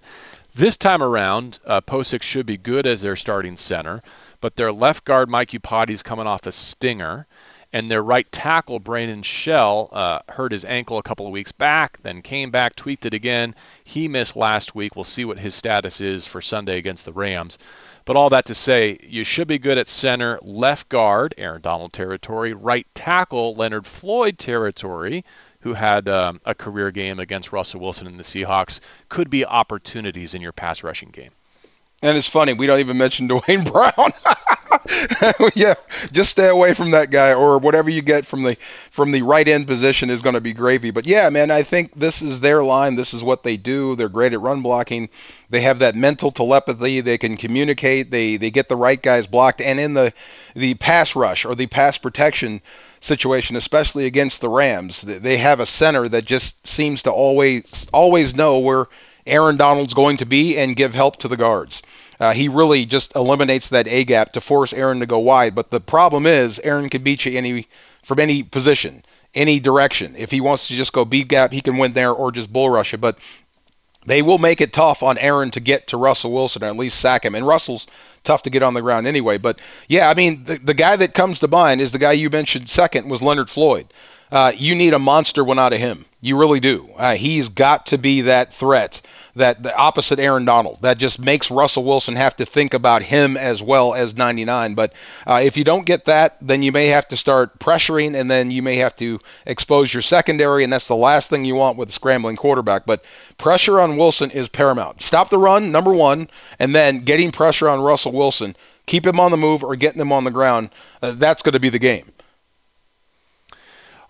This 0.54 0.78
time 0.78 1.02
around, 1.02 1.58
uh, 1.66 1.82
Pocic 1.82 2.22
should 2.22 2.46
be 2.46 2.58
good 2.58 2.86
as 2.86 3.02
their 3.02 3.16
starting 3.16 3.58
center, 3.58 4.04
but 4.40 4.56
their 4.56 4.72
left 4.72 5.04
guard 5.04 5.32
Mike 5.32 5.56
is 5.90 6.04
coming 6.04 6.28
off 6.28 6.46
a 6.46 6.52
stinger 6.52 7.26
and 7.74 7.90
their 7.90 8.04
right 8.04 8.32
tackle 8.32 8.80
Brandon 8.80 9.24
Shell 9.24 9.90
uh, 9.92 10.20
hurt 10.30 10.52
his 10.52 10.64
ankle 10.64 11.00
a 11.00 11.04
couple 11.04 11.26
of 11.26 11.32
weeks 11.32 11.52
back, 11.52 11.98
then 12.04 12.22
came 12.22 12.52
back, 12.52 12.76
tweaked 12.76 13.08
it 13.08 13.16
again. 13.16 13.56
He 13.84 14.08
missed 14.08 14.36
last 14.36 14.76
week. 14.76 14.96
We'll 14.96 15.04
see 15.04 15.26
what 15.26 15.40
his 15.40 15.56
status 15.56 16.00
is 16.00 16.28
for 16.28 16.40
Sunday 16.40 16.78
against 16.78 17.04
the 17.04 17.12
Rams. 17.12 17.58
But 18.06 18.16
all 18.16 18.30
that 18.30 18.46
to 18.46 18.56
say, 18.56 19.00
you 19.02 19.24
should 19.24 19.48
be 19.48 19.58
good 19.58 19.78
at 19.78 19.88
center, 19.88 20.38
left 20.44 20.88
guard, 20.88 21.34
Aaron 21.38 21.62
Donald 21.62 21.94
territory, 21.94 22.54
right 22.54 22.86
tackle, 22.94 23.56
Leonard 23.56 23.88
Floyd 23.88 24.38
territory, 24.38 25.26
who 25.62 25.74
had 25.74 26.08
um, 26.10 26.42
a 26.46 26.54
career 26.54 26.92
game 26.92 27.20
against 27.20 27.52
Russell 27.52 27.80
Wilson 27.80 28.06
and 28.06 28.20
the 28.20 28.24
Seahawks, 28.24 28.82
could 29.10 29.30
be 29.30 29.46
opportunities 29.46 30.36
in 30.36 30.42
your 30.42 30.52
pass 30.52 30.84
rushing 30.84 31.10
game. 31.10 31.32
And 32.04 32.18
it's 32.18 32.28
funny, 32.28 32.54
we 32.54 32.68
don't 32.68 32.82
even 32.82 32.98
mention 32.98 33.28
Duane 33.28 33.64
Brown. 33.64 34.12
yeah, 35.56 35.76
just 36.12 36.32
stay 36.32 36.48
away 36.50 36.74
from 36.74 36.92
that 36.92 37.12
guy, 37.12 37.34
or 37.34 37.58
whatever 37.58 37.90
you 37.90 38.02
get 38.02 38.26
from 38.26 38.44
the 38.44 38.56
from 38.92 39.12
the 39.12 39.22
right 39.22 39.48
end 39.48 39.68
position 39.68 40.10
is 40.10 40.22
going 40.22 40.36
to 40.36 40.42
be 40.42 40.54
gravy. 40.54 40.92
But 40.92 41.06
yeah, 41.06 41.30
man, 41.30 41.52
I 41.52 41.64
think 41.64 41.94
this 41.96 42.22
is 42.22 42.40
their 42.40 42.64
line. 42.64 42.96
This 42.96 43.14
is 43.14 43.24
what 43.24 43.44
they 43.44 43.58
do. 43.58 43.96
They're 43.96 44.10
great 44.10 44.34
at 44.34 44.42
run 44.42 44.62
blocking. 44.62 45.10
They 45.50 45.62
have 45.62 45.80
that 45.80 45.96
mental 45.96 46.32
telepathy. 46.32 47.02
They 47.02 47.18
can 47.18 47.38
communicate. 47.38 48.12
They 48.12 48.38
they 48.38 48.52
get 48.52 48.70
the 48.70 48.76
right 48.76 49.02
guys 49.02 49.28
blocked, 49.28 49.62
and 49.62 49.80
in 49.80 49.94
the 49.94 50.14
the 50.56 50.74
pass 50.76 51.16
rush 51.16 51.46
or 51.46 51.56
the 51.56 51.68
pass 51.68 51.98
protection 51.98 52.62
situation, 53.00 53.56
especially 53.56 54.06
against 54.06 54.42
the 54.42 54.50
Rams, 54.50 55.02
they 55.02 55.38
have 55.38 55.60
a 55.60 55.66
center 55.66 56.08
that 56.10 56.26
just 56.26 56.66
seems 56.68 57.04
to 57.04 57.12
always 57.12 57.88
always 57.94 58.36
know 58.36 58.60
where 58.60 58.88
Aaron 59.26 59.58
Donald's 59.58 59.94
going 59.94 60.18
to 60.18 60.26
be 60.26 60.58
and 60.58 60.76
give 60.76 60.94
help 60.94 61.18
to 61.18 61.28
the 61.28 61.38
guards. 61.38 61.82
Uh, 62.20 62.34
he 62.34 62.48
really 62.48 62.86
just 62.86 63.16
eliminates 63.16 63.70
that 63.70 63.88
A 63.88 64.04
gap 64.04 64.34
to 64.34 64.42
force 64.42 64.74
Aaron 64.74 65.00
to 65.00 65.06
go 65.06 65.20
wide. 65.20 65.56
But 65.56 65.72
the 65.72 65.80
problem 65.80 66.26
is 66.26 66.60
Aaron 66.60 66.90
can 66.90 67.04
beat 67.04 67.26
you 67.26 67.38
any 67.38 67.68
from 68.04 68.20
any 68.20 68.44
position, 68.44 69.04
any 69.34 69.60
direction. 69.60 70.16
If 70.18 70.32
he 70.32 70.42
wants 70.42 70.68
to 70.68 70.76
just 70.76 70.94
go 70.94 71.06
B 71.06 71.24
gap, 71.24 71.52
he 71.52 71.62
can 71.62 71.78
win 71.78 71.94
there 71.94 72.12
or 72.12 72.32
just 72.32 72.52
bull 72.52 72.70
rush 72.70 72.94
it. 72.94 73.02
But 73.02 73.18
they 74.06 74.22
will 74.22 74.38
make 74.38 74.62
it 74.62 74.74
tough 74.74 75.04
on 75.04 75.18
Aaron 75.18 75.52
to 75.52 75.60
get 75.60 75.88
to 75.88 75.98
Russell 75.98 76.34
Wilson 76.34 76.64
or 76.64 76.68
at 76.68 76.76
least 76.76 77.00
sack 77.00 77.26
him. 77.26 77.36
And 77.36 77.48
Russell's 77.48 77.88
tough 78.24 78.44
to 78.44 78.50
get 78.50 78.64
on 78.64 78.74
the 78.74 78.82
ground 78.82 79.08
anyway. 79.08 79.38
But 79.38 79.60
yeah, 79.88 80.10
I 80.10 80.14
mean, 80.14 80.44
the, 80.44 80.56
the 80.56 80.74
guy 80.74 80.96
that 80.96 81.14
comes 81.14 81.40
to 81.40 81.48
mind 81.48 81.82
is 81.82 81.92
the 81.92 82.00
guy 82.00 82.14
you 82.14 82.30
mentioned 82.30 82.70
second 82.70 83.10
was 83.10 83.22
Leonard 83.22 83.50
Floyd. 83.50 83.88
Uh, 84.32 84.52
you 84.56 84.76
need 84.76 84.94
a 84.94 85.00
monster 85.00 85.44
one 85.44 85.60
out 85.60 85.74
of 85.74 85.80
him. 85.80 86.06
You 86.20 86.40
really 86.40 86.60
do. 86.60 86.90
Uh, 86.98 87.16
he's 87.16 87.50
got 87.50 87.88
to 87.88 87.98
be 87.98 88.22
that 88.22 88.54
threat 88.54 89.02
that 89.36 89.64
the 89.64 89.76
opposite 89.76 90.20
Aaron 90.20 90.46
Donald. 90.46 90.82
That 90.82 90.98
just 90.98 91.20
makes 91.20 91.50
Russell 91.50 91.84
Wilson 91.84 92.16
have 92.16 92.36
to 92.38 92.46
think 92.46 92.74
about 92.74 93.02
him 93.02 93.36
as 93.36 93.64
well 93.64 93.94
as 93.94 94.16
99. 94.16 94.76
But 94.76 94.94
uh, 95.26 95.42
if 95.44 95.58
you 95.58 95.64
don't 95.64 95.86
get 95.86 96.06
that, 96.06 96.38
then 96.42 96.64
you 96.64 96.72
may 96.72 96.88
have 96.88 97.08
to 97.10 97.18
start 97.18 97.58
pressuring, 97.60 98.16
and 98.16 98.30
then 98.30 98.52
you 98.52 98.62
may 98.62 98.78
have 98.78 98.96
to 98.98 99.20
expose 99.46 99.94
your 99.94 100.02
secondary, 100.02 100.64
and 100.64 100.72
that's 100.72 100.88
the 100.88 100.96
last 100.96 101.30
thing 101.30 101.46
you 101.46 101.56
want 101.56 101.78
with 101.78 101.90
a 101.90 101.94
scrambling 101.94 102.36
quarterback. 102.36 102.86
But 102.86 103.04
pressure 103.38 103.80
on 103.80 103.98
Wilson 103.98 104.32
is 104.32 104.50
paramount. 104.50 105.02
Stop 105.02 105.30
the 105.30 105.38
run, 105.38 105.72
number 105.72 105.94
one, 105.94 106.30
and 106.60 106.74
then 106.76 107.00
getting 107.00 107.32
pressure 107.32 107.70
on 107.70 107.82
Russell 107.82 108.12
Wilson. 108.12 108.56
Keep 108.86 109.08
him 109.08 109.20
on 109.20 109.32
the 109.32 109.38
move 109.38 109.64
or 109.64 109.76
getting 109.76 110.02
him 110.02 110.12
on 110.12 110.26
the 110.26 110.32
ground. 110.32 110.70
Uh, 111.02 111.12
that's 111.12 111.42
going 111.42 111.54
to 111.54 111.60
be 111.60 111.70
the 111.70 111.80
game. 111.80 112.13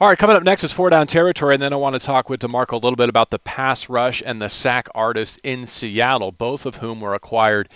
All 0.03 0.09
right, 0.09 0.17
coming 0.17 0.35
up 0.35 0.43
next 0.43 0.65
is 0.65 0.73
four 0.73 0.89
down 0.89 1.07
territory, 1.07 1.53
and 1.53 1.63
then 1.63 1.71
I 1.71 1.77
want 1.77 1.93
to 1.93 2.05
talk 2.05 2.29
with 2.29 2.41
DeMarco 2.41 2.73
a 2.73 2.75
little 2.75 2.97
bit 2.97 3.07
about 3.07 3.29
the 3.29 3.39
pass 3.39 3.87
rush 3.87 4.21
and 4.25 4.41
the 4.41 4.49
sack 4.49 4.89
artist 4.93 5.39
in 5.45 5.65
Seattle, 5.65 6.33
both 6.33 6.65
of 6.65 6.75
whom 6.75 6.99
were 6.99 7.15
acquired 7.15 7.69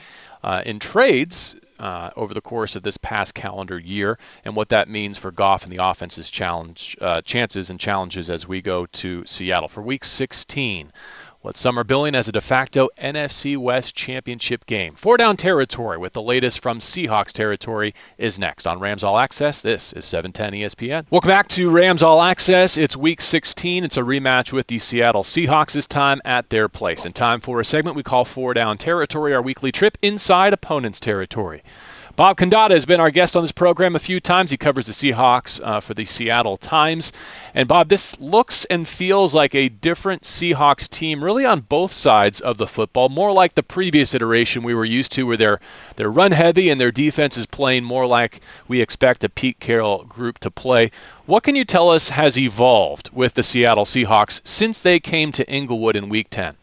uh, 0.44 0.62
in 0.66 0.80
trades 0.80 1.56
uh, 1.80 2.10
over 2.18 2.34
the 2.34 2.42
course 2.42 2.76
of 2.76 2.84
this 2.84 2.98
past 2.98 3.34
calendar 3.34 3.80
year, 3.80 4.20
and 4.44 4.58
what 4.58 4.68
that 4.70 4.90
means 4.90 5.18
for 5.18 5.32
Goff 5.32 5.63
and 5.63 5.72
the 5.72 5.82
offense's 5.82 6.30
challenge, 6.30 6.98
uh, 7.00 7.22
chances 7.22 7.70
and 7.70 7.80
challenges 7.80 8.30
as 8.30 8.46
we 8.46 8.62
go 8.62 8.88
to 8.88 9.26
Seattle. 9.26 9.70
For 9.70 9.82
Week 9.82 10.04
16 10.04 10.92
what 11.48 11.56
some 11.56 11.80
are 11.80 11.86
billing 11.86 12.14
as 12.14 12.28
a 12.28 12.34
de 12.34 12.42
facto 12.42 12.90
NFC 13.02 13.56
West 13.56 13.96
championship 13.96 14.66
game. 14.66 14.96
Four 14.96 15.16
down 15.16 15.38
territory 15.38 15.98
with 15.98 16.12
the 16.12 16.22
latest 16.22 16.60
from 16.60 16.80
Seahawks 16.80 17.32
territory 17.32 17.96
is 18.18 18.38
next 18.38 18.68
on 18.68 18.82
Rams 18.82 19.06
All 19.06 19.18
Access. 19.18 19.62
This 19.62 19.94
is 19.94 20.04
710 20.04 20.60
ESPN. 20.60 21.06
Welcome 21.10 21.30
back 21.30 21.48
to 21.48 21.70
Rams 21.70 22.04
All 22.04 22.22
Access. 22.22 22.76
It's 22.78 22.98
week 22.98 23.22
16. 23.22 23.86
It's 23.86 23.96
a 23.96 24.02
rematch 24.02 24.52
with 24.52 24.68
the 24.68 24.78
Seattle 24.78 25.24
Seahawks, 25.24 25.72
this 25.72 25.88
time 25.88 26.22
at 26.26 26.50
their 26.50 26.68
place. 26.68 27.06
And 27.06 27.16
time 27.16 27.40
for 27.40 27.62
a 27.62 27.66
segment 27.66 27.96
we 27.96 28.04
call 28.04 28.26
Four 28.26 28.54
Down 28.54 28.78
Territory, 28.78 29.34
our 29.34 29.42
weekly 29.42 29.72
trip 29.72 29.98
inside 30.02 30.52
opponent's 30.52 31.00
territory. 31.00 31.64
Bob 32.17 32.36
Condotta 32.36 32.71
has 32.71 32.88
been 32.88 32.99
our 32.99 33.12
guest 33.12 33.38
on 33.38 33.43
this 33.43 33.51
program 33.51 33.95
a 33.95 33.99
few 33.99 34.19
times. 34.19 34.49
He 34.49 34.58
covers 34.58 34.88
the 34.88 34.91
Seahawks 34.91 35.62
uh, 35.63 35.82
for 35.82 35.93
the 35.93 36.03
Seattle 36.03 36.58
Times. 36.58 37.13
And 37.53 37.67
Bob, 37.67 37.89
this 37.89 38.19
looks 38.19 38.65
and 38.65 38.88
feels 38.88 39.36
like 39.36 39.53
a 39.53 39.69
different 39.69 40.23
Seahawks 40.23 40.89
team, 40.89 41.23
really 41.23 41.45
on 41.45 41.60
both 41.60 41.91
sides 41.91 42.41
of 42.41 42.58
the 42.58 42.65
football. 42.65 43.10
More 43.10 43.32
like 43.32 43.53
the 43.53 43.62
previous 43.62 44.15
iteration 44.15 44.63
we 44.63 44.73
were 44.73 44.84
used 44.84 45.12
to, 45.12 45.27
where 45.27 45.38
they're 45.38 45.60
they're 45.95 46.10
run 46.10 46.32
heavy 46.32 46.71
and 46.71 46.82
their 46.82 46.91
defense 46.91 47.38
is 47.38 47.45
playing 47.45 47.84
more 47.84 48.08
like 48.08 48.41
we 48.67 48.82
expect 48.82 49.23
a 49.23 49.30
Pete 49.30 49.60
Carroll 49.60 50.03
group 50.06 50.39
to 50.39 50.49
play. 50.49 50.89
What 51.27 51.43
can 51.43 51.56
you 51.56 51.65
tell 51.65 51.91
us 51.91 52.10
has 52.10 52.36
evolved 52.36 53.12
with 53.13 53.36
the 53.36 53.43
Seattle 53.43 53.86
Seahawks 53.86 54.41
since 54.43 54.82
they 54.82 54.99
came 54.99 55.34
to 55.34 55.47
Inglewood 55.47 55.95
in 55.95 56.10
Week 56.10 56.32
10? 56.32 56.58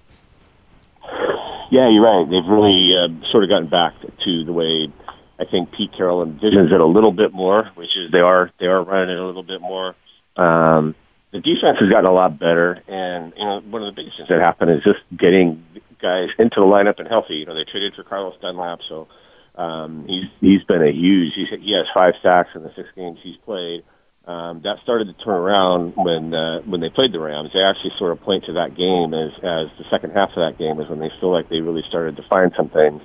Yeah, 1.71 1.89
you're 1.91 2.03
right. 2.03 2.29
They've 2.29 2.45
really 2.45 2.97
uh, 2.97 3.31
sort 3.31 3.45
of 3.45 3.51
gotten 3.51 3.69
back 3.69 3.95
to 4.25 4.45
the 4.45 4.53
way 4.53 4.93
I 5.39 5.45
think 5.45 5.73
Pete 5.73 5.93
Carroll 5.93 6.25
envisions 6.25 6.73
it 6.73 6.81
a 6.81 6.87
little 6.87 7.13
bit 7.13 7.33
more, 7.33 7.71
which 7.75 7.97
is 7.97 8.11
they 8.13 8.21
are 8.21 8.51
they 8.61 8.67
are 8.67 8.83
running 8.83 9.17
it 9.17 9.21
a 9.21 9.27
little 9.27 9.43
bit 9.43 9.61
more. 9.61 9.95
Um, 10.37 10.95
the 11.33 11.41
defense 11.41 11.79
has 11.81 11.89
gotten 11.89 12.07
a 12.07 12.13
lot 12.13 12.39
better, 12.39 12.81
and 12.87 13.33
you 13.37 13.45
know 13.45 13.61
one 13.61 13.83
of 13.83 13.87
the 13.87 14.01
biggest 14.01 14.17
things 14.17 14.29
that 14.29 14.41
happened 14.41 14.71
is 14.71 14.85
just 14.85 15.01
getting 15.17 15.65
guys 16.01 16.29
into 16.39 16.61
the 16.61 16.67
lineup 16.67 16.99
and 16.99 17.09
healthy. 17.09 17.35
You 17.37 17.47
know 17.47 17.55
they 17.55 17.65
traded 17.65 17.95
for 17.95 18.05
Carlos 18.05 18.37
Dunlap, 18.41 18.81
so 18.89 19.09
um, 19.57 20.05
he's 20.07 20.27
he's 20.41 20.65
been 20.65 20.83
a 20.83 20.93
huge. 20.93 21.35
He's, 21.35 21.49
he 21.49 21.73
has 21.73 21.87
five 21.93 22.15
sacks 22.23 22.51
in 22.55 22.63
the 22.63 22.73
six 22.77 22.89
games 22.95 23.19
he's 23.23 23.37
played. 23.39 23.83
Um, 24.27 24.63
that 24.65 24.79
started 24.83 25.07
to 25.07 25.25
turn 25.25 25.35
around 25.35 25.95
when 25.97 26.33
uh, 26.33 26.61
when 26.61 26.81
they 26.81 26.89
played 26.89 27.13
the 27.13 27.21
Rams. 27.21 27.51
They 27.53 27.63
actually 27.63 27.93
sort 27.99 28.13
of 28.13 28.21
point 28.23 28.45
to 28.45 28.55
that 28.55 28.77
game 28.77 29.13
as 29.13 29.33
as 29.43 29.69
the 29.77 29.85
second 29.91 30.13
half 30.13 30.31
of 30.31 30.37
that 30.37 30.57
game 30.57 30.81
is 30.81 30.89
when 30.89 30.99
they 30.99 31.11
feel 31.21 31.31
like 31.31 31.51
they 31.51 31.61
really 31.61 31.83
started 31.89 32.17
to 32.17 32.23
find 32.29 32.53
some 32.57 32.71
things. 32.71 33.03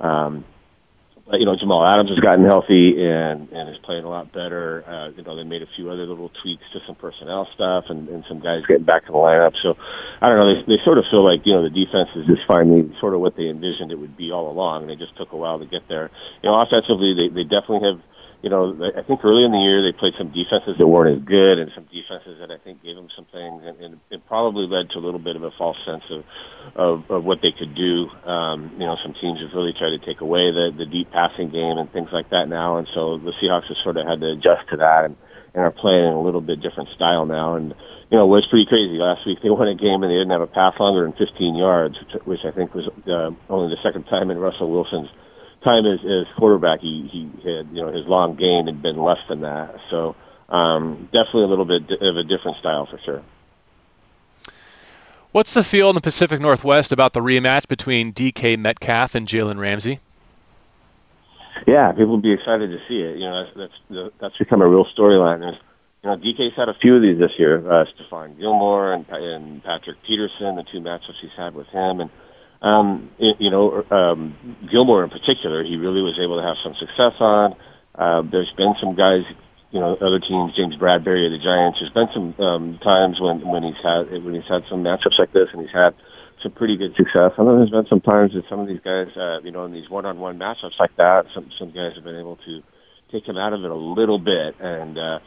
Um, 0.00 0.44
you 1.40 1.46
know, 1.46 1.56
Jamal 1.56 1.84
Adams 1.84 2.10
has 2.10 2.20
gotten 2.20 2.44
healthy 2.44 3.04
and 3.04 3.48
and 3.50 3.68
is 3.68 3.78
playing 3.82 4.04
a 4.04 4.08
lot 4.08 4.32
better. 4.32 4.84
Uh, 4.86 5.08
you 5.16 5.22
know, 5.22 5.36
they 5.36 5.44
made 5.44 5.62
a 5.62 5.68
few 5.76 5.90
other 5.90 6.06
little 6.06 6.30
tweaks 6.42 6.64
to 6.72 6.80
some 6.86 6.94
personnel 6.96 7.48
stuff, 7.54 7.84
and, 7.88 8.08
and 8.08 8.24
some 8.28 8.40
guys 8.40 8.62
getting 8.66 8.84
back 8.84 9.02
in 9.06 9.12
the 9.12 9.18
lineup. 9.18 9.54
So, 9.62 9.76
I 10.20 10.28
don't 10.28 10.38
know. 10.38 10.54
They 10.54 10.76
they 10.76 10.84
sort 10.84 10.98
of 10.98 11.04
feel 11.10 11.24
like 11.24 11.46
you 11.46 11.54
know 11.54 11.62
the 11.62 11.70
defense 11.70 12.10
is 12.14 12.26
just 12.26 12.42
finally 12.46 12.90
sort 13.00 13.14
of 13.14 13.20
what 13.20 13.36
they 13.36 13.48
envisioned 13.48 13.92
it 13.92 13.98
would 13.98 14.16
be 14.16 14.30
all 14.30 14.50
along, 14.50 14.82
and 14.82 14.90
it 14.90 14.98
just 14.98 15.16
took 15.16 15.32
a 15.32 15.36
while 15.36 15.58
to 15.58 15.66
get 15.66 15.88
there. 15.88 16.10
You 16.42 16.50
know, 16.50 16.60
offensively, 16.60 17.14
they 17.14 17.28
they 17.28 17.44
definitely 17.44 17.88
have 17.88 18.00
you 18.42 18.50
know, 18.50 18.74
I 18.96 19.02
think 19.02 19.24
early 19.24 19.44
in 19.44 19.52
the 19.52 19.58
year 19.58 19.82
they 19.82 19.92
played 19.96 20.14
some 20.18 20.32
defenses 20.32 20.74
that 20.76 20.86
weren't 20.86 21.16
as 21.16 21.24
good 21.24 21.58
and 21.58 21.70
some 21.74 21.84
defenses 21.84 22.38
that 22.40 22.50
I 22.50 22.58
think 22.58 22.82
gave 22.82 22.96
them 22.96 23.08
some 23.14 23.26
things, 23.30 23.62
and, 23.64 23.78
and 23.78 24.00
it 24.10 24.26
probably 24.26 24.66
led 24.66 24.90
to 24.90 24.98
a 24.98 25.04
little 25.04 25.20
bit 25.20 25.36
of 25.36 25.44
a 25.44 25.52
false 25.56 25.76
sense 25.86 26.02
of 26.10 26.24
of, 26.74 27.10
of 27.10 27.24
what 27.24 27.38
they 27.40 27.52
could 27.52 27.74
do. 27.74 28.10
Um, 28.26 28.72
you 28.74 28.86
know, 28.86 28.96
some 29.02 29.14
teams 29.14 29.40
have 29.40 29.54
really 29.54 29.72
tried 29.72 29.90
to 29.90 29.98
take 29.98 30.20
away 30.20 30.50
the 30.50 30.74
the 30.76 30.86
deep 30.86 31.10
passing 31.12 31.50
game 31.50 31.78
and 31.78 31.90
things 31.92 32.08
like 32.12 32.30
that 32.30 32.48
now, 32.48 32.78
and 32.78 32.88
so 32.94 33.18
the 33.18 33.32
Seahawks 33.40 33.68
have 33.68 33.78
sort 33.84 33.96
of 33.96 34.06
had 34.06 34.20
to 34.20 34.32
adjust 34.32 34.68
to 34.70 34.76
that 34.78 35.04
and 35.04 35.16
and 35.54 35.62
are 35.62 35.70
playing 35.70 36.06
in 36.06 36.12
a 36.12 36.20
little 36.20 36.40
bit 36.40 36.60
different 36.60 36.88
style 36.96 37.26
now. 37.26 37.54
And 37.54 37.74
you 38.10 38.18
know, 38.18 38.24
it 38.24 38.28
was 38.28 38.46
pretty 38.50 38.66
crazy. 38.66 38.98
Last 38.98 39.26
week 39.26 39.38
they 39.42 39.50
won 39.50 39.68
a 39.68 39.74
game 39.74 40.02
and 40.02 40.10
they 40.10 40.16
didn't 40.16 40.30
have 40.30 40.40
a 40.40 40.46
pass 40.46 40.74
longer 40.80 41.02
than 41.02 41.12
15 41.12 41.54
yards, 41.54 41.96
which, 41.98 42.22
which 42.24 42.44
I 42.44 42.50
think 42.50 42.74
was 42.74 42.88
uh, 43.06 43.30
only 43.52 43.74
the 43.74 43.82
second 43.82 44.04
time 44.04 44.30
in 44.30 44.38
Russell 44.38 44.70
Wilson's 44.70 45.08
time 45.62 45.86
as, 45.86 46.00
as 46.04 46.26
quarterback, 46.36 46.80
he, 46.80 47.08
he 47.08 47.22
had, 47.48 47.68
you 47.72 47.82
know, 47.82 47.92
his 47.92 48.06
long 48.06 48.36
game 48.36 48.66
had 48.66 48.82
been 48.82 48.96
less 48.96 49.20
than 49.28 49.40
that. 49.42 49.74
So 49.90 50.16
um, 50.48 51.08
definitely 51.12 51.44
a 51.44 51.46
little 51.46 51.64
bit 51.64 51.90
of 51.90 52.16
a 52.16 52.24
different 52.24 52.58
style 52.58 52.86
for 52.86 52.98
sure. 52.98 53.22
What's 55.32 55.54
the 55.54 55.64
feel 55.64 55.88
in 55.88 55.94
the 55.94 56.02
Pacific 56.02 56.40
Northwest 56.40 56.92
about 56.92 57.14
the 57.14 57.20
rematch 57.20 57.66
between 57.66 58.12
DK 58.12 58.58
Metcalf 58.58 59.14
and 59.14 59.26
Jalen 59.26 59.58
Ramsey? 59.58 59.98
Yeah, 61.66 61.90
people 61.92 62.08
will 62.08 62.20
be 62.20 62.32
excited 62.32 62.70
to 62.70 62.78
see 62.86 63.00
it. 63.00 63.16
You 63.16 63.24
know, 63.24 63.46
that's 63.56 63.72
that's 63.88 64.12
that's 64.20 64.38
become 64.38 64.60
a 64.60 64.68
real 64.68 64.84
storyline. 64.96 65.40
There's, 65.40 65.56
you 66.02 66.10
know, 66.10 66.16
DK's 66.16 66.54
had 66.56 66.68
a 66.68 66.74
few 66.74 66.96
of 66.96 67.02
these 67.02 67.18
this 67.18 67.32
year. 67.38 67.58
Uh, 67.58 67.86
Stephon 67.86 68.38
Gilmore 68.38 68.92
and, 68.92 69.08
and 69.08 69.62
Patrick 69.62 69.98
Peterson, 70.02 70.56
the 70.56 70.64
two 70.64 70.80
matchups 70.80 71.20
he's 71.20 71.30
had 71.36 71.54
with 71.54 71.68
him, 71.68 72.00
and 72.00 72.10
um, 72.62 73.10
you 73.18 73.50
know, 73.50 73.84
um, 73.90 74.58
Gilmore 74.70 75.02
in 75.04 75.10
particular, 75.10 75.64
he 75.64 75.76
really 75.76 76.00
was 76.00 76.18
able 76.18 76.36
to 76.40 76.46
have 76.46 76.56
some 76.62 76.74
success 76.78 77.14
on. 77.18 77.56
Uh, 77.94 78.22
there's 78.30 78.52
been 78.56 78.74
some 78.80 78.94
guys, 78.94 79.22
you 79.72 79.80
know, 79.80 79.96
other 79.96 80.20
teams, 80.20 80.54
James 80.54 80.76
Bradberry 80.76 81.26
of 81.26 81.32
the 81.32 81.42
Giants. 81.42 81.80
There's 81.80 81.92
been 81.92 82.08
some 82.14 82.34
um, 82.38 82.78
times 82.78 83.20
when 83.20 83.46
when 83.46 83.64
he's 83.64 83.82
had 83.82 84.10
when 84.10 84.34
he's 84.34 84.48
had 84.48 84.62
some 84.70 84.84
matchups 84.84 85.18
like 85.18 85.32
this, 85.32 85.48
and 85.52 85.60
he's 85.60 85.74
had 85.74 85.94
some 86.40 86.52
pretty 86.52 86.76
good 86.76 86.94
success. 86.94 87.32
I 87.36 87.42
know 87.42 87.56
there's 87.56 87.70
been 87.70 87.86
some 87.88 88.00
times 88.00 88.32
that 88.34 88.48
some 88.48 88.60
of 88.60 88.68
these 88.68 88.80
guys, 88.84 89.08
uh, 89.16 89.40
you 89.42 89.50
know, 89.50 89.64
in 89.64 89.72
these 89.72 89.90
one-on-one 89.90 90.38
matchups 90.38 90.78
like 90.78 90.96
that, 90.96 91.26
some 91.34 91.50
some 91.58 91.72
guys 91.72 91.94
have 91.96 92.04
been 92.04 92.18
able 92.18 92.36
to 92.46 92.62
take 93.10 93.26
him 93.26 93.36
out 93.36 93.52
of 93.52 93.64
it 93.64 93.70
a 93.70 93.74
little 93.74 94.18
bit, 94.20 94.54
and 94.60 94.96
uh, 94.96 95.18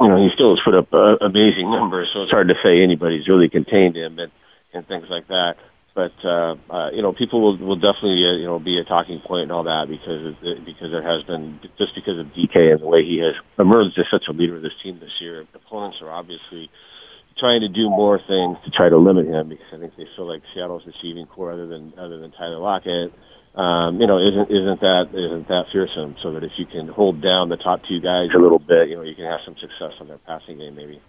you 0.00 0.08
know, 0.08 0.16
he 0.16 0.30
still 0.34 0.56
has 0.56 0.64
put 0.64 0.74
up 0.74 0.92
uh, 0.92 1.16
amazing 1.20 1.70
numbers. 1.70 2.08
So 2.12 2.22
it's 2.22 2.32
hard 2.32 2.48
to 2.48 2.54
say 2.62 2.82
anybody's 2.82 3.28
really 3.28 3.48
contained 3.48 3.96
him 3.96 4.18
and 4.18 4.32
and 4.72 4.86
things 4.86 5.06
like 5.08 5.28
that. 5.28 5.56
But 6.00 6.24
uh, 6.26 6.56
uh, 6.70 6.90
you 6.94 7.02
know, 7.02 7.12
people 7.12 7.42
will 7.42 7.58
will 7.58 7.76
definitely 7.76 8.24
uh, 8.24 8.32
you 8.40 8.46
know 8.46 8.58
be 8.58 8.78
a 8.78 8.84
talking 8.84 9.20
point 9.20 9.42
and 9.42 9.52
all 9.52 9.64
that 9.64 9.86
because 9.86 10.34
because 10.64 10.90
there 10.90 11.02
has 11.02 11.22
been 11.24 11.60
just 11.76 11.94
because 11.94 12.18
of 12.18 12.26
DK 12.28 12.72
and 12.72 12.80
the 12.80 12.86
way 12.86 13.04
he 13.04 13.18
has 13.18 13.34
emerged 13.58 13.98
as 13.98 14.06
such 14.10 14.24
a 14.28 14.32
leader 14.32 14.56
of 14.56 14.62
this 14.62 14.72
team 14.82 14.98
this 14.98 15.12
year. 15.20 15.44
Opponents 15.54 15.98
are 16.00 16.10
obviously 16.10 16.70
trying 17.36 17.60
to 17.60 17.68
do 17.68 17.90
more 17.90 18.18
things 18.18 18.56
to 18.64 18.70
try 18.70 18.88
to 18.88 18.96
limit 18.96 19.26
him 19.26 19.50
because 19.50 19.66
I 19.74 19.78
think 19.78 19.94
they 19.96 20.06
feel 20.16 20.26
like 20.26 20.40
Seattle's 20.54 20.86
receiving 20.86 21.26
corps 21.26 21.52
other 21.52 21.66
than 21.66 21.92
other 21.98 22.16
than 22.16 22.30
Tyler 22.32 22.58
Lockett. 22.58 23.12
Um, 23.54 24.00
you 24.00 24.06
know, 24.06 24.16
isn't 24.16 24.50
isn't 24.50 24.80
that 24.80 25.10
isn't 25.12 25.48
that 25.48 25.66
fearsome? 25.70 26.16
So 26.22 26.32
that 26.32 26.44
if 26.44 26.52
you 26.56 26.64
can 26.64 26.88
hold 26.88 27.20
down 27.20 27.50
the 27.50 27.58
top 27.58 27.82
two 27.86 28.00
guys 28.00 28.30
a 28.34 28.38
little 28.38 28.58
bit, 28.58 28.88
you 28.88 28.96
know, 28.96 29.02
you 29.02 29.14
can 29.14 29.26
have 29.26 29.40
some 29.44 29.56
success 29.60 29.92
on 30.00 30.08
their 30.08 30.18
passing 30.18 30.56
game, 30.56 30.76
maybe. 30.76 31.02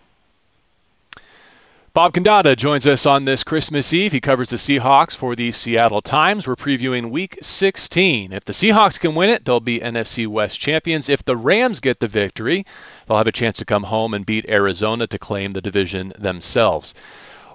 Bob 1.94 2.14
Condotta 2.14 2.56
joins 2.56 2.88
us 2.88 3.06
on 3.06 3.26
this 3.26 3.44
Christmas 3.44 3.92
Eve. 3.92 4.14
He 4.14 4.22
covers 4.22 4.50
the 4.50 4.56
Seahawks 4.56 5.14
for 5.14 5.36
the 5.36 5.52
Seattle 5.52 6.02
Times. 6.02 6.48
We're 6.48 6.56
previewing 6.56 7.12
Week 7.12 7.38
16. 7.42 8.32
If 8.32 8.46
the 8.46 8.54
Seahawks 8.54 8.98
can 8.98 9.14
win 9.14 9.30
it, 9.30 9.44
they'll 9.44 9.60
be 9.60 9.82
NFC 9.82 10.26
West 10.26 10.62
champions. 10.62 11.10
If 11.10 11.26
the 11.26 11.36
Rams 11.36 11.82
get 11.82 12.00
the 12.00 12.08
victory, 12.08 12.66
they'll 13.06 13.18
have 13.18 13.28
a 13.28 13.34
chance 13.34 13.58
to 13.58 13.66
come 13.66 13.84
home 13.84 14.14
and 14.14 14.26
beat 14.26 14.48
Arizona 14.48 15.06
to 15.08 15.20
claim 15.20 15.52
the 15.52 15.60
division 15.60 16.14
themselves. 16.18 16.96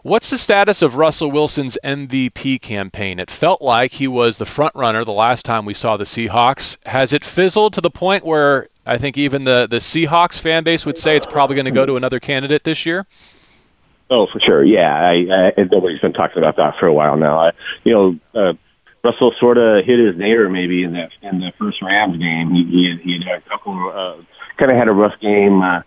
What's 0.03 0.29
the 0.29 0.37
status 0.37 0.83
of 0.83 0.97
Russell 0.97 1.31
Wilson's 1.31 1.79
MVP 1.83 2.61
campaign? 2.61 3.21
It 3.21 3.31
felt 3.31 3.63
like 3.63 3.91
he 3.91 4.07
was 4.07 4.37
the 4.37 4.45
front 4.45 4.75
runner 4.75 5.03
the 5.05 5.13
last 5.13 5.47
time 5.47 5.65
we 5.65 5.73
saw 5.73 5.97
the 5.97 6.05
Seahawks. 6.05 6.77
Has 6.85 7.15
it 7.15 7.25
fizzled 7.25 7.73
to 7.73 7.81
the 7.81 7.89
point 7.89 8.23
where 8.23 8.69
I 8.85 8.99
think 8.99 9.17
even 9.17 9.45
the, 9.45 9.67
the 9.69 9.79
Seahawks 9.79 10.39
fan 10.39 10.63
base 10.63 10.85
would 10.85 10.99
say 10.99 11.17
it's 11.17 11.25
probably 11.25 11.57
going 11.57 11.65
to 11.65 11.71
go 11.71 11.87
to 11.87 11.97
another 11.97 12.21
candidate 12.21 12.65
this 12.65 12.85
year? 12.85 13.07
Oh, 14.09 14.27
for 14.33 14.39
sure. 14.41 14.65
Yeah, 14.65 14.95
I, 14.95 15.53
I, 15.57 15.63
nobody's 15.71 16.01
been 16.01 16.13
talking 16.13 16.39
about 16.39 16.57
that 16.57 16.77
for 16.79 16.87
a 16.87 16.95
while 16.95 17.17
now. 17.17 17.39
I, 17.39 17.53
you 17.85 17.93
know, 17.93 18.19
uh, 18.41 18.53
Russell 19.03 19.35
sort 19.39 19.59
of 19.59 19.85
hit 19.85 19.99
his 19.99 20.17
nadir 20.17 20.49
maybe 20.49 20.85
in 20.85 20.93
that 20.93 21.11
in 21.23 21.41
the 21.41 21.53
first 21.59 21.83
Rams 21.83 22.19
game. 22.19 22.53
He 22.53 22.65
he 22.65 22.91
had, 22.91 23.01
he 23.01 23.25
had 23.25 23.43
a 23.45 23.49
couple, 23.49 23.93
uh, 23.95 24.23
kind 24.59 24.71
of 24.71 24.77
had 24.77 24.89
a 24.89 24.93
rough 24.93 25.19
game. 25.21 25.63
Uh, 25.63 25.83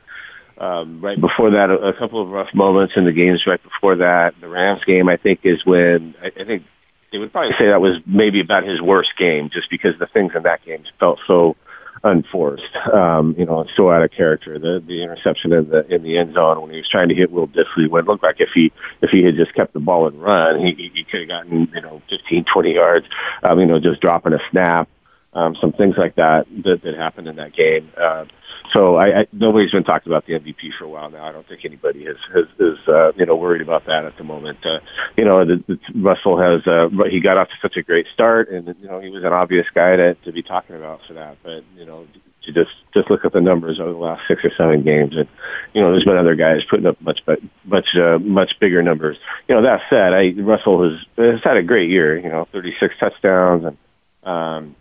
um, 0.58 1.00
right 1.00 1.20
before 1.20 1.52
that, 1.52 1.70
a, 1.70 1.76
a 1.76 1.94
couple 1.94 2.22
of 2.22 2.30
rough 2.30 2.54
moments 2.54 2.94
in 2.98 3.06
the 3.06 3.14
games 3.14 3.44
right 3.48 3.64
before 3.64 3.96
that. 3.98 4.36
The 4.42 4.50
Rams 4.50 4.84
game, 4.86 5.08
I 5.08 5.16
think, 5.16 5.40
is 5.44 5.66
when 5.66 6.16
I, 6.22 6.28
I 6.28 6.44
think 6.44 6.64
they 7.12 7.18
would 7.18 7.32
probably 7.32 7.54
say 7.58 7.68
that 7.68 7.82
was 7.82 7.98
maybe 8.06 8.42
about 8.42 8.64
his 8.64 8.82
worst 8.82 9.12
game, 9.18 9.50
just 9.52 9.70
because 9.70 9.98
the 10.00 10.08
things 10.08 10.34
in 10.36 10.44
that 10.44 10.64
game 10.66 10.84
felt 11.00 11.20
so 11.28 11.56
unforced. 12.04 12.76
Um, 12.94 13.36
you 13.38 13.46
know, 13.46 13.66
so 13.76 13.92
out 13.92 14.04
of 14.04 14.12
character. 14.12 14.58
The 14.60 14.84
the 14.86 15.04
interception 15.04 15.54
in 15.54 15.70
the 15.70 15.86
in 15.94 16.04
the 16.04 16.18
end 16.18 16.34
zone 16.34 16.62
when 16.62 16.72
he 16.72 16.78
was 16.78 16.90
trying 16.90 17.10
to 17.10 17.16
hit 17.16 17.32
Will 17.32 17.48
Dissly, 17.48 17.90
would 17.90 18.08
look 18.08 18.24
like 18.24 18.40
if 18.40 18.50
he 18.54 18.72
if 19.02 19.10
he 19.10 19.24
had 19.24 19.36
just 19.36 19.54
kept 19.54 19.74
the 19.74 19.80
ball 19.80 20.08
and 20.08 20.22
run, 20.22 20.60
he 20.60 20.92
he 20.94 21.04
could 21.04 21.22
have 21.22 21.30
gotten 21.30 21.72
you 21.74 21.82
know 21.82 22.02
15, 22.10 22.46
20 22.46 22.74
yards. 22.74 23.06
Um, 23.44 23.60
you 23.60 23.66
know, 23.66 23.80
just 23.80 24.02
dropping 24.02 24.34
a 24.34 24.40
snap. 24.52 24.90
Um, 25.34 25.56
some 25.62 25.74
things 25.74 25.96
like 25.96 26.16
that 26.16 26.48
that, 26.64 26.82
that 26.84 26.96
happened 26.96 27.28
in 27.28 27.36
that 27.36 27.54
game. 27.54 27.92
Uh, 27.96 28.26
so 28.72 28.96
I, 28.96 29.22
I, 29.22 29.28
nobody's 29.32 29.72
been 29.72 29.84
talking 29.84 30.12
about 30.12 30.26
the 30.26 30.34
MVP 30.34 30.74
for 30.78 30.86
a 30.86 30.90
while 30.90 31.10
now. 31.10 31.26
I 31.26 31.32
don't 31.32 31.48
think 31.48 31.66
anybody 31.66 32.04
is 32.04 32.18
is, 32.36 32.48
is 32.60 32.88
uh, 32.88 33.12
you 33.16 33.26
know 33.26 33.36
worried 33.36 33.62
about 33.62 33.86
that 33.86 34.06
at 34.06 34.18
the 34.18 34.24
moment. 34.24 34.66
Uh, 34.66 34.80
you 35.18 35.26
know, 35.26 35.46
the, 35.46 35.64
the, 35.68 35.80
Russell 35.96 36.40
has 36.40 36.66
uh, 36.68 36.90
he 37.10 37.20
got 37.20 37.38
off 37.38 37.50
to 37.50 37.56
such 37.62 37.78
a 37.78 37.82
great 37.82 38.08
start, 38.14 38.50
and 38.50 38.76
you 38.80 38.88
know 38.88 39.00
he 39.00 39.10
was 39.10 39.24
an 39.24 39.34
obvious 39.34 39.68
guy 39.74 39.96
to 39.96 40.16
to 40.16 40.32
be 40.32 40.44
talking 40.44 40.76
about 40.76 41.02
for 41.08 41.14
that. 41.14 41.38
But 41.44 41.64
you 41.76 41.86
know, 41.86 42.08
to 42.44 42.52
just 42.52 42.72
just 42.94 43.10
look 43.10 43.26
at 43.26 43.34
the 43.34 43.42
numbers 43.42 43.80
over 43.80 43.92
the 43.92 43.98
last 43.98 44.28
six 44.28 44.44
or 44.44 44.52
seven 44.56 44.84
games, 44.84 45.16
and 45.16 45.28
you 45.74 45.82
know, 45.82 45.92
there's 45.92 46.06
been 46.06 46.18
other 46.18 46.36
guys 46.36 46.62
putting 46.70 46.86
up 46.86 47.02
much 47.02 47.22
but 47.26 47.40
much 47.66 47.96
uh, 47.96 48.20
much 48.20 48.60
bigger 48.60 48.84
numbers. 48.84 49.18
You 49.48 49.56
know, 49.56 49.64
that 49.64 49.82
said, 49.90 50.14
I 50.14 50.34
Russell 50.38 50.90
has 50.90 51.00
has 51.18 51.44
had 51.44 51.58
a 51.58 51.64
great 51.64 51.90
year. 51.90 52.18
You 52.18 52.30
know, 52.30 52.48
36 52.52 52.96
touchdowns 53.00 53.66
and. 53.66 53.78
Um, 54.22 54.76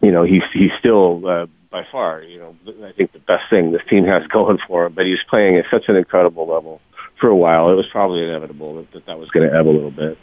you 0.00 0.12
know, 0.12 0.22
he's 0.22 0.44
he's 0.52 0.70
still 0.78 1.26
uh, 1.26 1.46
by 1.70 1.84
far, 1.90 2.22
you 2.22 2.38
know, 2.38 2.56
I 2.84 2.92
think 2.92 3.12
the 3.12 3.18
best 3.18 3.48
thing 3.50 3.72
this 3.72 3.82
team 3.88 4.04
has 4.04 4.26
going 4.28 4.58
for 4.66 4.86
him. 4.86 4.92
But 4.92 5.06
he's 5.06 5.22
playing 5.28 5.56
at 5.56 5.66
such 5.70 5.88
an 5.88 5.96
incredible 5.96 6.46
level 6.46 6.80
for 7.20 7.28
a 7.28 7.36
while. 7.36 7.70
It 7.70 7.74
was 7.74 7.86
probably 7.86 8.24
inevitable 8.24 8.76
that 8.76 8.92
that, 8.92 9.06
that 9.06 9.18
was 9.18 9.30
going 9.30 9.48
to 9.48 9.54
ebb 9.54 9.66
a 9.66 9.70
little 9.70 9.90
bit. 9.90 10.18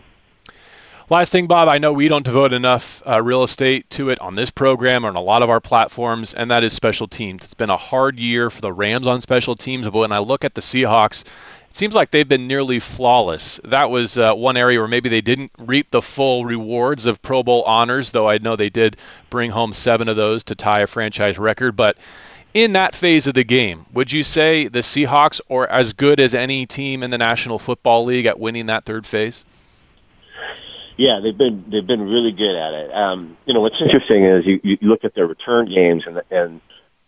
Last 1.07 1.31
thing, 1.31 1.45
Bob, 1.45 1.67
I 1.67 1.77
know 1.77 1.93
we 1.93 2.07
don't 2.07 2.25
devote 2.25 2.51
enough 2.51 3.03
uh, 3.05 3.21
real 3.21 3.43
estate 3.43 3.87
to 3.91 4.09
it 4.09 4.19
on 4.21 4.33
this 4.33 4.49
program 4.49 5.05
or 5.05 5.09
on 5.09 5.15
a 5.15 5.21
lot 5.21 5.43
of 5.43 5.51
our 5.51 5.61
platforms, 5.61 6.33
and 6.33 6.49
that 6.49 6.63
is 6.63 6.73
special 6.73 7.07
teams. 7.07 7.43
It's 7.43 7.53
been 7.53 7.69
a 7.69 7.77
hard 7.77 8.17
year 8.17 8.49
for 8.49 8.61
the 8.61 8.73
Rams 8.73 9.05
on 9.05 9.21
special 9.21 9.55
teams, 9.55 9.85
but 9.85 9.99
when 9.99 10.11
I 10.11 10.17
look 10.17 10.43
at 10.43 10.55
the 10.55 10.61
Seahawks, 10.61 11.23
seems 11.75 11.93
like 11.93 12.11
they've 12.11 12.27
been 12.27 12.47
nearly 12.47 12.79
flawless. 12.79 13.59
That 13.65 13.89
was 13.89 14.17
uh, 14.17 14.33
one 14.33 14.57
area 14.57 14.79
where 14.79 14.87
maybe 14.87 15.09
they 15.09 15.21
didn't 15.21 15.51
reap 15.57 15.91
the 15.91 16.01
full 16.01 16.45
rewards 16.45 17.05
of 17.05 17.21
Pro 17.21 17.43
Bowl 17.43 17.63
honors, 17.63 18.11
though 18.11 18.29
I 18.29 18.37
know 18.37 18.55
they 18.55 18.69
did 18.69 18.97
bring 19.29 19.51
home 19.51 19.73
seven 19.73 20.07
of 20.07 20.15
those 20.15 20.45
to 20.45 20.55
tie 20.55 20.81
a 20.81 20.87
franchise 20.87 21.37
record. 21.37 21.75
But 21.75 21.97
in 22.53 22.73
that 22.73 22.95
phase 22.95 23.27
of 23.27 23.33
the 23.33 23.43
game, 23.43 23.85
would 23.93 24.11
you 24.11 24.23
say 24.23 24.67
the 24.67 24.79
Seahawks 24.79 25.41
are 25.49 25.67
as 25.67 25.93
good 25.93 26.19
as 26.21 26.33
any 26.33 26.65
team 26.65 27.03
in 27.03 27.11
the 27.11 27.17
National 27.17 27.59
Football 27.59 28.05
League 28.05 28.25
at 28.25 28.39
winning 28.39 28.67
that 28.67 28.85
third 28.85 29.05
phase? 29.05 29.43
Yeah, 30.97 31.19
they've 31.19 31.37
been 31.37 31.65
they've 31.67 31.85
been 31.85 32.07
really 32.07 32.31
good 32.31 32.55
at 32.55 32.73
it. 32.73 32.93
Um, 32.93 33.35
you 33.45 33.53
know 33.53 33.59
what's 33.59 33.81
interesting 33.81 34.23
is 34.23 34.45
you, 34.45 34.61
you 34.63 34.77
look 34.81 35.03
at 35.03 35.13
their 35.13 35.27
return 35.27 35.65
games 35.65 36.05
and 36.07 36.21
and 36.31 36.61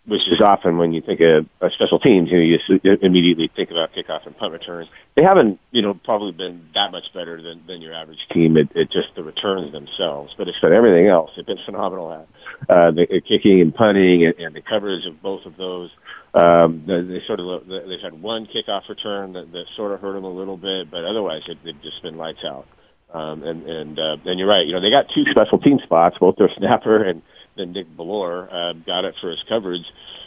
which 0.07 0.25
is 0.29 0.39
often 0.39 0.77
when 0.77 0.93
you 0.93 1.01
think 1.01 1.19
of, 1.19 1.45
of 1.59 1.73
special 1.73 1.99
teams, 1.99 2.31
you 2.31 2.37
know, 2.37 2.79
you 2.83 2.97
immediately 3.01 3.51
think 3.53 3.71
about 3.71 3.91
kickoff 3.91 4.25
and 4.25 4.37
punt 4.37 4.53
returns. 4.53 4.87
They 5.15 5.23
haven't, 5.23 5.59
you 5.71 5.81
know, 5.81 5.93
probably 5.93 6.31
been 6.31 6.69
that 6.75 6.93
much 6.93 7.13
better 7.13 7.41
than, 7.41 7.61
than 7.67 7.81
your 7.81 7.93
average 7.93 8.25
team 8.31 8.55
at, 8.55 8.75
at 8.75 8.89
just 8.89 9.09
the 9.17 9.23
returns 9.23 9.73
themselves, 9.73 10.33
but 10.37 10.47
it's 10.47 10.59
been 10.61 10.71
everything 10.71 11.07
else. 11.07 11.31
They've 11.35 11.45
been 11.45 11.59
phenomenal 11.65 12.13
at 12.13 12.69
uh, 12.69 12.91
the 12.91 13.21
kicking 13.27 13.59
and 13.59 13.75
punting 13.75 14.25
and, 14.25 14.35
and 14.35 14.55
the 14.55 14.61
coverage 14.61 15.05
of 15.05 15.21
both 15.21 15.45
of 15.45 15.57
those. 15.57 15.89
Um, 16.33 16.83
they, 16.87 17.01
they 17.01 17.25
sort 17.25 17.41
of 17.41 17.67
they've 17.67 17.99
had 17.99 18.21
one 18.21 18.47
kickoff 18.47 18.87
return 18.87 19.33
that, 19.33 19.51
that 19.51 19.65
sort 19.75 19.91
of 19.91 19.99
hurt 19.99 20.13
them 20.13 20.23
a 20.23 20.31
little 20.31 20.57
bit, 20.57 20.89
but 20.89 21.03
otherwise 21.03 21.41
it, 21.47 21.57
they've 21.65 21.81
just 21.81 22.01
been 22.01 22.15
lights 22.15 22.45
out. 22.45 22.65
Um, 23.13 23.43
and 23.43 23.63
and 23.67 23.99
uh, 23.99 24.17
and 24.25 24.39
you're 24.39 24.47
right. 24.47 24.65
You 24.65 24.73
know, 24.73 24.81
they 24.81 24.89
got 24.89 25.07
two 25.13 25.23
special 25.31 25.57
team 25.57 25.79
spots, 25.83 26.17
both 26.19 26.35
their 26.37 26.49
snapper 26.57 27.03
and 27.03 27.21
than 27.57 27.73
Nick 27.73 27.87
Bellore 27.95 28.47
uh, 28.51 28.73
got 28.85 29.05
it 29.05 29.15
for 29.19 29.29
his 29.29 29.43
coverage. 29.47 29.85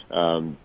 Um, 0.09 0.57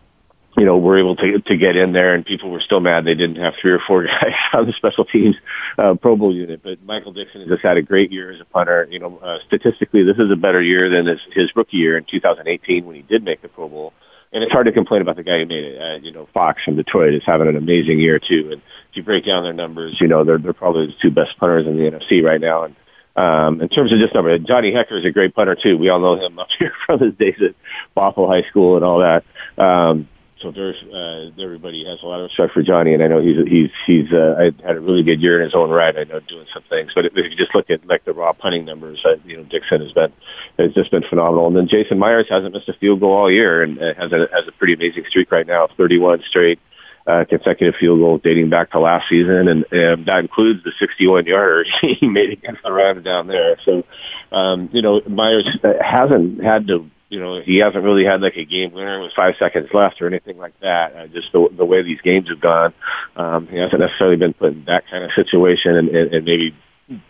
you 0.56 0.64
know, 0.64 0.78
were 0.78 0.98
able 0.98 1.16
to 1.16 1.40
to 1.40 1.56
get 1.56 1.76
in 1.76 1.92
there, 1.92 2.14
and 2.14 2.24
people 2.24 2.50
were 2.50 2.60
still 2.60 2.80
mad 2.80 3.04
they 3.04 3.14
didn't 3.14 3.36
have 3.36 3.54
three 3.60 3.72
or 3.72 3.80
four 3.86 4.06
guys 4.06 4.32
on 4.54 4.66
the 4.66 4.72
special 4.72 5.04
teams 5.04 5.36
uh, 5.78 5.94
Pro 5.94 6.16
Bowl 6.16 6.34
unit. 6.34 6.62
But 6.62 6.82
Michael 6.82 7.12
Dickson 7.12 7.42
has 7.42 7.50
just 7.50 7.62
had 7.62 7.76
a 7.76 7.82
great 7.82 8.10
year 8.10 8.32
as 8.32 8.40
a 8.40 8.44
punter. 8.44 8.88
You 8.90 8.98
know, 8.98 9.18
uh, 9.18 9.38
statistically, 9.46 10.02
this 10.02 10.16
is 10.16 10.30
a 10.30 10.36
better 10.36 10.62
year 10.62 10.88
than 10.88 11.06
his, 11.06 11.20
his 11.32 11.50
rookie 11.54 11.76
year 11.76 11.98
in 11.98 12.04
2018 12.10 12.86
when 12.86 12.96
he 12.96 13.02
did 13.02 13.22
make 13.22 13.42
the 13.42 13.48
Pro 13.48 13.68
Bowl. 13.68 13.92
And 14.32 14.42
it's 14.42 14.52
hard 14.52 14.66
to 14.66 14.72
complain 14.72 15.02
about 15.02 15.16
the 15.16 15.22
guy 15.22 15.38
who 15.38 15.46
made 15.46 15.64
it. 15.64 15.80
Uh, 15.80 15.98
you 16.02 16.12
know, 16.12 16.28
Fox 16.34 16.62
from 16.64 16.76
Detroit 16.76 17.14
is 17.14 17.22
having 17.24 17.48
an 17.48 17.56
amazing 17.56 18.00
year 18.00 18.18
too. 18.18 18.48
And 18.52 18.62
if 18.90 18.96
you 18.96 19.02
break 19.02 19.24
down 19.24 19.44
their 19.44 19.52
numbers, 19.52 19.96
you 20.00 20.08
know 20.08 20.24
they're 20.24 20.38
they're 20.38 20.52
probably 20.52 20.86
the 20.86 20.94
two 21.00 21.10
best 21.10 21.38
punters 21.38 21.66
in 21.66 21.76
the 21.76 21.90
NFC 21.90 22.22
right 22.22 22.40
now. 22.40 22.64
And 22.64 22.74
um, 23.16 23.60
in 23.60 23.68
terms 23.68 23.92
of 23.92 23.98
just 23.98 24.14
number, 24.14 24.38
Johnny 24.38 24.72
Hekker 24.72 24.98
is 24.98 25.04
a 25.04 25.10
great 25.10 25.34
punter 25.34 25.54
too. 25.54 25.78
We 25.78 25.88
all 25.88 26.00
know 26.00 26.16
him 26.16 26.38
up 26.38 26.48
here 26.58 26.72
from 26.84 27.00
his 27.00 27.14
days 27.14 27.36
at 27.40 27.54
Bothell 27.96 28.28
High 28.28 28.48
School 28.48 28.76
and 28.76 28.84
all 28.84 28.98
that. 29.00 29.24
Um, 29.62 30.08
so 30.40 30.50
there's 30.50 30.76
uh, 30.82 31.42
everybody 31.42 31.86
has 31.86 32.02
a 32.02 32.06
lot 32.06 32.20
of 32.20 32.24
respect 32.24 32.52
for 32.52 32.62
Johnny, 32.62 32.92
and 32.92 33.02
I 33.02 33.08
know 33.08 33.22
he's 33.22 33.38
he's 33.48 33.70
he's 33.86 34.12
uh, 34.12 34.50
had 34.62 34.76
a 34.76 34.80
really 34.80 35.02
good 35.02 35.22
year 35.22 35.38
in 35.38 35.44
his 35.44 35.54
own 35.54 35.70
right. 35.70 35.96
I 35.96 36.04
know 36.04 36.20
doing 36.20 36.46
some 36.52 36.62
things, 36.68 36.92
but 36.94 37.06
if 37.06 37.14
you 37.14 37.34
just 37.36 37.54
look 37.54 37.70
at 37.70 37.86
like 37.86 38.04
the 38.04 38.12
raw 38.12 38.34
punting 38.34 38.66
numbers, 38.66 39.02
uh, 39.06 39.16
you 39.24 39.38
know 39.38 39.44
Dickson 39.44 39.80
has 39.80 39.92
been 39.92 40.12
has 40.58 40.74
just 40.74 40.90
been 40.90 41.04
phenomenal. 41.08 41.46
And 41.46 41.56
then 41.56 41.68
Jason 41.68 41.98
Myers 41.98 42.26
hasn't 42.28 42.52
missed 42.52 42.68
a 42.68 42.74
field 42.74 43.00
goal 43.00 43.14
all 43.14 43.30
year, 43.30 43.62
and 43.62 43.78
uh, 43.78 43.94
has 43.94 44.12
a 44.12 44.28
has 44.30 44.46
a 44.46 44.52
pretty 44.52 44.74
amazing 44.74 45.04
streak 45.08 45.32
right 45.32 45.46
now, 45.46 45.68
31 45.78 46.22
straight 46.28 46.60
consecutive 47.06 47.74
field 47.78 48.00
goals 48.00 48.20
dating 48.22 48.50
back 48.50 48.70
to 48.72 48.80
last 48.80 49.08
season, 49.08 49.48
and, 49.48 49.64
and 49.70 50.06
that 50.06 50.18
includes 50.18 50.62
the 50.64 50.72
61 50.78 51.26
yarder 51.26 51.64
he 51.80 52.06
made 52.06 52.30
against 52.30 52.62
the 52.62 52.72
Rams 52.72 53.04
down 53.04 53.28
there. 53.28 53.56
So, 53.64 53.84
um, 54.32 54.68
you 54.72 54.82
know, 54.82 55.00
Myers 55.08 55.46
hasn't 55.80 56.42
had 56.42 56.66
to, 56.66 56.90
you 57.08 57.20
know, 57.20 57.40
he 57.40 57.58
hasn't 57.58 57.84
really 57.84 58.04
had 58.04 58.20
like 58.20 58.36
a 58.36 58.44
game 58.44 58.72
winner 58.72 59.00
with 59.00 59.12
five 59.14 59.34
seconds 59.38 59.68
left 59.72 60.02
or 60.02 60.08
anything 60.08 60.38
like 60.38 60.58
that. 60.60 60.94
Uh, 60.94 61.06
just 61.06 61.32
the, 61.32 61.48
the 61.56 61.64
way 61.64 61.82
these 61.82 62.00
games 62.00 62.28
have 62.28 62.40
gone, 62.40 62.74
um, 63.14 63.46
he 63.46 63.56
hasn't 63.56 63.80
necessarily 63.80 64.16
been 64.16 64.34
put 64.34 64.52
in 64.52 64.64
that 64.64 64.88
kind 64.90 65.04
of 65.04 65.12
situation, 65.12 65.76
and, 65.76 65.88
and, 65.90 66.12
and 66.12 66.24
maybe, 66.24 66.56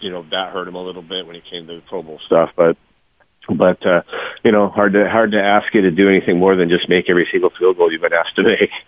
you 0.00 0.10
know, 0.10 0.24
that 0.30 0.52
hurt 0.52 0.68
him 0.68 0.74
a 0.74 0.82
little 0.82 1.02
bit 1.02 1.26
when 1.26 1.36
it 1.36 1.44
came 1.44 1.66
to 1.66 1.76
the 1.76 1.82
Pro 1.82 2.02
Bowl 2.02 2.20
stuff, 2.26 2.50
but 2.56 2.76
but 3.48 3.84
uh, 3.86 4.02
you 4.44 4.52
know, 4.52 4.68
hard 4.68 4.94
to 4.94 5.08
hard 5.08 5.32
to 5.32 5.42
ask 5.42 5.72
you 5.72 5.82
to 5.82 5.90
do 5.90 6.08
anything 6.08 6.38
more 6.38 6.56
than 6.56 6.68
just 6.68 6.88
make 6.88 7.08
every 7.08 7.28
single 7.30 7.50
field 7.56 7.76
goal 7.76 7.92
you've 7.92 8.02
been 8.02 8.12
asked 8.12 8.36
to 8.36 8.42
make. 8.42 8.70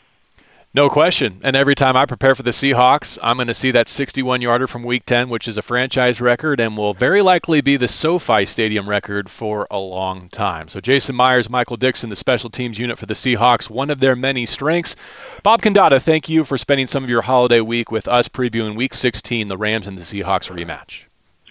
No 0.75 0.91
question. 0.91 1.41
And 1.45 1.57
every 1.57 1.75
time 1.75 1.97
I 1.97 2.05
prepare 2.05 2.35
for 2.35 2.43
the 2.43 2.51
Seahawks, 2.51 3.19
I'm 3.23 3.39
going 3.39 3.49
to 3.49 3.55
see 3.55 3.71
that 3.71 3.89
61 3.89 4.43
yarder 4.43 4.67
from 4.67 4.83
week 4.83 5.07
10, 5.07 5.31
which 5.31 5.49
is 5.49 5.57
a 5.57 5.63
franchise 5.63 6.21
record 6.21 6.61
and 6.61 6.77
will 6.77 6.93
very 6.93 7.23
likely 7.23 7.63
be 7.63 7.79
the 7.79 7.89
SoFi 7.89 8.45
Stadium 8.45 8.87
record 8.87 9.31
for 9.31 9.67
a 9.71 9.79
long 9.79 10.29
time. 10.29 10.69
So 10.69 10.81
Jason 10.81 11.17
Myers, 11.17 11.49
Michael 11.49 11.79
Dickson, 11.79 12.11
the 12.11 12.17
special 12.17 12.51
teams 12.51 12.79
unit 12.79 12.99
for 12.99 13.07
the 13.07 13.15
Seahawks, 13.15 13.71
one 13.71 13.89
of 13.89 13.99
their 13.99 14.15
many 14.15 14.45
strengths. 14.45 14.95
Bob 15.43 15.63
Condotta, 15.63 16.03
thank 16.03 16.29
you 16.29 16.45
for 16.45 16.59
spending 16.59 16.87
some 16.87 17.03
of 17.03 17.09
your 17.09 17.23
holiday 17.23 17.63
week 17.63 17.91
with 17.91 18.07
us 18.07 18.29
previewing 18.29 18.77
week 18.77 18.93
16, 18.93 19.49
the 19.49 19.57
Rams 19.57 19.87
and 19.87 19.97
the 19.97 20.03
Seahawks 20.03 20.55
rematch. 20.55 21.05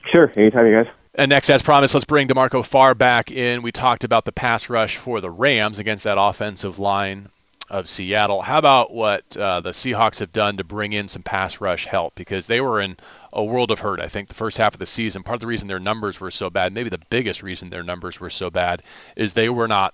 Sure, 0.05 0.31
anytime, 0.37 0.67
you 0.67 0.83
guys. 0.83 0.93
And 1.15 1.29
next, 1.29 1.49
as 1.49 1.63
promised, 1.63 1.95
let's 1.95 2.05
bring 2.05 2.27
DeMarco 2.27 2.63
Farr 2.63 2.93
back 2.93 3.31
in. 3.31 3.63
We 3.63 3.71
talked 3.71 4.03
about 4.03 4.25
the 4.25 4.31
pass 4.31 4.69
rush 4.69 4.97
for 4.97 5.21
the 5.21 5.31
Rams 5.31 5.79
against 5.79 6.03
that 6.03 6.19
offensive 6.19 6.77
line 6.77 7.29
of 7.69 7.87
Seattle. 7.87 8.41
How 8.41 8.57
about 8.57 8.93
what 8.93 9.35
uh, 9.35 9.61
the 9.61 9.71
Seahawks 9.71 10.19
have 10.19 10.31
done 10.31 10.57
to 10.57 10.63
bring 10.63 10.93
in 10.93 11.07
some 11.07 11.23
pass 11.23 11.59
rush 11.59 11.85
help? 11.85 12.15
Because 12.15 12.47
they 12.47 12.61
were 12.61 12.79
in 12.79 12.97
a 13.33 13.43
world 13.43 13.71
of 13.71 13.79
hurt, 13.79 13.99
I 13.99 14.07
think, 14.07 14.27
the 14.27 14.33
first 14.33 14.57
half 14.57 14.73
of 14.73 14.79
the 14.79 14.85
season. 14.85 15.23
Part 15.23 15.35
of 15.35 15.41
the 15.41 15.47
reason 15.47 15.67
their 15.67 15.79
numbers 15.79 16.19
were 16.19 16.31
so 16.31 16.49
bad, 16.49 16.73
maybe 16.73 16.89
the 16.89 17.01
biggest 17.09 17.43
reason 17.43 17.69
their 17.69 17.83
numbers 17.83 18.19
were 18.19 18.29
so 18.29 18.49
bad, 18.49 18.83
is 19.15 19.33
they 19.33 19.49
were 19.49 19.67
not 19.67 19.93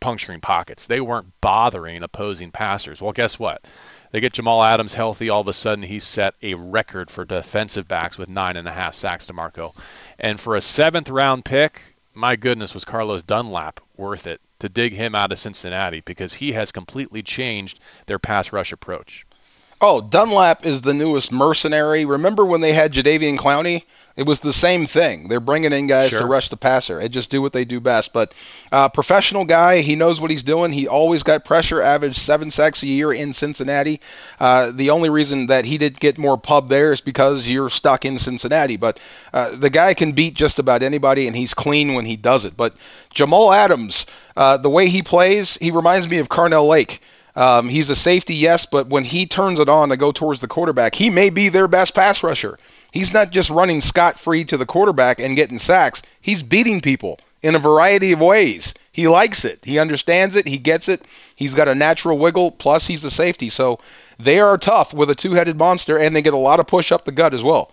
puncturing 0.00 0.40
pockets. 0.40 0.86
They 0.86 1.00
weren't 1.00 1.32
bothering 1.40 2.02
opposing 2.02 2.50
passers. 2.50 3.00
Well, 3.00 3.12
guess 3.12 3.38
what? 3.38 3.64
They 4.12 4.20
get 4.20 4.34
Jamal 4.34 4.62
Adams 4.62 4.94
healthy. 4.94 5.30
All 5.30 5.40
of 5.40 5.48
a 5.48 5.52
sudden, 5.52 5.84
he 5.84 6.00
set 6.00 6.34
a 6.42 6.54
record 6.54 7.10
for 7.10 7.24
defensive 7.24 7.88
backs 7.88 8.18
with 8.18 8.28
nine 8.28 8.56
and 8.56 8.68
a 8.68 8.72
half 8.72 8.94
sacks 8.94 9.26
DeMarco. 9.26 9.74
And 10.18 10.38
for 10.38 10.54
a 10.54 10.60
seventh 10.60 11.08
round 11.08 11.44
pick, 11.44 11.82
my 12.14 12.36
goodness, 12.36 12.72
was 12.72 12.84
Carlos 12.84 13.22
Dunlap 13.22 13.80
worth 13.96 14.26
it 14.26 14.40
to 14.58 14.68
dig 14.68 14.92
him 14.92 15.14
out 15.14 15.32
of 15.32 15.38
Cincinnati 15.38 16.00
because 16.00 16.34
he 16.34 16.52
has 16.52 16.72
completely 16.72 17.22
changed 17.22 17.80
their 18.06 18.18
pass 18.18 18.52
rush 18.52 18.72
approach. 18.72 19.26
Oh, 19.80 20.00
Dunlap 20.00 20.64
is 20.64 20.80
the 20.80 20.94
newest 20.94 21.32
mercenary. 21.32 22.06
Remember 22.06 22.46
when 22.46 22.62
they 22.62 22.72
had 22.72 22.92
Jadeveon 22.92 23.36
Clowney? 23.36 23.82
It 24.16 24.24
was 24.24 24.40
the 24.40 24.52
same 24.54 24.86
thing. 24.86 25.28
They're 25.28 25.40
bringing 25.40 25.74
in 25.74 25.88
guys 25.88 26.08
sure. 26.08 26.20
to 26.20 26.26
rush 26.26 26.48
the 26.48 26.56
passer 26.56 26.98
and 26.98 27.12
just 27.12 27.30
do 27.30 27.42
what 27.42 27.52
they 27.52 27.66
do 27.66 27.80
best. 27.80 28.14
But 28.14 28.32
uh, 28.72 28.88
professional 28.88 29.44
guy, 29.44 29.82
he 29.82 29.94
knows 29.94 30.18
what 30.18 30.30
he's 30.30 30.42
doing. 30.42 30.72
He 30.72 30.88
always 30.88 31.22
got 31.22 31.44
pressure, 31.44 31.82
averaged 31.82 32.16
seven 32.16 32.50
sacks 32.50 32.82
a 32.82 32.86
year 32.86 33.12
in 33.12 33.34
Cincinnati. 33.34 34.00
Uh, 34.40 34.72
the 34.72 34.88
only 34.90 35.10
reason 35.10 35.48
that 35.48 35.66
he 35.66 35.76
did 35.76 36.00
get 36.00 36.16
more 36.16 36.38
pub 36.38 36.70
there 36.70 36.92
is 36.92 37.02
because 37.02 37.46
you're 37.46 37.68
stuck 37.68 38.06
in 38.06 38.18
Cincinnati. 38.18 38.78
But 38.78 38.98
uh, 39.34 39.54
the 39.54 39.68
guy 39.68 39.92
can 39.92 40.12
beat 40.12 40.32
just 40.32 40.58
about 40.58 40.82
anybody, 40.82 41.26
and 41.26 41.36
he's 41.36 41.52
clean 41.52 41.92
when 41.92 42.06
he 42.06 42.16
does 42.16 42.46
it. 42.46 42.56
But 42.56 42.74
Jamal 43.12 43.52
Adams, 43.52 44.06
uh, 44.36 44.56
the 44.58 44.70
way 44.70 44.88
he 44.88 45.02
plays, 45.02 45.56
he 45.56 45.70
reminds 45.70 46.08
me 46.08 46.18
of 46.18 46.28
Carnell 46.28 46.68
Lake. 46.68 47.00
Um, 47.34 47.68
he's 47.68 47.90
a 47.90 47.96
safety, 47.96 48.34
yes, 48.34 48.66
but 48.66 48.88
when 48.88 49.04
he 49.04 49.26
turns 49.26 49.60
it 49.60 49.68
on 49.68 49.90
to 49.90 49.96
go 49.96 50.10
towards 50.10 50.40
the 50.40 50.48
quarterback, 50.48 50.94
he 50.94 51.10
may 51.10 51.30
be 51.30 51.48
their 51.48 51.68
best 51.68 51.94
pass 51.94 52.22
rusher. 52.22 52.58
He's 52.92 53.12
not 53.12 53.30
just 53.30 53.50
running 53.50 53.82
scot 53.82 54.18
free 54.18 54.44
to 54.46 54.56
the 54.56 54.64
quarterback 54.64 55.20
and 55.20 55.36
getting 55.36 55.58
sacks. 55.58 56.02
He's 56.20 56.42
beating 56.42 56.80
people 56.80 57.18
in 57.42 57.54
a 57.54 57.58
variety 57.58 58.12
of 58.12 58.20
ways. 58.20 58.72
He 58.90 59.06
likes 59.06 59.44
it. 59.44 59.64
He 59.64 59.78
understands 59.78 60.34
it. 60.34 60.46
He 60.46 60.56
gets 60.56 60.88
it. 60.88 61.02
He's 61.34 61.54
got 61.54 61.68
a 61.68 61.74
natural 61.74 62.16
wiggle. 62.16 62.52
Plus, 62.52 62.86
he's 62.86 63.04
a 63.04 63.10
safety. 63.10 63.50
So 63.50 63.80
they 64.18 64.40
are 64.40 64.56
tough 64.56 64.94
with 64.94 65.10
a 65.10 65.14
two-headed 65.14 65.58
monster, 65.58 65.98
and 65.98 66.16
they 66.16 66.22
get 66.22 66.32
a 66.32 66.38
lot 66.38 66.60
of 66.60 66.66
push 66.66 66.90
up 66.90 67.04
the 67.04 67.12
gut 67.12 67.34
as 67.34 67.44
well 67.44 67.70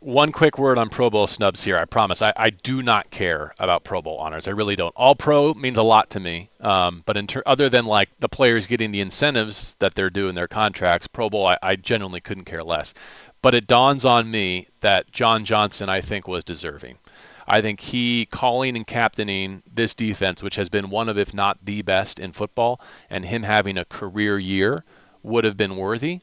one 0.00 0.32
quick 0.32 0.58
word 0.58 0.78
on 0.78 0.88
Pro 0.88 1.10
Bowl 1.10 1.26
snubs 1.26 1.62
here. 1.64 1.78
I 1.78 1.84
promise. 1.84 2.22
I, 2.22 2.32
I 2.36 2.50
do 2.50 2.82
not 2.82 3.10
care 3.10 3.54
about 3.58 3.84
Pro 3.84 4.02
Bowl 4.02 4.18
honors. 4.18 4.48
I 4.48 4.52
really 4.52 4.76
don't. 4.76 4.94
All 4.96 5.14
Pro 5.14 5.54
means 5.54 5.78
a 5.78 5.82
lot 5.82 6.10
to 6.10 6.20
me. 6.20 6.48
Um, 6.60 7.02
but 7.06 7.16
in 7.16 7.26
ter- 7.26 7.42
other 7.46 7.68
than 7.68 7.86
like 7.86 8.08
the 8.20 8.28
players 8.28 8.66
getting 8.66 8.92
the 8.92 9.00
incentives 9.00 9.74
that 9.76 9.94
they're 9.94 10.10
due 10.10 10.28
in 10.28 10.34
their 10.34 10.48
contracts, 10.48 11.06
Pro 11.06 11.30
Bowl, 11.30 11.46
I, 11.46 11.58
I 11.62 11.76
genuinely 11.76 12.20
couldn't 12.20 12.44
care 12.44 12.64
less. 12.64 12.94
But 13.42 13.54
it 13.54 13.66
dawns 13.66 14.04
on 14.04 14.30
me 14.30 14.68
that 14.80 15.10
John 15.10 15.44
Johnson, 15.44 15.88
I 15.88 16.00
think, 16.00 16.28
was 16.28 16.44
deserving. 16.44 16.98
I 17.46 17.60
think 17.60 17.80
he 17.80 18.26
calling 18.26 18.76
and 18.76 18.86
captaining 18.86 19.62
this 19.74 19.94
defense, 19.94 20.42
which 20.42 20.56
has 20.56 20.68
been 20.68 20.90
one 20.90 21.08
of, 21.08 21.18
if 21.18 21.34
not 21.34 21.58
the 21.64 21.82
best 21.82 22.20
in 22.20 22.32
football, 22.32 22.80
and 23.10 23.24
him 23.24 23.42
having 23.42 23.78
a 23.78 23.84
career 23.84 24.38
year 24.38 24.84
would 25.24 25.44
have 25.44 25.56
been 25.56 25.76
worthy. 25.76 26.20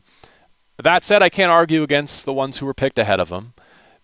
That 0.84 1.04
said, 1.04 1.22
I 1.22 1.30
can't 1.30 1.52
argue 1.52 1.84
against 1.84 2.26
the 2.26 2.34
ones 2.34 2.58
who 2.58 2.66
were 2.66 2.74
picked 2.74 3.00
ahead 3.00 3.20
of 3.20 3.30
him, 3.30 3.54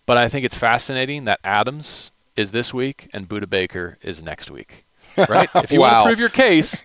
but 0.05 0.17
I 0.17 0.27
think 0.27 0.45
it's 0.45 0.57
fascinating 0.57 1.25
that 1.25 1.39
Adams 1.43 2.11
is 2.35 2.51
this 2.51 2.73
week 2.73 3.09
and 3.13 3.27
Budda 3.27 3.49
Baker 3.49 3.97
is 4.01 4.21
next 4.21 4.51
week. 4.51 4.85
Right? 5.29 5.47
If 5.55 5.71
you 5.71 5.79
wow. 5.79 6.03
want 6.03 6.03
to 6.03 6.09
prove 6.09 6.19
your 6.19 6.27
case, 6.27 6.83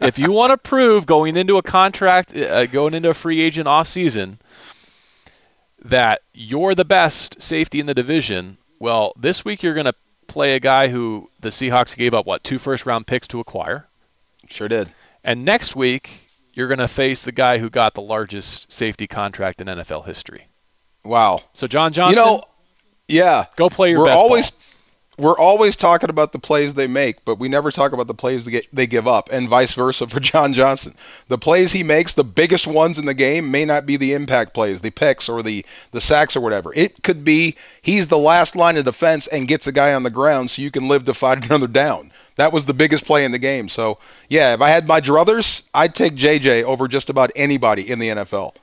if 0.00 0.18
you 0.18 0.32
want 0.32 0.50
to 0.50 0.58
prove 0.58 1.06
going 1.06 1.36
into 1.36 1.58
a 1.58 1.62
contract, 1.62 2.36
uh, 2.36 2.66
going 2.66 2.92
into 2.92 3.10
a 3.10 3.14
free 3.14 3.40
agent 3.40 3.68
off 3.68 3.86
season, 3.86 4.40
that 5.84 6.22
you're 6.34 6.74
the 6.74 6.84
best 6.84 7.40
safety 7.40 7.78
in 7.78 7.86
the 7.86 7.94
division, 7.94 8.58
well, 8.80 9.12
this 9.16 9.44
week 9.44 9.62
you're 9.62 9.74
going 9.74 9.86
to 9.86 9.94
play 10.26 10.56
a 10.56 10.60
guy 10.60 10.88
who 10.88 11.30
the 11.38 11.50
Seahawks 11.50 11.96
gave 11.96 12.14
up 12.14 12.26
what 12.26 12.42
two 12.42 12.58
first 12.58 12.84
round 12.84 13.06
picks 13.06 13.28
to 13.28 13.38
acquire. 13.38 13.86
Sure 14.48 14.66
did. 14.66 14.88
And 15.22 15.44
next 15.44 15.76
week 15.76 16.27
you're 16.58 16.66
going 16.66 16.78
to 16.78 16.88
face 16.88 17.22
the 17.22 17.30
guy 17.30 17.58
who 17.58 17.70
got 17.70 17.94
the 17.94 18.02
largest 18.02 18.72
safety 18.72 19.06
contract 19.06 19.60
in 19.60 19.68
NFL 19.68 20.04
history. 20.04 20.44
Wow. 21.04 21.40
So 21.52 21.68
John 21.68 21.92
Johnson, 21.92 22.18
you 22.18 22.30
know, 22.30 22.42
yeah, 23.06 23.44
go 23.54 23.70
play 23.70 23.90
your 23.90 24.00
we're 24.00 24.06
best 24.06 24.18
always 24.18 24.50
ball. 24.50 25.26
we're 25.26 25.38
always 25.38 25.76
talking 25.76 26.10
about 26.10 26.32
the 26.32 26.40
plays 26.40 26.74
they 26.74 26.88
make, 26.88 27.24
but 27.24 27.38
we 27.38 27.48
never 27.48 27.70
talk 27.70 27.92
about 27.92 28.08
the 28.08 28.14
plays 28.14 28.44
they, 28.44 28.50
get, 28.50 28.66
they 28.74 28.88
give 28.88 29.06
up, 29.06 29.28
and 29.30 29.48
vice 29.48 29.72
versa 29.74 30.08
for 30.08 30.18
John 30.32 30.52
Johnson. 30.52 30.94
The 31.28 31.38
plays 31.38 31.70
he 31.70 31.84
makes, 31.84 32.14
the 32.14 32.24
biggest 32.24 32.66
ones 32.66 32.98
in 32.98 33.06
the 33.06 33.14
game, 33.14 33.52
may 33.52 33.64
not 33.64 33.86
be 33.86 33.96
the 33.96 34.14
impact 34.14 34.52
plays, 34.52 34.80
the 34.80 34.90
picks 34.90 35.28
or 35.28 35.44
the 35.44 35.64
the 35.92 36.00
sacks 36.00 36.36
or 36.36 36.40
whatever. 36.40 36.72
It 36.74 37.04
could 37.04 37.22
be 37.22 37.54
he's 37.82 38.08
the 38.08 38.18
last 38.18 38.56
line 38.56 38.76
of 38.76 38.84
defense 38.84 39.28
and 39.28 39.46
gets 39.46 39.68
a 39.68 39.72
guy 39.72 39.94
on 39.94 40.02
the 40.02 40.10
ground 40.10 40.50
so 40.50 40.62
you 40.62 40.72
can 40.72 40.88
live 40.88 41.04
to 41.04 41.14
fight 41.14 41.44
another 41.48 41.68
down. 41.68 42.10
That 42.38 42.52
was 42.52 42.64
the 42.64 42.72
biggest 42.72 43.04
play 43.04 43.24
in 43.24 43.32
the 43.32 43.38
game. 43.38 43.68
So, 43.68 43.98
yeah, 44.28 44.54
if 44.54 44.60
I 44.60 44.68
had 44.68 44.86
my 44.86 45.00
druthers, 45.00 45.64
I'd 45.74 45.92
take 45.92 46.14
JJ 46.14 46.62
over 46.62 46.86
just 46.86 47.10
about 47.10 47.32
anybody 47.34 47.90
in 47.90 47.98
the 47.98 48.08
NFL. 48.10 48.54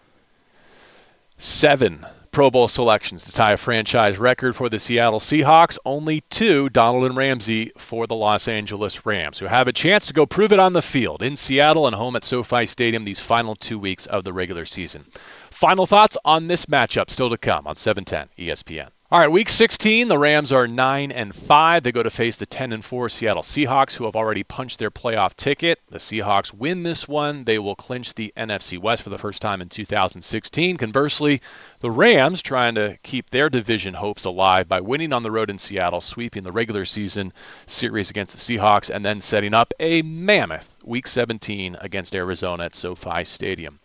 Seven 1.37 2.05
Pro 2.31 2.49
Bowl 2.49 2.69
selections 2.69 3.25
to 3.25 3.33
tie 3.33 3.51
a 3.51 3.57
franchise 3.57 4.17
record 4.17 4.55
for 4.55 4.69
the 4.69 4.79
Seattle 4.79 5.19
Seahawks. 5.19 5.77
Only 5.83 6.21
two, 6.29 6.69
Donald 6.69 7.03
and 7.03 7.17
Ramsey, 7.17 7.73
for 7.77 8.07
the 8.07 8.15
Los 8.15 8.47
Angeles 8.47 9.05
Rams, 9.05 9.39
who 9.39 9.45
have 9.45 9.67
a 9.67 9.73
chance 9.73 10.07
to 10.07 10.13
go 10.13 10.25
prove 10.25 10.53
it 10.53 10.59
on 10.59 10.71
the 10.71 10.81
field 10.81 11.21
in 11.21 11.35
Seattle 11.35 11.85
and 11.85 11.95
home 11.95 12.15
at 12.15 12.23
SoFi 12.23 12.67
Stadium 12.67 13.03
these 13.03 13.19
final 13.19 13.55
two 13.55 13.77
weeks 13.77 14.05
of 14.05 14.23
the 14.23 14.31
regular 14.31 14.63
season. 14.63 15.03
Final 15.51 15.85
thoughts 15.85 16.17
on 16.23 16.47
this 16.47 16.67
matchup 16.67 17.09
still 17.09 17.29
to 17.29 17.37
come 17.37 17.67
on 17.67 17.75
710 17.75 18.29
ESPN. 18.47 18.89
All 19.15 19.21
right, 19.21 19.31
week 19.31 19.49
16, 19.49 20.09
the 20.09 20.17
Rams 20.17 20.51
are 20.51 20.67
9 20.67 21.13
and 21.13 21.33
5. 21.33 21.83
They 21.83 21.93
go 21.93 22.03
to 22.03 22.09
face 22.09 22.35
the 22.35 22.45
10 22.45 22.73
and 22.73 22.83
4 22.83 23.07
Seattle 23.07 23.43
Seahawks, 23.43 23.95
who 23.95 24.03
have 24.03 24.17
already 24.17 24.43
punched 24.43 24.77
their 24.77 24.91
playoff 24.91 25.35
ticket. 25.37 25.79
The 25.89 25.99
Seahawks 25.99 26.53
win 26.53 26.83
this 26.83 27.07
one, 27.07 27.45
they 27.45 27.57
will 27.57 27.77
clinch 27.77 28.13
the 28.13 28.33
NFC 28.35 28.77
West 28.77 29.03
for 29.03 29.09
the 29.09 29.17
first 29.17 29.41
time 29.41 29.61
in 29.61 29.69
2016. 29.69 30.75
Conversely, 30.75 31.41
the 31.79 31.89
Rams 31.89 32.41
trying 32.41 32.75
to 32.75 32.97
keep 33.03 33.29
their 33.29 33.49
division 33.49 33.93
hopes 33.93 34.25
alive 34.25 34.67
by 34.67 34.81
winning 34.81 35.13
on 35.13 35.23
the 35.23 35.31
road 35.31 35.49
in 35.49 35.59
Seattle, 35.59 36.01
sweeping 36.01 36.43
the 36.43 36.51
regular 36.51 36.83
season 36.83 37.31
series 37.67 38.09
against 38.09 38.33
the 38.33 38.57
Seahawks, 38.57 38.93
and 38.93 39.05
then 39.05 39.21
setting 39.21 39.53
up 39.53 39.73
a 39.79 40.01
mammoth 40.01 40.75
week 40.83 41.07
17 41.07 41.77
against 41.79 42.15
Arizona 42.15 42.65
at 42.65 42.75
SoFi 42.75 43.23
Stadium. 43.23 43.79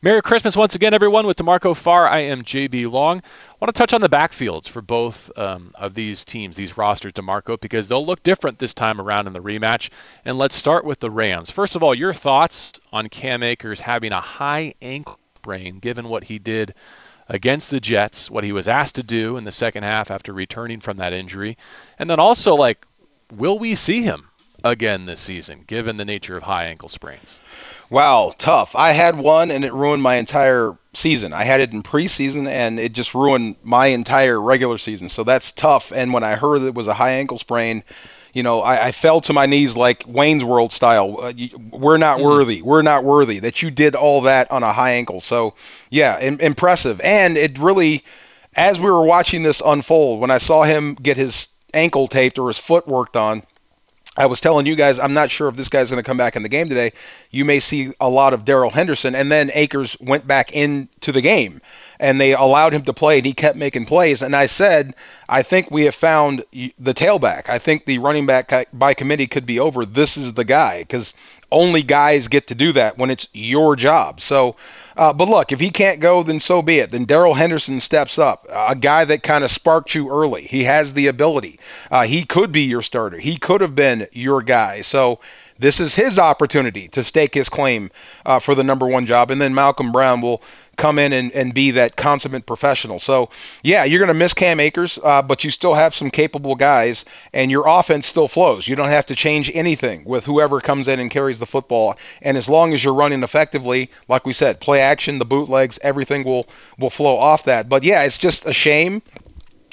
Merry 0.00 0.22
Christmas 0.22 0.56
once 0.56 0.76
again, 0.76 0.94
everyone. 0.94 1.26
With 1.26 1.38
DeMarco 1.38 1.76
Farr, 1.76 2.06
I 2.06 2.20
am 2.20 2.44
JB 2.44 2.88
Long. 2.88 3.18
I 3.18 3.54
want 3.60 3.74
to 3.74 3.76
touch 3.76 3.92
on 3.92 4.00
the 4.00 4.08
backfields 4.08 4.68
for 4.68 4.80
both 4.80 5.36
um, 5.36 5.72
of 5.74 5.92
these 5.92 6.24
teams, 6.24 6.54
these 6.54 6.76
rosters, 6.76 7.14
DeMarco, 7.14 7.60
because 7.60 7.88
they'll 7.88 8.06
look 8.06 8.22
different 8.22 8.60
this 8.60 8.74
time 8.74 9.00
around 9.00 9.26
in 9.26 9.32
the 9.32 9.42
rematch. 9.42 9.90
And 10.24 10.38
let's 10.38 10.54
start 10.54 10.84
with 10.84 11.00
the 11.00 11.10
Rams. 11.10 11.50
First 11.50 11.74
of 11.74 11.82
all, 11.82 11.96
your 11.96 12.14
thoughts 12.14 12.78
on 12.92 13.08
Cam 13.08 13.42
Akers 13.42 13.80
having 13.80 14.12
a 14.12 14.20
high 14.20 14.74
ankle 14.80 15.18
sprain, 15.34 15.80
given 15.80 16.08
what 16.08 16.22
he 16.22 16.38
did 16.38 16.74
against 17.28 17.72
the 17.72 17.80
Jets, 17.80 18.30
what 18.30 18.44
he 18.44 18.52
was 18.52 18.68
asked 18.68 18.94
to 18.94 19.02
do 19.02 19.36
in 19.36 19.42
the 19.42 19.50
second 19.50 19.82
half 19.82 20.12
after 20.12 20.32
returning 20.32 20.78
from 20.78 20.98
that 20.98 21.12
injury, 21.12 21.58
and 21.98 22.08
then 22.08 22.20
also 22.20 22.54
like, 22.54 22.86
will 23.34 23.58
we 23.58 23.74
see 23.74 24.02
him 24.02 24.28
again 24.62 25.06
this 25.06 25.18
season, 25.18 25.64
given 25.66 25.96
the 25.96 26.04
nature 26.04 26.36
of 26.36 26.44
high 26.44 26.66
ankle 26.66 26.88
sprains? 26.88 27.40
Wow, 27.90 28.34
tough. 28.36 28.76
I 28.76 28.92
had 28.92 29.16
one 29.16 29.50
and 29.50 29.64
it 29.64 29.72
ruined 29.72 30.02
my 30.02 30.16
entire 30.16 30.76
season. 30.92 31.32
I 31.32 31.44
had 31.44 31.60
it 31.60 31.72
in 31.72 31.82
preseason 31.82 32.46
and 32.46 32.78
it 32.78 32.92
just 32.92 33.14
ruined 33.14 33.56
my 33.62 33.86
entire 33.86 34.40
regular 34.40 34.76
season. 34.76 35.08
So 35.08 35.24
that's 35.24 35.52
tough. 35.52 35.90
And 35.90 36.12
when 36.12 36.22
I 36.22 36.34
heard 36.34 36.62
it 36.62 36.74
was 36.74 36.86
a 36.86 36.94
high 36.94 37.12
ankle 37.12 37.38
sprain, 37.38 37.82
you 38.34 38.42
know, 38.42 38.60
I, 38.60 38.88
I 38.88 38.92
fell 38.92 39.22
to 39.22 39.32
my 39.32 39.46
knees 39.46 39.76
like 39.76 40.04
Wayne's 40.06 40.44
World 40.44 40.70
style. 40.70 41.18
Uh, 41.20 41.32
you, 41.34 41.48
we're 41.70 41.96
not 41.96 42.18
mm-hmm. 42.18 42.26
worthy. 42.26 42.62
We're 42.62 42.82
not 42.82 43.04
worthy 43.04 43.38
that 43.40 43.62
you 43.62 43.70
did 43.70 43.94
all 43.94 44.22
that 44.22 44.52
on 44.52 44.62
a 44.62 44.72
high 44.72 44.92
ankle. 44.92 45.20
So, 45.20 45.54
yeah, 45.88 46.18
impressive. 46.20 47.00
And 47.00 47.38
it 47.38 47.58
really, 47.58 48.04
as 48.54 48.78
we 48.78 48.90
were 48.90 49.04
watching 49.04 49.42
this 49.42 49.62
unfold, 49.64 50.20
when 50.20 50.30
I 50.30 50.38
saw 50.38 50.62
him 50.62 50.94
get 50.94 51.16
his 51.16 51.48
ankle 51.72 52.06
taped 52.06 52.38
or 52.38 52.48
his 52.48 52.58
foot 52.58 52.86
worked 52.86 53.16
on, 53.16 53.42
I 54.18 54.26
was 54.26 54.40
telling 54.40 54.66
you 54.66 54.74
guys, 54.74 54.98
I'm 54.98 55.14
not 55.14 55.30
sure 55.30 55.48
if 55.48 55.54
this 55.54 55.68
guy's 55.68 55.90
going 55.90 56.02
to 56.02 56.06
come 56.06 56.16
back 56.16 56.34
in 56.34 56.42
the 56.42 56.48
game 56.48 56.68
today. 56.68 56.92
You 57.30 57.44
may 57.44 57.60
see 57.60 57.92
a 58.00 58.08
lot 58.08 58.34
of 58.34 58.44
Darrell 58.44 58.68
Henderson, 58.68 59.14
and 59.14 59.30
then 59.30 59.52
Akers 59.54 59.96
went 60.00 60.26
back 60.26 60.52
into 60.52 61.12
the 61.12 61.20
game, 61.20 61.62
and 62.00 62.20
they 62.20 62.32
allowed 62.32 62.72
him 62.72 62.82
to 62.82 62.92
play, 62.92 63.18
and 63.18 63.26
he 63.26 63.32
kept 63.32 63.56
making 63.56 63.84
plays. 63.84 64.22
And 64.22 64.34
I 64.34 64.46
said, 64.46 64.96
I 65.28 65.42
think 65.42 65.70
we 65.70 65.84
have 65.84 65.94
found 65.94 66.44
the 66.52 66.94
tailback. 66.94 67.48
I 67.48 67.58
think 67.60 67.84
the 67.84 67.98
running 67.98 68.26
back 68.26 68.68
by 68.72 68.94
committee 68.94 69.28
could 69.28 69.46
be 69.46 69.60
over. 69.60 69.86
This 69.86 70.16
is 70.16 70.34
the 70.34 70.44
guy 70.44 70.80
because 70.80 71.14
only 71.52 71.84
guys 71.84 72.26
get 72.26 72.48
to 72.48 72.56
do 72.56 72.72
that 72.72 72.98
when 72.98 73.10
it's 73.10 73.28
your 73.32 73.76
job. 73.76 74.20
So 74.20 74.56
Uh, 74.98 75.12
but 75.12 75.28
look, 75.28 75.52
if 75.52 75.60
he 75.60 75.70
can't 75.70 76.00
go, 76.00 76.24
then 76.24 76.40
so 76.40 76.60
be 76.60 76.80
it. 76.80 76.90
Then 76.90 77.04
Darrell 77.04 77.32
Henderson 77.32 77.78
steps 77.78 78.18
up, 78.18 78.46
a 78.50 78.74
guy 78.74 79.04
that 79.04 79.22
kind 79.22 79.44
of 79.44 79.50
sparked 79.50 79.94
you 79.94 80.10
early. 80.10 80.42
He 80.42 80.64
has 80.64 80.92
the 80.92 81.06
ability. 81.06 81.60
Uh, 81.88 82.02
he 82.02 82.24
could 82.24 82.50
be 82.50 82.62
your 82.62 82.82
starter. 82.82 83.16
He 83.16 83.36
could 83.36 83.60
have 83.60 83.76
been 83.76 84.08
your 84.12 84.42
guy. 84.42 84.80
So 84.80 85.20
this 85.58 85.78
is 85.78 85.94
his 85.94 86.18
opportunity 86.18 86.88
to 86.88 87.04
stake 87.04 87.34
his 87.34 87.48
claim 87.48 87.92
uh, 88.26 88.40
for 88.40 88.56
the 88.56 88.64
number 88.64 88.86
one 88.86 89.06
job. 89.06 89.30
And 89.30 89.40
then 89.40 89.54
Malcolm 89.54 89.92
Brown 89.92 90.20
will 90.20 90.42
come 90.78 90.98
in 90.98 91.12
and, 91.12 91.32
and 91.32 91.52
be 91.52 91.72
that 91.72 91.96
consummate 91.96 92.46
professional. 92.46 92.98
So, 92.98 93.28
yeah, 93.62 93.84
you're 93.84 93.98
going 93.98 94.08
to 94.08 94.14
miss 94.14 94.32
Cam 94.32 94.60
Akers, 94.60 94.98
uh, 95.02 95.20
but 95.20 95.44
you 95.44 95.50
still 95.50 95.74
have 95.74 95.94
some 95.94 96.10
capable 96.10 96.54
guys, 96.54 97.04
and 97.34 97.50
your 97.50 97.64
offense 97.66 98.06
still 98.06 98.28
flows. 98.28 98.66
You 98.66 98.76
don't 98.76 98.88
have 98.88 99.06
to 99.06 99.14
change 99.14 99.50
anything 99.52 100.04
with 100.04 100.24
whoever 100.24 100.60
comes 100.62 100.88
in 100.88 101.00
and 101.00 101.10
carries 101.10 101.40
the 101.40 101.46
football. 101.46 101.96
And 102.22 102.38
as 102.38 102.48
long 102.48 102.72
as 102.72 102.82
you're 102.82 102.94
running 102.94 103.22
effectively, 103.22 103.90
like 104.08 104.24
we 104.24 104.32
said, 104.32 104.60
play 104.60 104.80
action, 104.80 105.18
the 105.18 105.26
bootlegs, 105.26 105.78
everything 105.82 106.24
will 106.24 106.46
will 106.78 106.90
flow 106.90 107.18
off 107.18 107.44
that. 107.44 107.68
But 107.68 107.82
yeah, 107.82 108.04
it's 108.04 108.16
just 108.16 108.46
a 108.46 108.52
shame. 108.52 109.02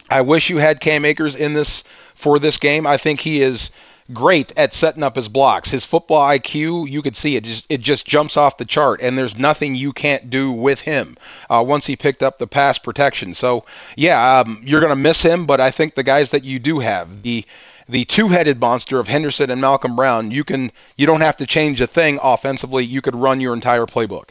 I 0.10 0.22
wish 0.22 0.50
you 0.50 0.58
had 0.58 0.80
Cam 0.80 1.06
Akers 1.06 1.36
in 1.36 1.54
this 1.54 1.84
for 2.16 2.40
this 2.40 2.58
game. 2.58 2.86
I 2.88 2.98
think 2.98 3.20
he 3.20 3.42
is 3.42 3.72
great 4.14 4.54
at 4.58 4.74
setting 4.74 5.04
up 5.04 5.16
his 5.16 5.30
blocks. 5.30 5.72
His 5.72 5.86
football 5.86 6.22
IQ, 6.22 6.90
you 6.90 7.02
could 7.02 7.16
see 7.16 7.36
it 7.36 7.44
just 7.44 7.66
it 7.70 7.82
just 7.82 8.06
jumps 8.06 8.38
off 8.38 8.58
the 8.58 8.66
chart, 8.66 9.02
and 9.02 9.18
there's 9.18 9.38
nothing 9.38 9.76
you 9.76 9.94
can't 9.94 10.30
do 10.30 10.52
with 10.52 10.82
him 10.82 11.18
uh, 11.50 11.64
once 11.66 11.86
he 11.86 11.96
picked 11.96 12.24
up 12.24 12.38
the 12.38 12.48
pass 12.48 12.78
protection. 12.78 13.34
So 13.34 13.66
yeah, 13.96 14.40
um, 14.40 14.62
you're 14.66 14.82
gonna 14.82 14.96
miss 14.96 15.22
him, 15.22 15.46
but 15.46 15.62
I 15.62 15.72
think 15.72 15.96
the 15.96 16.04
guys 16.04 16.32
that 16.32 16.44
you 16.44 16.60
do 16.60 16.80
have 16.80 17.24
the 17.24 17.46
the 17.88 18.06
two-headed 18.06 18.60
monster 18.60 19.00
of 19.00 19.08
Henderson 19.08 19.52
and 19.52 19.62
Malcolm 19.62 19.96
Brown, 19.96 20.32
you 20.32 20.44
can 20.44 20.72
you 20.98 21.06
don't 21.06 21.22
have 21.22 21.38
to 21.38 21.46
change 21.46 21.82
a 21.82 21.88
thing 21.88 22.20
offensively. 22.22 22.84
You 22.86 23.02
could 23.02 23.16
run 23.16 23.42
your 23.42 23.54
entire 23.54 23.86
playbook 23.86 24.30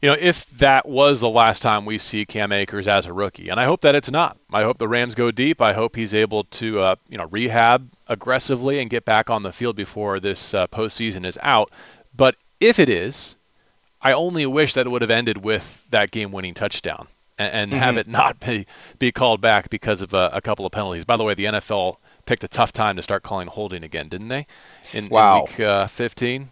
you 0.00 0.08
know, 0.08 0.16
if 0.18 0.46
that 0.58 0.88
was 0.88 1.20
the 1.20 1.28
last 1.28 1.60
time 1.60 1.84
we 1.84 1.98
see 1.98 2.24
Cam 2.24 2.52
Akers 2.52 2.86
as 2.86 3.06
a 3.06 3.12
rookie, 3.12 3.48
and 3.48 3.58
I 3.58 3.64
hope 3.64 3.80
that 3.80 3.96
it's 3.96 4.10
not. 4.10 4.36
I 4.52 4.62
hope 4.62 4.78
the 4.78 4.86
Rams 4.86 5.16
go 5.16 5.30
deep. 5.30 5.60
I 5.60 5.72
hope 5.72 5.96
he's 5.96 6.14
able 6.14 6.44
to, 6.44 6.80
uh, 6.80 6.96
you 7.08 7.18
know, 7.18 7.26
rehab 7.26 7.88
aggressively 8.06 8.78
and 8.78 8.88
get 8.88 9.04
back 9.04 9.28
on 9.28 9.42
the 9.42 9.52
field 9.52 9.74
before 9.74 10.20
this 10.20 10.54
uh, 10.54 10.68
postseason 10.68 11.26
is 11.26 11.38
out. 11.42 11.72
But 12.16 12.36
if 12.60 12.78
it 12.78 12.88
is, 12.88 13.36
I 14.00 14.12
only 14.12 14.46
wish 14.46 14.74
that 14.74 14.86
it 14.86 14.90
would 14.90 15.02
have 15.02 15.10
ended 15.10 15.38
with 15.38 15.84
that 15.90 16.12
game-winning 16.12 16.54
touchdown 16.54 17.08
and, 17.36 17.52
and 17.52 17.70
mm-hmm. 17.72 17.80
have 17.80 17.96
it 17.96 18.06
not 18.06 18.38
be 18.38 18.66
be 19.00 19.10
called 19.10 19.40
back 19.40 19.68
because 19.68 20.02
of 20.02 20.14
a, 20.14 20.30
a, 20.34 20.40
couple 20.40 20.64
of 20.64 20.70
penalties. 20.70 21.04
By 21.04 21.16
the 21.16 21.24
way, 21.24 21.34
the 21.34 21.46
NFL 21.46 21.96
picked 22.24 22.44
a 22.44 22.48
tough 22.48 22.72
time 22.72 22.96
to 22.96 23.02
start 23.02 23.24
calling 23.24 23.48
holding 23.48 23.82
again, 23.82 24.08
didn't 24.08 24.28
they? 24.28 24.46
In, 24.92 25.08
wow. 25.08 25.38
in 25.38 25.42
week 25.46 25.60
uh, 25.60 25.86
15. 25.88 26.48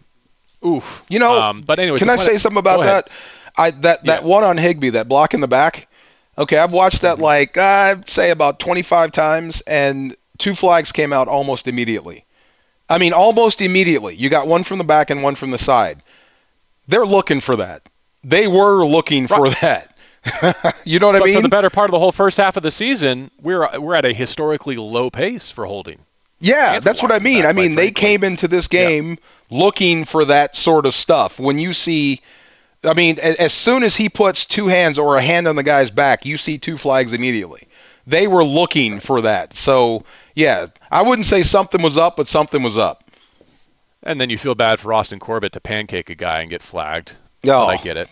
Oof. 0.65 1.03
You 1.07 1.19
know, 1.19 1.41
um, 1.41 1.61
but 1.61 1.79
anyway, 1.79 1.99
can 1.99 2.09
I 2.09 2.15
say 2.15 2.37
something 2.37 2.57
about 2.57 2.83
that? 2.83 3.07
I 3.57 3.71
that 3.71 4.05
that 4.05 4.21
yeah. 4.21 4.27
one 4.27 4.43
on 4.43 4.57
Higbee, 4.57 4.91
that 4.91 5.07
block 5.07 5.33
in 5.33 5.41
the 5.41 5.47
back. 5.47 5.87
Okay, 6.37 6.57
I've 6.57 6.71
watched 6.71 7.01
that 7.01 7.15
mm-hmm. 7.15 7.23
like 7.23 7.57
I'd 7.57 8.07
say 8.07 8.29
about 8.29 8.59
25 8.59 9.11
times, 9.11 9.61
and 9.61 10.15
two 10.37 10.53
flags 10.53 10.91
came 10.91 11.11
out 11.11 11.27
almost 11.27 11.67
immediately. 11.67 12.25
I 12.89 12.99
mean, 12.99 13.13
almost 13.13 13.61
immediately. 13.61 14.15
You 14.15 14.29
got 14.29 14.47
one 14.47 14.63
from 14.63 14.77
the 14.77 14.83
back 14.83 15.09
and 15.09 15.23
one 15.23 15.35
from 15.35 15.51
the 15.51 15.57
side. 15.57 16.01
They're 16.87 17.05
looking 17.05 17.41
for 17.41 17.57
that. 17.57 17.81
They 18.23 18.47
were 18.47 18.85
looking 18.85 19.25
right. 19.25 19.37
for 19.37 19.49
that. 19.61 19.93
you 20.85 20.99
know 20.99 21.07
what 21.07 21.13
but 21.13 21.23
I 21.23 21.25
mean? 21.25 21.35
For 21.35 21.41
the 21.41 21.49
better 21.49 21.69
part 21.69 21.89
of 21.89 21.91
the 21.91 21.99
whole 21.99 22.11
first 22.11 22.37
half 22.37 22.57
of 22.57 22.63
the 22.63 22.71
season, 22.71 23.31
we're 23.41 23.79
we're 23.79 23.95
at 23.95 24.05
a 24.05 24.13
historically 24.13 24.77
low 24.77 25.09
pace 25.09 25.49
for 25.49 25.65
holding. 25.65 25.99
Yeah, 26.39 26.79
that's 26.79 27.01
what 27.01 27.11
I 27.11 27.19
mean. 27.19 27.45
I 27.45 27.53
mean, 27.53 27.75
they 27.75 27.89
came 27.89 28.23
into 28.23 28.47
this 28.47 28.67
game 28.67 29.09
yeah. 29.09 29.15
looking 29.49 30.05
for 30.05 30.25
that 30.25 30.55
sort 30.55 30.85
of 30.85 30.93
stuff. 30.93 31.39
When 31.39 31.57
you 31.57 31.73
see 31.73 32.21
I 32.83 32.93
mean, 32.93 33.19
as 33.19 33.53
soon 33.53 33.83
as 33.83 33.95
he 33.95 34.09
puts 34.09 34.45
two 34.45 34.67
hands 34.67 34.99
or 34.99 35.17
a 35.17 35.21
hand 35.21 35.47
on 35.47 35.55
the 35.55 35.63
guy's 35.63 35.91
back, 35.91 36.25
you 36.25 36.37
see 36.37 36.57
two 36.57 36.77
flags 36.77 37.13
immediately. 37.13 37.67
They 38.05 38.27
were 38.27 38.43
looking 38.43 38.99
for 38.99 39.21
that. 39.21 39.55
So, 39.55 40.03
yeah, 40.35 40.67
I 40.89 41.01
wouldn't 41.01 41.25
say 41.25 41.43
something 41.43 41.81
was 41.81 41.97
up, 41.97 42.15
but 42.15 42.27
something 42.27 42.63
was 42.63 42.77
up. 42.77 43.03
And 44.03 44.21
then 44.21 44.29
you 44.29 44.37
feel 44.37 44.55
bad 44.55 44.79
for 44.79 44.93
Austin 44.93 45.19
Corbett 45.19 45.53
to 45.53 45.59
pancake 45.59 46.09
a 46.09 46.15
guy 46.15 46.41
and 46.41 46.49
get 46.49 46.61
flagged. 46.61 47.13
Oh, 47.47 47.65
I 47.65 47.77
get 47.77 47.97
it. 47.97 48.07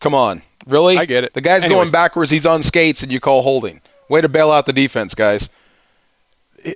Come 0.00 0.14
on. 0.14 0.42
Really? 0.66 0.96
I 0.96 1.04
get 1.04 1.24
it. 1.24 1.34
The 1.34 1.40
guy's 1.40 1.64
Anyways, 1.64 1.90
going 1.90 1.92
backwards. 1.92 2.30
He's 2.30 2.46
on 2.46 2.62
skates, 2.62 3.02
and 3.02 3.12
you 3.12 3.20
call 3.20 3.42
holding. 3.42 3.80
Way 4.08 4.22
to 4.22 4.28
bail 4.28 4.50
out 4.50 4.66
the 4.66 4.72
defense, 4.72 5.14
guys. 5.14 5.48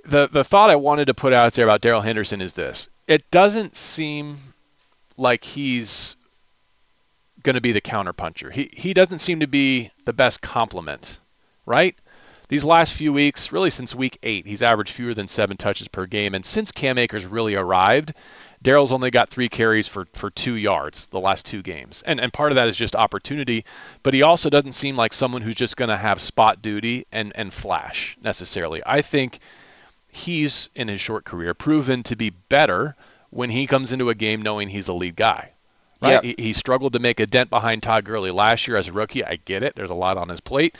The, 0.05 0.27
the 0.27 0.43
thought 0.43 0.69
I 0.69 0.77
wanted 0.77 1.07
to 1.07 1.13
put 1.13 1.33
out 1.33 1.53
there 1.53 1.65
about 1.65 1.81
Darrell 1.81 2.01
Henderson 2.01 2.41
is 2.41 2.53
this. 2.53 2.87
It 3.07 3.29
doesn't 3.29 3.75
seem 3.75 4.37
like 5.17 5.43
he's 5.43 6.15
going 7.45 7.55
to 7.55 7.61
be 7.61 7.71
the 7.71 7.79
counterpuncher. 7.79 8.51
He 8.51 8.69
he 8.73 8.93
doesn't 8.93 9.19
seem 9.19 9.39
to 9.39 9.47
be 9.47 9.91
the 10.03 10.13
best 10.13 10.41
complement, 10.41 11.19
right? 11.65 11.95
These 12.49 12.65
last 12.65 12.93
few 12.93 13.13
weeks, 13.13 13.51
really 13.51 13.69
since 13.69 13.95
week 13.95 14.17
eight, 14.21 14.45
he's 14.45 14.61
averaged 14.61 14.91
fewer 14.91 15.13
than 15.13 15.27
seven 15.27 15.55
touches 15.55 15.87
per 15.87 16.05
game, 16.05 16.35
and 16.35 16.45
since 16.45 16.71
Cam 16.71 16.97
Akers 16.97 17.25
really 17.25 17.55
arrived, 17.55 18.13
Darrell's 18.61 18.91
only 18.91 19.11
got 19.11 19.29
three 19.29 19.49
carries 19.49 19.87
for, 19.87 20.05
for 20.13 20.29
two 20.29 20.55
yards 20.55 21.07
the 21.07 21.19
last 21.19 21.45
two 21.45 21.61
games. 21.61 22.03
And, 22.05 22.19
and 22.19 22.33
part 22.33 22.51
of 22.51 22.55
that 22.55 22.67
is 22.67 22.77
just 22.77 22.95
opportunity, 22.95 23.65
but 24.03 24.13
he 24.13 24.23
also 24.23 24.49
doesn't 24.49 24.73
seem 24.73 24.95
like 24.95 25.13
someone 25.13 25.41
who's 25.41 25.55
just 25.55 25.77
going 25.77 25.89
to 25.89 25.97
have 25.97 26.19
spot 26.21 26.61
duty 26.61 27.05
and, 27.11 27.31
and 27.35 27.53
flash 27.53 28.17
necessarily. 28.23 28.81
I 28.85 29.01
think 29.01 29.39
he's, 30.11 30.69
in 30.75 30.87
his 30.87 31.01
short 31.01 31.25
career, 31.25 31.53
proven 31.53 32.03
to 32.03 32.15
be 32.15 32.31
better 32.31 32.95
when 33.29 33.49
he 33.49 33.67
comes 33.67 33.93
into 33.93 34.09
a 34.09 34.15
game 34.15 34.41
knowing 34.41 34.67
he's 34.67 34.87
the 34.87 34.93
lead 34.93 35.15
guy 35.15 35.51
right? 36.05 36.23
Yep. 36.23 36.37
He, 36.37 36.43
he 36.43 36.53
struggled 36.53 36.93
to 36.93 36.99
make 36.99 37.19
a 37.19 37.25
dent 37.25 37.49
behind 37.49 37.83
Todd 37.83 38.05
Gurley 38.05 38.31
last 38.31 38.67
year 38.67 38.77
as 38.77 38.87
a 38.87 38.93
rookie. 38.93 39.23
I 39.23 39.37
get 39.43 39.63
it. 39.63 39.75
There's 39.75 39.89
a 39.89 39.95
lot 39.95 40.17
on 40.17 40.29
his 40.29 40.39
plate. 40.39 40.77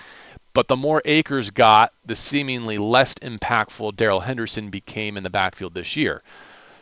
But 0.54 0.70
the 0.70 0.78
more 0.78 1.02
Akers 1.04 1.50
got, 1.50 1.92
the 2.06 2.16
seemingly 2.16 2.78
less 2.78 3.14
impactful 3.16 3.98
Darrell 3.98 4.22
Henderson 4.22 4.70
became 4.70 5.18
in 5.18 5.24
the 5.24 5.30
backfield 5.30 5.74
this 5.74 5.98
year. 5.98 6.22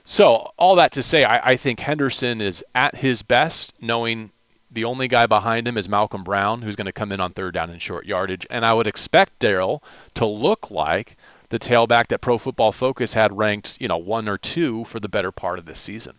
So, 0.06 0.52
all 0.58 0.76
that 0.76 0.92
to 0.94 1.04
say, 1.04 1.24
I, 1.24 1.52
I 1.52 1.56
think 1.58 1.80
Henderson 1.80 2.42
is 2.42 2.64
at 2.76 2.94
his 2.94 3.24
best, 3.24 3.74
knowing 3.82 4.32
the 4.70 4.86
only 4.86 5.08
guy 5.08 5.28
behind 5.28 5.68
him 5.68 5.78
is 5.78 5.88
Malcolm 5.88 6.24
Brown, 6.24 6.62
who's 6.62 6.76
going 6.76 6.86
to 6.86 6.92
come 6.92 7.12
in 7.12 7.20
on 7.20 7.32
third 7.32 7.54
down 7.54 7.70
and 7.70 7.82
short 7.82 8.06
yardage. 8.06 8.46
And 8.50 8.66
I 8.66 8.74
would 8.74 8.88
expect 8.88 9.40
Darrell 9.40 9.84
to 10.16 10.26
look 10.26 10.70
like 10.72 11.16
the 11.50 11.60
tailback 11.60 12.08
that 12.08 12.22
Pro 12.22 12.38
Football 12.38 12.72
Focus 12.72 13.14
had 13.14 13.38
ranked, 13.38 13.78
you 13.80 13.88
know, 13.88 13.98
one 13.98 14.28
or 14.28 14.38
two 14.38 14.84
for 14.86 15.00
the 15.00 15.10
better 15.10 15.32
part 15.32 15.60
of 15.60 15.66
this 15.66 15.80
season. 15.80 16.16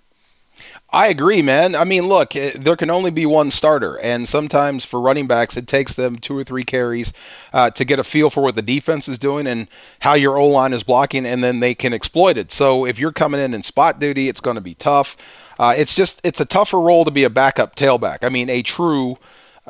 I 0.93 1.09
agree, 1.09 1.43
man. 1.43 1.75
I 1.75 1.83
mean, 1.85 2.05
look, 2.05 2.37
eh, 2.37 2.53
there 2.55 2.77
can 2.77 2.91
only 2.91 3.11
be 3.11 3.27
one 3.27 3.51
starter, 3.51 3.99
and 3.99 4.29
sometimes 4.29 4.85
for 4.85 5.01
running 5.01 5.27
backs, 5.27 5.57
it 5.57 5.67
takes 5.67 5.95
them 5.95 6.17
two 6.17 6.39
or 6.39 6.45
three 6.45 6.65
carries 6.65 7.13
uh, 7.53 7.71
to 7.71 7.85
get 7.85 7.99
a 7.99 8.05
feel 8.05 8.31
for 8.31 8.43
what 8.43 8.55
the 8.55 8.63
defense 8.63 9.09
is 9.09 9.19
doing 9.19 9.49
and 9.49 9.67
how 9.99 10.15
your 10.15 10.39
O 10.39 10.47
line 10.49 10.73
is 10.73 10.85
blocking, 10.85 11.27
and 11.27 11.43
then 11.43 11.59
they 11.59 11.75
can 11.75 11.93
exploit 11.93 12.37
it. 12.39 12.53
So 12.53 12.87
if 12.87 13.01
you're 13.01 13.13
coming 13.13 13.41
in 13.41 13.55
in 13.55 13.65
spot 13.65 13.99
duty, 13.99 14.29
it's 14.29 14.41
going 14.41 14.55
to 14.55 14.61
be 14.61 14.75
tough. 14.75 15.17
Uh, 15.59 15.75
it's 15.77 15.95
just 15.95 16.21
it's 16.23 16.41
a 16.41 16.47
tougher 16.47 16.79
role 16.79 17.05
to 17.05 17.11
be 17.11 17.25
a 17.25 17.31
backup 17.31 17.75
tailback. 17.75 18.19
I 18.23 18.29
mean, 18.29 18.49
a 18.49 18.63
true 18.63 19.19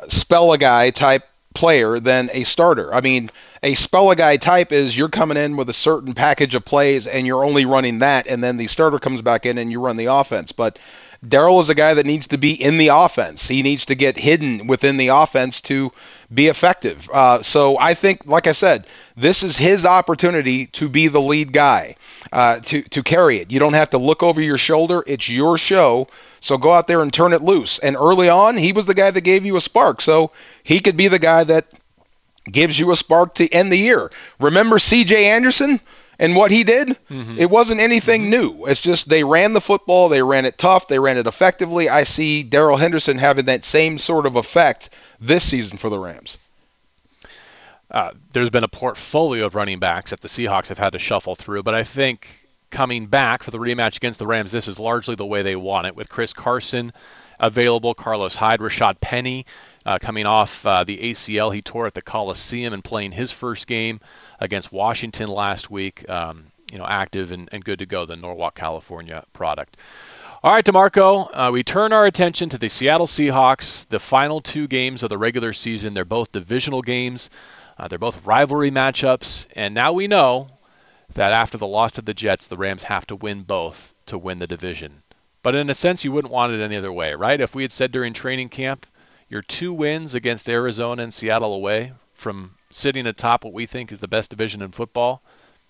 spell 0.07 0.53
a 0.53 0.57
guy 0.57 0.91
type 0.91 1.23
player 1.55 1.99
than 1.99 2.29
a 2.33 2.43
starter. 2.43 2.93
I 2.93 3.01
mean, 3.01 3.31
a 3.63 3.73
spell 3.73 4.11
a 4.11 4.15
guy 4.15 4.37
type 4.37 4.71
is 4.71 4.95
you're 4.95 5.09
coming 5.09 5.37
in 5.37 5.57
with 5.57 5.69
a 5.69 5.73
certain 5.73 6.13
package 6.13 6.53
of 6.53 6.63
plays 6.63 7.07
and 7.07 7.25
you're 7.25 7.43
only 7.43 7.65
running 7.65 7.99
that, 7.99 8.27
and 8.27 8.43
then 8.43 8.57
the 8.57 8.67
starter 8.67 8.99
comes 8.99 9.21
back 9.21 9.45
in 9.45 9.57
and 9.57 9.71
you 9.71 9.79
run 9.79 9.97
the 9.97 10.05
offense. 10.05 10.51
But 10.51 10.77
Darrell 11.27 11.59
is 11.59 11.69
a 11.69 11.75
guy 11.75 11.93
that 11.95 12.05
needs 12.05 12.27
to 12.27 12.37
be 12.37 12.51
in 12.51 12.77
the 12.77 12.89
offense. 12.89 13.47
He 13.47 13.63
needs 13.63 13.87
to 13.87 13.95
get 13.95 14.17
hidden 14.17 14.67
within 14.67 14.97
the 14.97 15.07
offense 15.07 15.61
to 15.61 15.91
be 16.33 16.47
effective. 16.47 17.09
Uh, 17.11 17.41
so 17.41 17.77
I 17.79 17.93
think, 17.93 18.25
like 18.25 18.47
I 18.47 18.51
said, 18.51 18.85
this 19.15 19.43
is 19.43 19.57
his 19.57 19.85
opportunity 19.85 20.67
to 20.67 20.89
be 20.89 21.07
the 21.07 21.21
lead 21.21 21.51
guy, 21.53 21.95
uh, 22.31 22.59
to 22.59 22.81
to 22.81 23.03
carry 23.03 23.39
it. 23.39 23.51
You 23.51 23.59
don't 23.59 23.73
have 23.73 23.91
to 23.91 23.97
look 23.97 24.23
over 24.23 24.41
your 24.41 24.57
shoulder. 24.57 25.03
It's 25.07 25.29
your 25.29 25.57
show. 25.57 26.07
So 26.45 26.59
go 26.59 26.71
out 26.71 26.87
there 26.87 27.01
and 27.01 27.11
turn 27.11 27.33
it 27.33 27.41
loose. 27.41 27.79
And 27.79 27.95
early 27.95 28.29
on, 28.29 28.55
he 28.55 28.71
was 28.71 28.85
the 28.85 28.93
guy 28.93 29.09
that 29.09 29.21
gave 29.21 29.45
you 29.45 29.55
a 29.55 29.61
spark. 29.61 29.99
So 29.99 30.31
he 30.63 30.79
could 30.79 30.95
be 30.95 31.07
the 31.07 31.17
guy 31.17 31.43
that 31.43 31.65
gives 32.49 32.77
you 32.77 32.91
a 32.91 32.95
spark 32.95 33.33
to 33.35 33.51
end 33.51 33.71
the 33.71 33.77
year. 33.77 34.11
Remember 34.39 34.77
C.J. 34.77 35.31
Anderson? 35.31 35.79
and 36.17 36.35
what 36.35 36.51
he 36.51 36.63
did, 36.63 36.87
mm-hmm. 37.09 37.37
it 37.37 37.49
wasn't 37.49 37.81
anything 37.81 38.21
mm-hmm. 38.21 38.29
new. 38.29 38.65
It's 38.67 38.79
just 38.79 39.09
they 39.09 39.23
ran 39.23 39.53
the 39.53 39.59
football, 39.59 40.07
they 40.07 40.21
ran 40.21 40.45
it 40.45 40.57
tough, 40.57 40.87
they 40.87 40.99
ran 40.99 41.17
it 41.17 41.27
effectively. 41.27 41.89
I 41.89 42.03
see 42.03 42.43
Darrell 42.43 42.77
Henderson 42.77 43.17
having 43.17 43.45
that 43.45 43.65
same 43.65 43.97
sort 43.97 44.25
of 44.25 44.35
effect 44.35 44.91
this 45.19 45.43
season 45.43 45.77
for 45.77 45.89
the 45.89 45.99
Rams. 45.99 46.37
Uh, 47.91 48.11
there's 48.31 48.49
been 48.49 48.63
a 48.63 48.69
portfolio 48.69 49.45
of 49.45 49.55
running 49.55 49.79
backs 49.79 50.11
that 50.11 50.21
the 50.21 50.27
Seahawks 50.27 50.69
have 50.69 50.79
had 50.79 50.93
to 50.93 50.99
shuffle 50.99 51.35
through, 51.35 51.63
but 51.63 51.75
I 51.75 51.83
think 51.83 52.44
coming 52.75 53.07
back 53.07 53.41
for 53.41 53.51
the 53.51 53.57
rematch 53.57 53.95
against 53.95 54.19
the 54.19 54.27
Rams, 54.27 54.51
this 54.51 54.67
is 54.67 54.79
largely 54.79 55.15
the 55.15 55.25
way 55.25 55.43
they 55.43 55.55
want 55.55 55.87
it. 55.87 55.95
With 55.95 56.09
Chris 56.09 56.33
Carson 56.33 56.91
available, 57.39 57.93
Carlos 57.93 58.35
Hyde, 58.35 58.59
Rashaad 58.59 58.99
Penny 58.99 59.45
uh, 59.85 59.97
coming 59.97 60.25
off 60.25 60.65
uh, 60.65 60.83
the 60.83 60.97
ACL 60.97 61.55
he 61.55 61.61
tore 61.61 61.87
at 61.87 61.93
the 61.93 62.01
Coliseum 62.01 62.73
and 62.73 62.83
playing 62.83 63.13
his 63.13 63.31
first 63.31 63.67
game 63.67 64.01
against 64.41 64.73
Washington 64.73 65.29
last 65.29 65.71
week. 65.71 66.07
Um, 66.09 66.47
you 66.69 66.77
know, 66.77 66.85
active 66.85 67.31
and, 67.31 67.47
and 67.53 67.63
good 67.63 67.79
to 67.79 67.85
go, 67.85 68.05
the 68.05 68.17
Norwalk, 68.17 68.55
California 68.55 69.23
product. 69.31 69.77
All 70.43 70.51
right, 70.51 70.65
DeMarco, 70.65 71.29
uh, 71.31 71.49
we 71.53 71.63
turn 71.63 71.93
our 71.93 72.05
attention 72.05 72.49
to 72.49 72.57
the 72.57 72.67
Seattle 72.67 73.07
Seahawks, 73.07 73.87
the 73.87 73.99
final 73.99 74.41
two 74.41 74.67
games 74.67 75.01
of 75.01 75.09
the 75.09 75.17
regular 75.17 75.53
season. 75.53 75.93
They're 75.93 76.03
both 76.03 76.33
divisional 76.33 76.81
games, 76.81 77.29
uh, 77.77 77.87
they're 77.87 77.99
both 77.99 78.25
rivalry 78.25 78.69
matchups, 78.69 79.47
and 79.55 79.73
now 79.73 79.93
we 79.93 80.07
know 80.07 80.49
that 81.15 81.31
after 81.31 81.57
the 81.57 81.67
loss 81.67 81.93
to 81.93 82.01
the 82.01 82.13
Jets, 82.13 82.47
the 82.47 82.57
Rams 82.57 82.83
have 82.83 83.07
to 83.07 83.15
win 83.15 83.43
both 83.43 83.93
to 84.05 84.17
win 84.17 84.39
the 84.39 84.47
division. 84.47 85.01
But 85.43 85.55
in 85.55 85.69
a 85.69 85.75
sense, 85.75 86.03
you 86.03 86.11
wouldn't 86.11 86.33
want 86.33 86.53
it 86.53 86.61
any 86.61 86.75
other 86.75 86.91
way, 86.91 87.13
right? 87.13 87.39
If 87.39 87.55
we 87.55 87.63
had 87.63 87.71
said 87.71 87.91
during 87.91 88.13
training 88.13 88.49
camp, 88.49 88.85
your 89.29 89.41
two 89.41 89.73
wins 89.73 90.13
against 90.13 90.49
Arizona 90.49 91.03
and 91.03 91.13
Seattle 91.13 91.53
away 91.53 91.93
from 92.13 92.51
sitting 92.69 93.07
atop 93.07 93.43
what 93.43 93.53
we 93.53 93.65
think 93.65 93.91
is 93.91 93.99
the 93.99 94.07
best 94.07 94.29
division 94.29 94.61
in 94.61 94.71
football, 94.71 95.21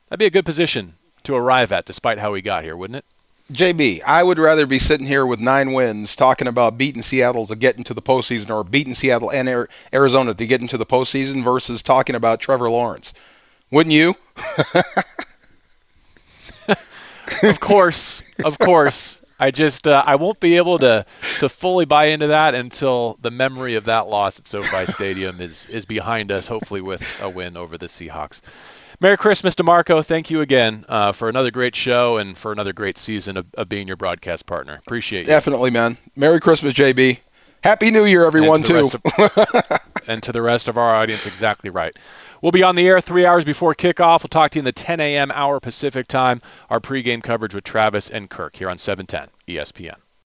that'd 0.07 0.19
be 0.19 0.25
a 0.25 0.29
good 0.29 0.45
position 0.45 0.93
to 1.23 1.35
arrive 1.35 1.71
at, 1.71 1.85
despite 1.85 2.19
how 2.19 2.31
we 2.31 2.41
got 2.41 2.63
here, 2.63 2.75
wouldn't 2.75 2.97
it? 2.97 3.05
JB, 3.51 4.01
I 4.03 4.23
would 4.23 4.39
rather 4.39 4.65
be 4.65 4.79
sitting 4.79 5.05
here 5.05 5.25
with 5.25 5.39
nine 5.39 5.73
wins 5.73 6.15
talking 6.15 6.47
about 6.47 6.79
beating 6.79 7.03
Seattle 7.03 7.45
to 7.47 7.55
get 7.55 7.77
into 7.77 7.93
the 7.93 8.01
postseason 8.01 8.49
or 8.49 8.63
beating 8.63 8.95
Seattle 8.95 9.31
and 9.31 9.67
Arizona 9.93 10.33
to 10.33 10.47
get 10.47 10.61
into 10.61 10.77
the 10.77 10.85
postseason 10.85 11.43
versus 11.43 11.83
talking 11.83 12.15
about 12.15 12.39
Trevor 12.39 12.71
Lawrence. 12.71 13.13
Wouldn't 13.69 13.93
you? 13.93 14.15
of 17.43 17.59
course, 17.59 18.23
of 18.43 18.57
course. 18.57 19.21
I 19.37 19.51
just 19.51 19.87
uh, 19.87 20.01
I 20.05 20.15
won't 20.15 20.39
be 20.39 20.57
able 20.57 20.79
to 20.79 21.05
to 21.39 21.49
fully 21.49 21.85
buy 21.85 22.05
into 22.05 22.27
that 22.27 22.55
until 22.55 23.17
the 23.21 23.31
memory 23.31 23.75
of 23.75 23.85
that 23.85 24.07
loss 24.07 24.39
at 24.39 24.47
SoFi 24.47 24.85
Stadium 24.91 25.41
is 25.41 25.65
is 25.65 25.85
behind 25.85 26.31
us. 26.31 26.47
Hopefully, 26.47 26.81
with 26.81 27.21
a 27.21 27.29
win 27.29 27.57
over 27.57 27.77
the 27.77 27.87
Seahawks. 27.87 28.41
Merry 29.01 29.17
Christmas, 29.17 29.55
DeMarco. 29.55 30.05
Thank 30.05 30.29
you 30.31 30.39
again 30.39 30.85
uh, 30.87 31.11
for 31.11 31.27
another 31.27 31.51
great 31.51 31.75
show 31.75 32.15
and 32.15 32.37
for 32.37 32.53
another 32.53 32.71
great 32.71 32.97
season 32.97 33.35
of, 33.35 33.45
of 33.55 33.67
being 33.67 33.87
your 33.87 33.97
broadcast 33.97 34.45
partner. 34.45 34.75
Appreciate 34.75 35.21
you. 35.21 35.25
Definitely, 35.25 35.69
man. 35.69 35.97
Merry 36.15 36.39
Christmas, 36.39 36.73
JB. 36.73 37.19
Happy 37.61 37.91
New 37.91 38.05
Year, 38.05 38.25
everyone, 38.25 38.57
and 38.57 38.65
to 38.65 38.89
too. 38.89 39.23
Of, 39.23 40.03
and 40.07 40.23
to 40.23 40.31
the 40.31 40.41
rest 40.41 40.67
of 40.67 40.77
our 40.77 40.95
audience, 40.95 41.25
exactly 41.25 41.69
right. 41.69 41.97
We'll 42.45 42.51
be 42.51 42.61
on 42.61 42.75
the 42.75 42.87
air 42.87 43.01
three 43.01 43.25
hours 43.25 43.43
before 43.43 43.73
kickoff. 43.73 44.21
We'll 44.21 44.29
talk 44.29 44.51
to 44.51 44.57
you 44.57 44.59
in 44.59 44.65
the 44.65 44.71
10 44.71 44.99
a.m. 44.99 45.31
hour 45.31 45.59
Pacific 45.59 46.07
time. 46.07 46.43
Our 46.69 46.79
pregame 46.79 47.23
coverage 47.23 47.55
with 47.55 47.63
Travis 47.63 48.11
and 48.11 48.29
Kirk 48.29 48.55
here 48.55 48.69
on 48.69 48.77
710 48.77 49.29
ESPN. 49.47 49.95